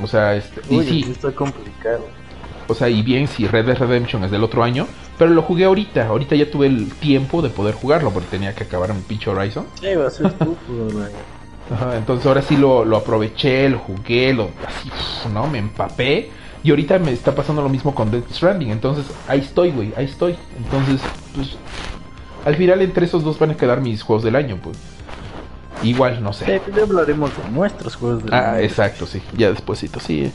O 0.00 0.06
sea, 0.06 0.36
este, 0.36 0.60
y 0.70 0.76
Uy, 0.76 0.86
sí, 0.86 1.06
está 1.10 1.32
complicado. 1.32 2.06
o 2.68 2.74
sea, 2.74 2.88
y 2.88 3.02
bien 3.02 3.26
si 3.26 3.48
Red 3.48 3.66
Dead 3.66 3.78
Redemption 3.78 4.22
es 4.22 4.30
del 4.30 4.44
otro 4.44 4.62
año, 4.62 4.86
pero 5.18 5.30
lo 5.32 5.42
jugué 5.42 5.64
ahorita, 5.64 6.06
ahorita 6.06 6.36
ya 6.36 6.50
tuve 6.50 6.66
el 6.68 6.90
tiempo 6.94 7.42
de 7.42 7.50
poder 7.50 7.74
jugarlo 7.74 8.10
porque 8.10 8.28
tenía 8.28 8.54
que 8.54 8.64
acabar 8.64 8.94
mi 8.94 9.00
pinche 9.02 9.28
Horizon. 9.30 9.66
Sí, 9.80 9.94
va 9.94 10.06
a 10.06 10.10
ser. 10.10 10.32
Ajá, 11.70 11.96
entonces 11.96 12.24
ahora 12.26 12.40
sí 12.40 12.56
lo, 12.56 12.84
lo 12.84 12.96
aproveché, 12.96 13.68
lo 13.68 13.78
jugué, 13.78 14.32
lo 14.32 14.50
así, 14.66 14.90
¿no? 15.32 15.46
Me 15.48 15.58
empapé. 15.58 16.30
Y 16.62 16.70
ahorita 16.70 16.98
me 16.98 17.12
está 17.12 17.34
pasando 17.34 17.62
lo 17.62 17.68
mismo 17.68 17.94
con 17.94 18.10
Death 18.10 18.30
Stranding. 18.32 18.70
Entonces 18.70 19.04
ahí 19.28 19.40
estoy, 19.40 19.70
güey, 19.70 19.92
ahí 19.96 20.06
estoy. 20.06 20.34
Entonces, 20.56 21.00
pues, 21.34 21.56
al 22.46 22.56
final 22.56 22.80
entre 22.82 23.04
esos 23.06 23.22
dos 23.22 23.38
van 23.38 23.50
a 23.50 23.56
quedar 23.56 23.80
mis 23.80 24.02
juegos 24.02 24.24
del 24.24 24.36
año, 24.36 24.58
pues. 24.62 24.78
Igual, 25.82 26.22
no 26.22 26.32
Sí, 26.32 26.44
sé. 26.46 26.60
ya 26.74 26.82
hablaremos 26.82 27.30
de 27.36 27.50
nuestros 27.50 27.94
juegos 27.96 28.24
de 28.24 28.34
Ah, 28.34 28.60
exacto, 28.60 29.06
sí. 29.06 29.22
Ya 29.36 29.50
despuésito, 29.50 30.00
sí. 30.00 30.24
eh. 30.24 30.32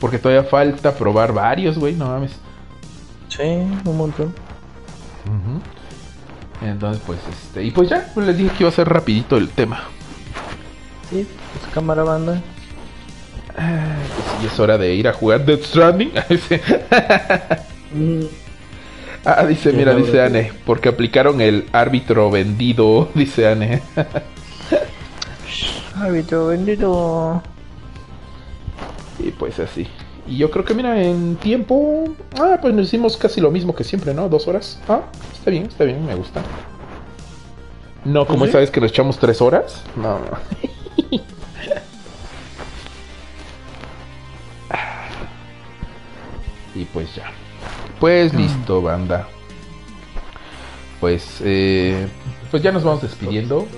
Porque 0.00 0.18
todavía 0.18 0.44
falta 0.48 0.94
probar 0.94 1.32
varios, 1.32 1.76
güey, 1.78 1.94
no 1.94 2.06
mames. 2.06 2.32
Sí, 3.36 3.42
un 3.84 3.96
montón. 3.96 4.34
Entonces, 6.62 7.02
pues, 7.06 7.18
este. 7.30 7.64
Y 7.64 7.70
pues 7.70 7.88
ya, 7.88 8.10
pues 8.14 8.26
les 8.26 8.36
dije 8.38 8.50
que 8.56 8.62
iba 8.62 8.68
a 8.70 8.72
ser 8.72 8.88
rapidito 8.88 9.36
el 9.36 9.48
tema. 9.48 9.82
Sí, 11.10 11.26
pues 11.52 11.72
cámara 11.74 12.02
banda. 12.04 12.40
Ah, 13.56 13.96
pues 14.16 14.40
sí, 14.40 14.46
es 14.46 14.58
hora 14.60 14.78
de 14.78 14.94
ir 14.94 15.06
a 15.08 15.12
jugar 15.12 15.44
Death 15.44 15.64
Stranding. 15.64 16.12
Mm, 17.94 18.24
Ah, 19.24 19.46
dice, 19.46 19.70
Sí, 19.70 19.76
mira, 19.76 19.94
dice 19.94 20.20
Anne, 20.20 20.50
porque 20.66 20.88
aplicaron 20.88 21.40
el 21.40 21.66
árbitro 21.70 22.28
vendido, 22.28 23.08
dice 23.14 23.46
Anne. 23.46 23.82
Hábito 25.94 26.48
bendito. 26.48 27.40
y 29.20 29.30
pues 29.30 29.60
así. 29.60 29.86
Y 30.26 30.38
yo 30.38 30.50
creo 30.50 30.64
que, 30.64 30.74
mira, 30.74 31.02
en 31.02 31.36
tiempo. 31.36 32.14
Ah, 32.40 32.58
pues 32.60 32.74
nos 32.74 32.86
hicimos 32.86 33.16
casi 33.16 33.40
lo 33.40 33.50
mismo 33.50 33.74
que 33.74 33.84
siempre, 33.84 34.14
¿no? 34.14 34.28
Dos 34.28 34.48
horas. 34.48 34.80
Ah, 34.88 35.02
está 35.32 35.50
bien, 35.50 35.64
está 35.66 35.84
bien, 35.84 36.04
me 36.04 36.14
gusta. 36.14 36.42
No, 38.04 38.26
como 38.26 38.44
¿Sí? 38.44 38.50
esa 38.50 38.58
vez 38.58 38.70
que 38.70 38.80
nos 38.80 38.90
echamos 38.90 39.18
tres 39.18 39.40
horas. 39.42 39.82
No, 39.96 40.18
no. 40.18 40.38
y 46.74 46.84
pues 46.86 47.14
ya. 47.14 47.30
Pues 48.00 48.34
listo, 48.34 48.82
banda. 48.82 49.28
Pues, 51.00 51.40
eh, 51.44 52.08
pues 52.50 52.62
ya 52.62 52.72
nos 52.72 52.82
vamos 52.82 53.02
despidiendo. 53.02 53.60
Ujú. 53.60 53.68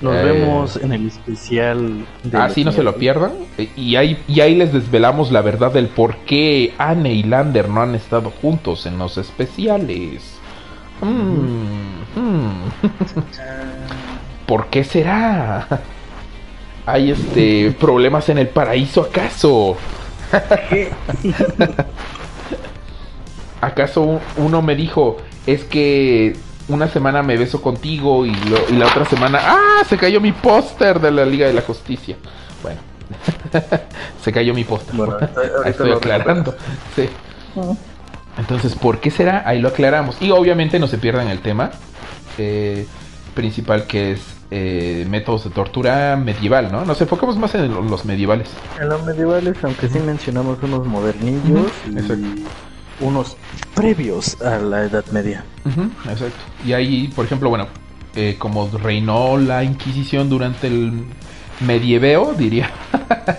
Nos 0.00 0.14
Eh, 0.14 0.22
vemos 0.22 0.76
en 0.76 0.92
el 0.92 1.06
especial. 1.08 2.06
de 2.22 2.38
Ah, 2.38 2.48
sí, 2.50 2.64
no 2.64 2.70
se 2.72 2.82
lo 2.84 2.94
pierdan. 2.96 3.32
Eh, 3.58 3.68
Y 3.76 3.96
ahí, 3.96 4.16
y 4.28 4.40
ahí 4.40 4.54
les 4.54 4.72
desvelamos 4.72 5.32
la 5.32 5.40
verdad 5.42 5.72
del 5.72 5.88
por 5.88 6.16
qué 6.18 6.72
Anne 6.78 7.12
y 7.12 7.22
Lander 7.24 7.68
no 7.68 7.82
han 7.82 7.94
estado 7.96 8.30
juntos 8.30 8.86
en 8.86 8.96
los 8.98 9.18
especiales. 9.18 10.38
Mm, 11.00 12.20
mm. 12.20 12.70
¿Por 14.46 14.66
qué 14.68 14.84
será? 14.84 15.66
¿Hay 16.86 17.10
este 17.10 17.72
problemas 17.78 18.28
en 18.28 18.38
el 18.38 18.48
paraíso 18.48 19.02
acaso? 19.02 19.76
¿Acaso 23.60 24.02
un- 24.02 24.20
uno 24.36 24.62
me 24.62 24.74
dijo, 24.76 25.16
es 25.46 25.64
que 25.64 26.36
una 26.68 26.88
semana 26.88 27.22
me 27.22 27.36
beso 27.36 27.60
contigo 27.62 28.24
y, 28.26 28.34
lo- 28.34 28.68
y 28.68 28.72
la 28.74 28.86
otra 28.86 29.04
semana, 29.04 29.38
¡ah! 29.42 29.84
Se 29.88 29.96
cayó 29.96 30.20
mi 30.20 30.32
póster 30.32 31.00
de 31.00 31.10
la 31.10 31.24
Liga 31.24 31.46
de 31.46 31.52
la 31.54 31.62
Justicia. 31.62 32.16
Bueno, 32.62 32.78
se 34.22 34.32
cayó 34.32 34.54
mi 34.54 34.64
póster. 34.64 34.94
Bueno, 34.94 35.16
estoy 35.64 35.92
aclarando. 35.92 36.54
Sí. 36.94 37.08
Entonces, 38.38 38.74
¿por 38.74 39.00
qué 39.00 39.10
será? 39.10 39.42
Ahí 39.46 39.60
lo 39.60 39.68
aclaramos. 39.68 40.16
Y 40.20 40.30
obviamente 40.30 40.78
no 40.78 40.86
se 40.86 40.98
pierdan 40.98 41.28
el 41.28 41.40
tema 41.40 41.70
eh, 42.38 42.86
principal 43.34 43.86
que 43.86 44.12
es 44.12 44.20
eh, 44.50 45.06
métodos 45.10 45.44
de 45.44 45.50
tortura 45.50 46.16
medieval, 46.16 46.70
¿no? 46.70 46.84
Nos 46.84 47.00
enfocamos 47.00 47.36
más 47.36 47.54
en 47.54 47.72
lo- 47.74 47.82
los 47.82 48.04
medievales. 48.04 48.48
En 48.80 48.88
los 48.88 49.02
medievales, 49.04 49.56
aunque 49.62 49.88
sí 49.88 49.98
mencionamos 49.98 50.58
unos 50.62 50.86
modernillos 50.86 51.70
y 51.90 51.98
exacto. 51.98 52.26
Unos 53.00 53.36
previos 53.74 54.40
a 54.42 54.58
la 54.58 54.84
Edad 54.84 55.04
Media. 55.12 55.44
Ujú, 55.64 55.82
exacto. 56.10 56.44
Y 56.64 56.72
ahí, 56.72 57.08
por 57.14 57.24
ejemplo, 57.24 57.48
bueno, 57.48 57.66
eh, 58.14 58.36
como 58.38 58.68
reinó 58.78 59.36
la 59.36 59.62
Inquisición 59.64 60.28
durante 60.28 60.66
el 60.66 61.04
medieveo, 61.60 62.34
diría. 62.34 62.70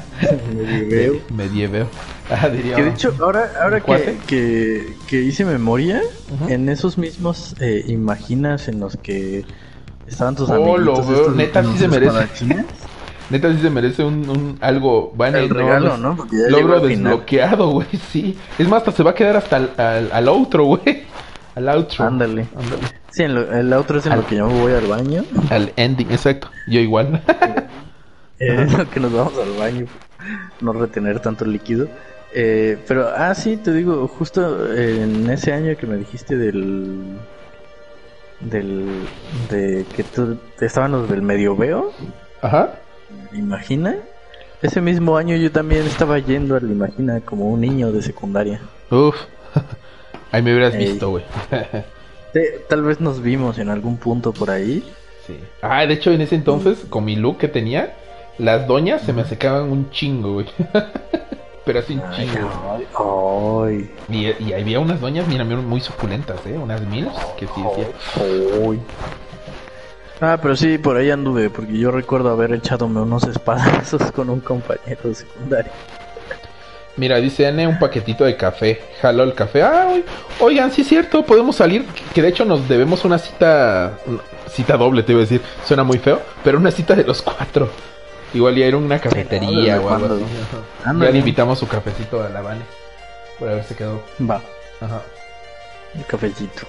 Medieveo. 0.55 1.22
Medieveo. 1.36 1.88
Ah, 2.30 2.47
diría. 2.49 2.76
Que 2.76 2.84
de 2.84 2.89
hecho, 2.91 3.16
ahora, 3.22 3.51
ahora 3.62 3.82
que, 3.82 4.18
que, 4.28 4.93
que 5.07 5.22
hice 5.22 5.45
memoria, 5.45 6.01
en 6.47 6.70
esos 6.70 6.97
mismos 6.97 7.55
eh, 7.60 7.84
imaginas 7.88 8.68
en 8.68 8.80
los 8.80 8.97
que 8.97 9.45
estaban 10.07 10.36
tus 10.36 10.49
Oh, 10.49 10.55
amiguitos. 10.55 10.86
lo 10.86 11.05
veo, 11.05 11.32
neta, 11.32 11.64
sí 11.64 11.78
se 11.78 11.88
merece. 11.88 12.28
Neta, 13.30 13.53
sí 13.53 13.59
se 13.61 13.69
merece 13.69 14.03
un, 14.03 14.27
un- 14.30 14.57
algo. 14.61 15.11
Bueno, 15.15 15.38
El 15.38 15.49
no, 15.49 15.55
regalo, 15.55 15.97
no- 15.97 16.17
ya 16.32 16.49
Logro 16.49 16.80
desbloqueado, 16.80 17.69
güey, 17.71 17.88
sí. 18.11 18.38
Es 18.57 18.67
más, 18.67 18.80
hasta 18.80 18.91
se 18.91 19.03
va 19.03 19.11
a 19.11 19.15
quedar 19.15 19.38
hasta 19.38 19.55
al, 19.57 19.69
al, 19.77 20.09
al 20.11 20.27
outro, 20.27 20.63
güey. 20.65 20.82
Al 21.55 21.67
outro. 21.69 22.05
Ándale. 22.05 22.45
Ándale. 22.55 22.84
Sí, 23.11 23.23
en 23.23 23.36
lo- 23.36 23.51
el 23.51 23.73
otro 23.73 23.99
es 23.99 24.05
en 24.05 24.13
Al- 24.13 24.19
lo 24.21 24.27
que 24.27 24.36
yo 24.38 24.47
me 24.47 24.61
voy 24.61 24.71
al 24.71 24.86
baño. 24.88 25.25
Al 25.49 25.73
ending, 25.75 26.09
exacto. 26.11 26.49
Yo 26.67 26.80
igual. 26.80 27.21
Eh, 28.41 28.67
que 28.93 29.01
nos 29.01 29.11
vamos 29.11 29.34
al 29.38 29.51
baño. 29.59 29.86
No 30.61 30.71
retener 30.71 31.19
tanto 31.19 31.43
líquido. 31.43 31.89
Eh, 32.34 32.77
pero, 32.88 33.09
ah, 33.13 33.36
sí, 33.36 33.57
te 33.57 33.73
digo, 33.73 34.07
justo 34.07 34.73
en 34.73 35.30
ese 35.30 35.51
año 35.51 35.75
que 35.75 35.86
me 35.86 35.97
dijiste 35.97 36.38
del. 36.38 37.17
del. 38.39 38.88
de 39.49 39.86
que 39.93 40.03
tú 40.03 40.38
estaban 40.61 40.91
los 40.93 41.09
del 41.09 41.21
medioveo. 41.21 41.91
Ajá. 42.41 42.75
Imagina. 43.34 43.95
Ese 44.62 44.82
mismo 44.82 45.16
año 45.16 45.36
yo 45.38 45.51
también 45.51 45.86
estaba 45.86 46.20
yendo 46.20 46.55
al 46.55 46.70
Imagina 46.70 47.22
como 47.22 47.49
un 47.49 47.62
niño 47.62 47.91
de 47.91 48.01
secundaria. 48.01 48.60
Uf. 48.91 49.16
Ahí 50.32 50.41
me 50.41 50.51
hubieras 50.53 50.76
Ey. 50.76 50.88
visto, 50.91 51.10
güey. 51.10 51.24
Tal 52.70 52.84
vez 52.84 52.99
nos 52.99 53.22
vimos 53.22 53.57
en 53.57 53.70
algún 53.70 53.97
punto 53.97 54.34
por 54.34 54.51
ahí. 54.51 54.84
Sí. 55.26 55.39
Ah, 55.62 55.86
de 55.86 55.95
hecho, 55.95 56.12
en 56.12 56.22
ese 56.22 56.36
entonces, 56.36 56.86
con 56.89 57.03
mi 57.03 57.16
look 57.16 57.38
que 57.39 57.47
tenía, 57.47 57.95
las 58.38 58.68
doñas 58.68 59.01
se 59.01 59.14
me 59.14 59.26
secaban 59.26 59.72
un 59.72 59.89
chingo, 59.89 60.34
güey. 60.34 60.45
Pero 61.66 61.80
así 61.80 61.93
un 61.93 62.03
chingo. 62.12 63.66
Ay, 63.66 63.89
Y, 64.10 64.43
y 64.43 64.53
había 64.53 64.80
unas 64.80 65.01
doñas, 65.01 65.28
mira, 65.28 65.43
muy 65.43 65.82
suculentas, 65.82 66.45
¿eh? 66.45 66.57
Unas 66.57 66.82
mil 66.82 67.07
que 67.38 67.47
sí 67.47 67.62
decía. 67.64 67.88
Ay. 70.22 70.28
Ah, 70.30 70.39
pero 70.41 70.55
sí, 70.55 70.78
por 70.78 70.97
ahí 70.97 71.09
anduve, 71.11 71.49
porque 71.49 71.78
yo 71.78 71.91
recuerdo 71.91 72.30
haber 72.30 72.53
echadome 72.53 73.01
unos 73.01 73.24
espadazos 73.26 74.11
con 74.15 74.30
un 74.30 74.39
compañero 74.41 75.01
de 75.03 75.15
secundaria. 75.15 75.72
Mira, 76.97 77.15
dice 77.17 77.47
Anne 77.47 77.65
un 77.65 77.80
paquetito 77.80 78.26
de 78.26 78.36
café. 78.36 78.82
Jaló 79.01 79.24
el 79.24 79.34
café. 79.34 79.63
Ah, 79.63 79.88
oy- 79.93 80.03
oigan, 80.41 80.70
sí 80.72 80.82
es 80.82 80.88
cierto, 80.89 81.24
podemos 81.26 81.55
salir. 81.55 81.86
Que 82.13 82.22
de 82.22 82.28
hecho 82.28 82.43
nos 82.43 82.67
debemos 82.67 83.05
una 83.05 83.17
cita. 83.17 83.93
una 84.05 84.20
cita 84.51 84.76
doble, 84.76 85.03
te 85.03 85.13
iba 85.13 85.20
a 85.20 85.24
decir. 85.24 85.41
Suena 85.65 85.84
muy 85.86 85.97
feo, 85.99 86.22
pero 86.43 86.57
una 86.57 86.72
cita 86.72 86.95
de 86.95 87.05
los 87.05 87.22
cuatro. 87.22 87.70
Igual 88.34 88.55
ya 88.55 88.65
era 88.65 88.76
una 88.78 88.99
cafetería 88.99 89.76
¿desde 89.76 89.86
o 89.88 89.89
algo 89.93 90.15
así. 90.15 90.26
Ya 90.86 91.09
le 91.11 91.17
invitamos 91.20 91.57
su 91.57 91.67
cafecito 91.70 92.22
a 92.22 92.28
la 92.30 92.41
Vane. 92.41 92.61
Por 93.39 93.47
haberse 93.47 93.76
quedado. 93.76 94.03
Va, 94.30 94.41
Ajá. 94.82 95.01
el 95.95 96.05
cafecito. 96.05 96.63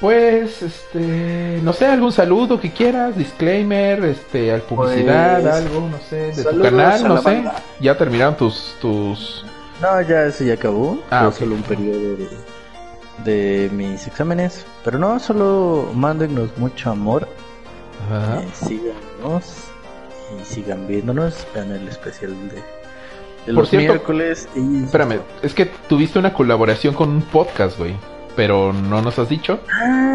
Pues, 0.00 0.62
este, 0.62 1.60
no 1.62 1.74
sé, 1.74 1.84
algún 1.86 2.10
saludo 2.12 2.58
que 2.58 2.70
quieras, 2.72 3.16
disclaimer, 3.18 4.02
este, 4.06 4.50
al 4.50 4.62
publicidad, 4.62 5.42
Pues, 5.42 5.54
algo, 5.54 5.88
no 5.90 5.98
sé, 5.98 6.16
de 6.32 6.42
tu 6.44 6.62
canal, 6.62 7.06
no 7.06 7.18
sé. 7.18 7.24
banda. 7.24 7.54
Ya 7.80 7.98
terminaron 7.98 8.34
tus, 8.36 8.76
tus, 8.80 9.44
No, 9.82 10.00
ya 10.00 10.24
eso 10.24 10.44
ya 10.44 10.54
acabó. 10.54 10.98
Ah, 11.10 11.20
Fue 11.20 11.28
ok. 11.28 11.34
solo 11.34 11.54
un 11.56 11.62
periodo 11.64 12.16
de, 12.16 12.28
de 13.24 13.70
mis 13.74 14.06
exámenes. 14.06 14.64
Pero 14.84 14.98
no, 14.98 15.18
solo 15.18 15.90
mándennos 15.94 16.56
mucho 16.56 16.90
amor. 16.90 17.28
Ajá. 18.10 18.40
eh, 18.40 18.48
síganos. 18.54 19.54
y 20.40 20.44
sigan 20.46 20.86
viéndonos. 20.88 21.46
Vean 21.54 21.72
el 21.72 21.86
especial 21.88 22.30
de, 22.48 22.56
de 22.56 22.62
Por 23.46 23.54
los 23.54 23.68
cierto, 23.68 23.88
miércoles. 23.92 24.48
Y... 24.54 24.84
Espérame, 24.84 25.20
es 25.42 25.52
que 25.52 25.66
tuviste 25.66 26.18
una 26.18 26.32
colaboración 26.32 26.94
con 26.94 27.10
un 27.10 27.20
podcast, 27.22 27.76
güey. 27.78 27.94
Pero 28.36 28.72
no 28.72 29.02
nos 29.02 29.18
has 29.18 29.28
dicho. 29.28 29.58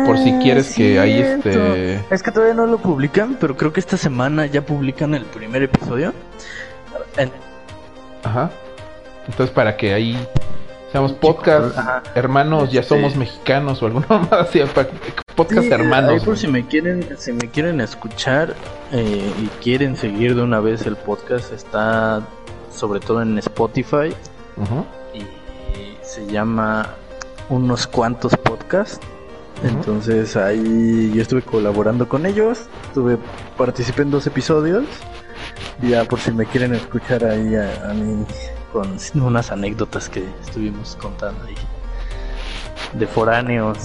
Por 0.05 0.17
si 0.17 0.31
Ah, 0.31 0.39
quieres 0.41 0.73
que 0.73 0.99
ahí 0.99 1.19
este. 1.19 1.95
Es 2.09 2.23
que 2.23 2.31
todavía 2.31 2.53
no 2.55 2.65
lo 2.65 2.77
publican, 2.77 3.37
pero 3.39 3.55
creo 3.57 3.73
que 3.73 3.79
esta 3.79 3.97
semana 3.97 4.45
ya 4.45 4.61
publican 4.65 5.13
el 5.15 5.25
primer 5.25 5.63
episodio. 5.63 6.13
En- 7.17 7.31
Ajá. 8.23 8.49
Entonces, 9.27 9.53
para 9.53 9.75
que 9.77 9.93
ahí 9.93 10.17
seamos 10.91 11.13
podcast 11.13 11.77
Ajá. 11.77 12.03
hermanos, 12.15 12.71
ya 12.71 12.81
Este- 12.81 12.95
somos 12.95 13.15
mexicanos 13.15 13.81
o 13.83 13.85
alguna 13.87 14.07
más 14.09 14.31
así. 14.31 14.61
Podcast 15.35 15.63
Sí, 15.67 15.71
hermanos. 15.73 16.11
ahí 16.13 16.19
por 16.21 16.37
si 16.37 16.47
me 16.47 16.65
quieren, 16.65 17.05
si 17.17 17.33
me 17.33 17.49
quieren 17.49 17.81
escuchar 17.81 18.55
eh, 18.93 19.31
y 19.43 19.47
quieren 19.63 19.97
seguir 19.97 20.35
de 20.35 20.41
una 20.41 20.59
vez 20.61 20.85
el 20.85 20.95
podcast, 20.95 21.51
está 21.51 22.21
sobre 22.71 22.99
todo 23.01 23.21
en 23.21 23.37
Spotify 23.39 24.13
Ujú. 24.57 24.85
y 25.13 25.25
se 26.01 26.25
llama 26.27 26.87
unos 27.49 27.87
cuantos 27.87 28.35
podcasts. 28.37 28.99
Entonces 29.63 30.35
ahí 30.35 31.11
yo 31.13 31.21
estuve 31.21 31.41
colaborando 31.41 32.07
con 32.09 32.25
ellos, 32.25 32.59
estuve 32.87 33.17
participé 33.57 34.01
en 34.03 34.11
dos 34.11 34.27
episodios. 34.27 34.83
Ya 35.81 36.03
por 36.05 36.19
si 36.19 36.31
me 36.31 36.45
quieren 36.45 36.73
escuchar 36.73 37.23
ahí 37.23 37.55
a, 37.55 37.89
a 37.89 37.93
mí 37.93 38.25
con 38.73 38.97
unas 39.23 39.51
anécdotas 39.51 40.09
que 40.09 40.25
estuvimos 40.45 40.97
contando 41.01 41.45
ahí 41.45 41.55
de 42.93 43.07
foráneos 43.07 43.77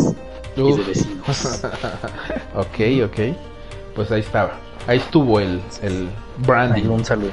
y 0.56 0.72
de 0.72 0.82
vecinos. 0.82 1.62
ok, 2.54 3.04
ok. 3.06 3.36
Pues 3.94 4.10
ahí 4.10 4.20
estaba. 4.20 4.52
Ahí 4.86 4.98
estuvo 4.98 5.38
el, 5.40 5.60
el 5.82 6.08
Ahí 6.08 6.44
branding. 6.46 6.88
un 6.88 7.04
saludo. 7.04 7.30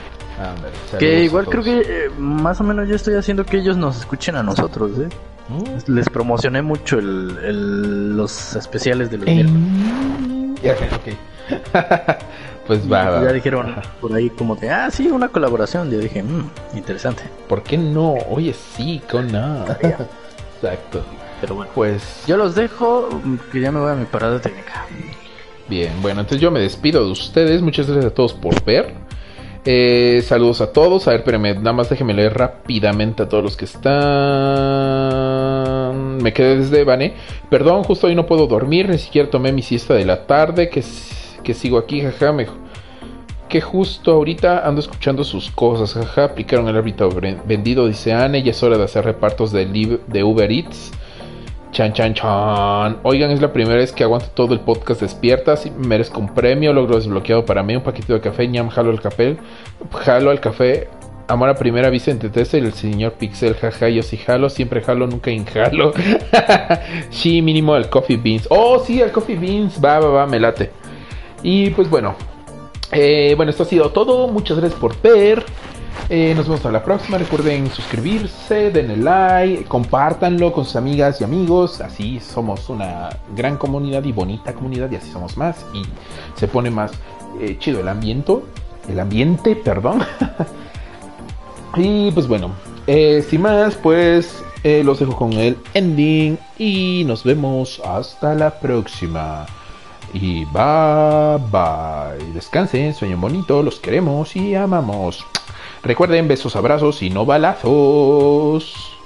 Que 0.99 1.23
igual 1.23 1.47
creo 1.47 1.63
que 1.63 1.79
eh, 1.79 2.09
más 2.17 2.61
o 2.61 2.63
menos 2.63 2.87
yo 2.87 2.95
estoy 2.95 3.15
haciendo 3.15 3.43
que 3.45 3.57
ellos 3.57 3.75
nos 3.77 3.97
escuchen 3.97 4.35
a 4.35 4.43
nosotros, 4.43 4.91
¿eh? 4.99 5.09
Mm. 5.49 5.91
Les 5.93 6.09
promocioné 6.09 6.61
mucho 6.61 6.99
el, 6.99 7.37
el- 7.43 8.17
los 8.17 8.55
especiales 8.55 9.09
de 9.09 9.17
los 9.17 9.27
Eh, 9.27 9.43
miércoles. 9.43 10.61
ya, 10.61 10.73
ok. 10.95 12.17
pues 12.67 12.91
va, 12.91 13.09
va, 13.09 13.23
ya 13.23 13.31
dijeron 13.31 13.75
por 14.01 14.13
ahí 14.13 14.29
como 14.29 14.55
de, 14.55 14.69
ah, 14.69 14.91
sí, 14.91 15.07
una 15.07 15.29
colaboración. 15.29 15.89
Yo 15.89 15.99
dije, 15.99 16.21
mmm, 16.23 16.49
interesante. 16.75 17.23
¿Por 17.47 17.63
qué 17.63 17.77
no? 17.77 18.13
Oye, 18.29 18.53
sí, 18.53 19.01
con 19.09 19.31
no. 19.31 19.65
Exacto. 19.71 21.03
Pero 21.39 21.55
bueno, 21.55 21.71
Pues 21.75 22.23
yo 22.27 22.35
los 22.35 22.55
dejo, 22.55 23.07
que 23.51 23.61
ya 23.61 23.71
me 23.71 23.79
voy 23.79 23.91
a 23.91 23.95
mi 23.95 24.05
parada 24.05 24.41
técnica. 24.41 24.85
bien, 25.69 25.91
bueno, 26.01 26.21
entonces 26.21 26.41
yo 26.41 26.49
me 26.51 26.59
despido 26.59 27.05
de 27.05 27.11
ustedes. 27.11 27.61
Muchas 27.61 27.85
gracias 27.87 28.11
a 28.11 28.13
todos 28.13 28.33
por 28.33 28.61
ver. 28.65 28.95
Eh, 29.69 30.23
saludos 30.25 30.61
a 30.61 30.71
todos. 30.71 31.09
A 31.09 31.11
ver, 31.11 31.19
espérenme, 31.19 31.53
nada 31.55 31.73
más 31.73 31.89
déjenme 31.89 32.13
leer 32.13 32.37
rápidamente 32.37 33.23
a 33.23 33.27
todos 33.27 33.43
los 33.43 33.57
que 33.57 33.65
están. 33.65 33.91
Me 36.23 36.31
quedé 36.31 36.55
desde 36.59 36.85
Bane. 36.85 37.15
Perdón, 37.49 37.83
justo 37.83 38.07
hoy 38.07 38.15
no 38.15 38.25
puedo 38.25 38.47
dormir. 38.47 38.87
Ni 38.87 38.97
siquiera 38.97 39.29
tomé 39.29 39.51
mi 39.51 39.61
siesta 39.61 39.93
de 39.93 40.05
la 40.05 40.25
tarde. 40.25 40.69
Que, 40.69 40.81
sigo 41.53 41.77
aquí, 41.79 41.99
jaja. 41.99 42.33
Que 43.49 43.59
justo 43.59 44.13
ahorita 44.13 44.65
ando 44.65 44.79
escuchando 44.79 45.25
sus 45.25 45.51
cosas. 45.51 45.95
Jaja, 45.95 46.23
aplicaron 46.23 46.69
el 46.69 46.77
árbitro 46.77 47.09
vendido. 47.45 47.87
Dice 47.87 48.13
Anne. 48.13 48.43
Ya 48.43 48.51
es 48.51 48.63
hora 48.63 48.77
de 48.77 48.85
hacer 48.85 49.03
repartos 49.03 49.51
de, 49.51 49.99
de 50.07 50.23
Uber 50.23 50.49
Eats. 50.49 50.93
Chan, 51.71 51.93
chan, 51.93 52.13
chan. 52.13 52.97
Oigan, 53.03 53.31
es 53.31 53.41
la 53.41 53.51
primera 53.51 53.77
vez 53.77 53.91
que 53.91 54.03
aguanto 54.03 54.27
todo 54.33 54.53
el 54.53 54.61
podcast 54.61 55.01
despierta. 55.01 55.57
Sí, 55.57 55.71
merezco 55.71 56.19
un 56.19 56.33
premio. 56.33 56.73
Logro 56.73 56.95
desbloqueado 56.95 57.45
para 57.45 57.61
mí. 57.61 57.75
Un 57.75 57.83
paquetito 57.83 58.13
de 58.13 58.21
café. 58.21 58.47
ñam, 58.47 58.69
jalo 58.69 58.91
al 58.91 59.01
café. 59.01 59.37
Jalo 59.91 60.31
al 60.31 60.39
café. 60.39 60.89
Amor 61.27 61.49
a 61.49 61.55
primera 61.55 61.89
vista 61.89 62.17
Tessa 62.17 62.57
y 62.57 62.61
el 62.61 62.73
señor 62.73 63.13
Pixel. 63.13 63.53
Jaja, 63.55 63.89
yo 63.89 64.01
sí 64.01 64.15
jalo. 64.17 64.49
Siempre 64.49 64.81
jalo, 64.81 65.07
nunca 65.07 65.29
injalo. 65.29 65.91
sí, 67.09 67.41
mínimo 67.41 67.75
el 67.75 67.89
Coffee 67.89 68.17
Beans. 68.17 68.47
Oh, 68.49 68.79
sí, 68.79 69.01
el 69.01 69.11
Coffee 69.11 69.35
Beans. 69.35 69.83
Va, 69.83 69.99
va, 69.99 70.07
va, 70.07 70.25
me 70.25 70.39
late. 70.39 70.71
Y 71.43 71.69
pues 71.71 71.89
bueno. 71.89 72.15
Eh, 72.93 73.33
bueno, 73.35 73.49
esto 73.49 73.63
ha 73.63 73.65
sido 73.65 73.89
todo. 73.91 74.29
Muchas 74.29 74.57
gracias 74.57 74.79
por 74.79 74.99
ver. 75.01 75.43
Eh, 76.09 76.33
nos 76.35 76.45
vemos 76.45 76.59
hasta 76.59 76.71
la 76.71 76.83
próxima. 76.83 77.17
Recuerden 77.17 77.69
suscribirse, 77.69 78.71
denle 78.71 78.97
like, 78.97 79.65
compártanlo 79.65 80.53
con 80.53 80.65
sus 80.65 80.75
amigas 80.75 81.19
y 81.21 81.23
amigos. 81.23 81.81
Así 81.81 82.19
somos 82.19 82.69
una 82.69 83.09
gran 83.35 83.57
comunidad 83.57 84.03
y 84.05 84.11
bonita 84.11 84.53
comunidad 84.53 84.89
y 84.91 84.95
así 84.95 85.11
somos 85.11 85.37
más. 85.37 85.65
Y 85.73 85.83
se 86.39 86.47
pone 86.47 86.69
más 86.69 86.91
eh, 87.41 87.57
chido 87.59 87.81
el 87.81 87.87
ambiente. 87.87 88.37
El 88.87 88.99
ambiente, 88.99 89.55
perdón. 89.55 90.03
y 91.75 92.11
pues 92.11 92.27
bueno, 92.27 92.51
eh, 92.87 93.25
sin 93.29 93.41
más, 93.41 93.75
pues 93.75 94.43
los 94.63 94.99
dejo 94.99 95.15
con 95.15 95.31
el 95.31 95.57
ending 95.75 96.37
y 96.57 97.05
nos 97.05 97.23
vemos 97.23 97.81
hasta 97.85 98.35
la 98.35 98.59
próxima. 98.59 99.45
Y 100.13 100.45
bye 100.45 101.37
bye. 101.51 102.33
Descansen, 102.33 102.93
sueñen 102.93 103.21
bonito, 103.21 103.61
los 103.61 103.79
queremos 103.79 104.35
y 104.35 104.55
amamos. 104.55 105.25
Recuerden, 105.87 106.27
besos, 106.27 106.57
abrazos 106.57 107.01
y 107.01 107.09
no 107.09 107.25
balazos. 107.25 108.96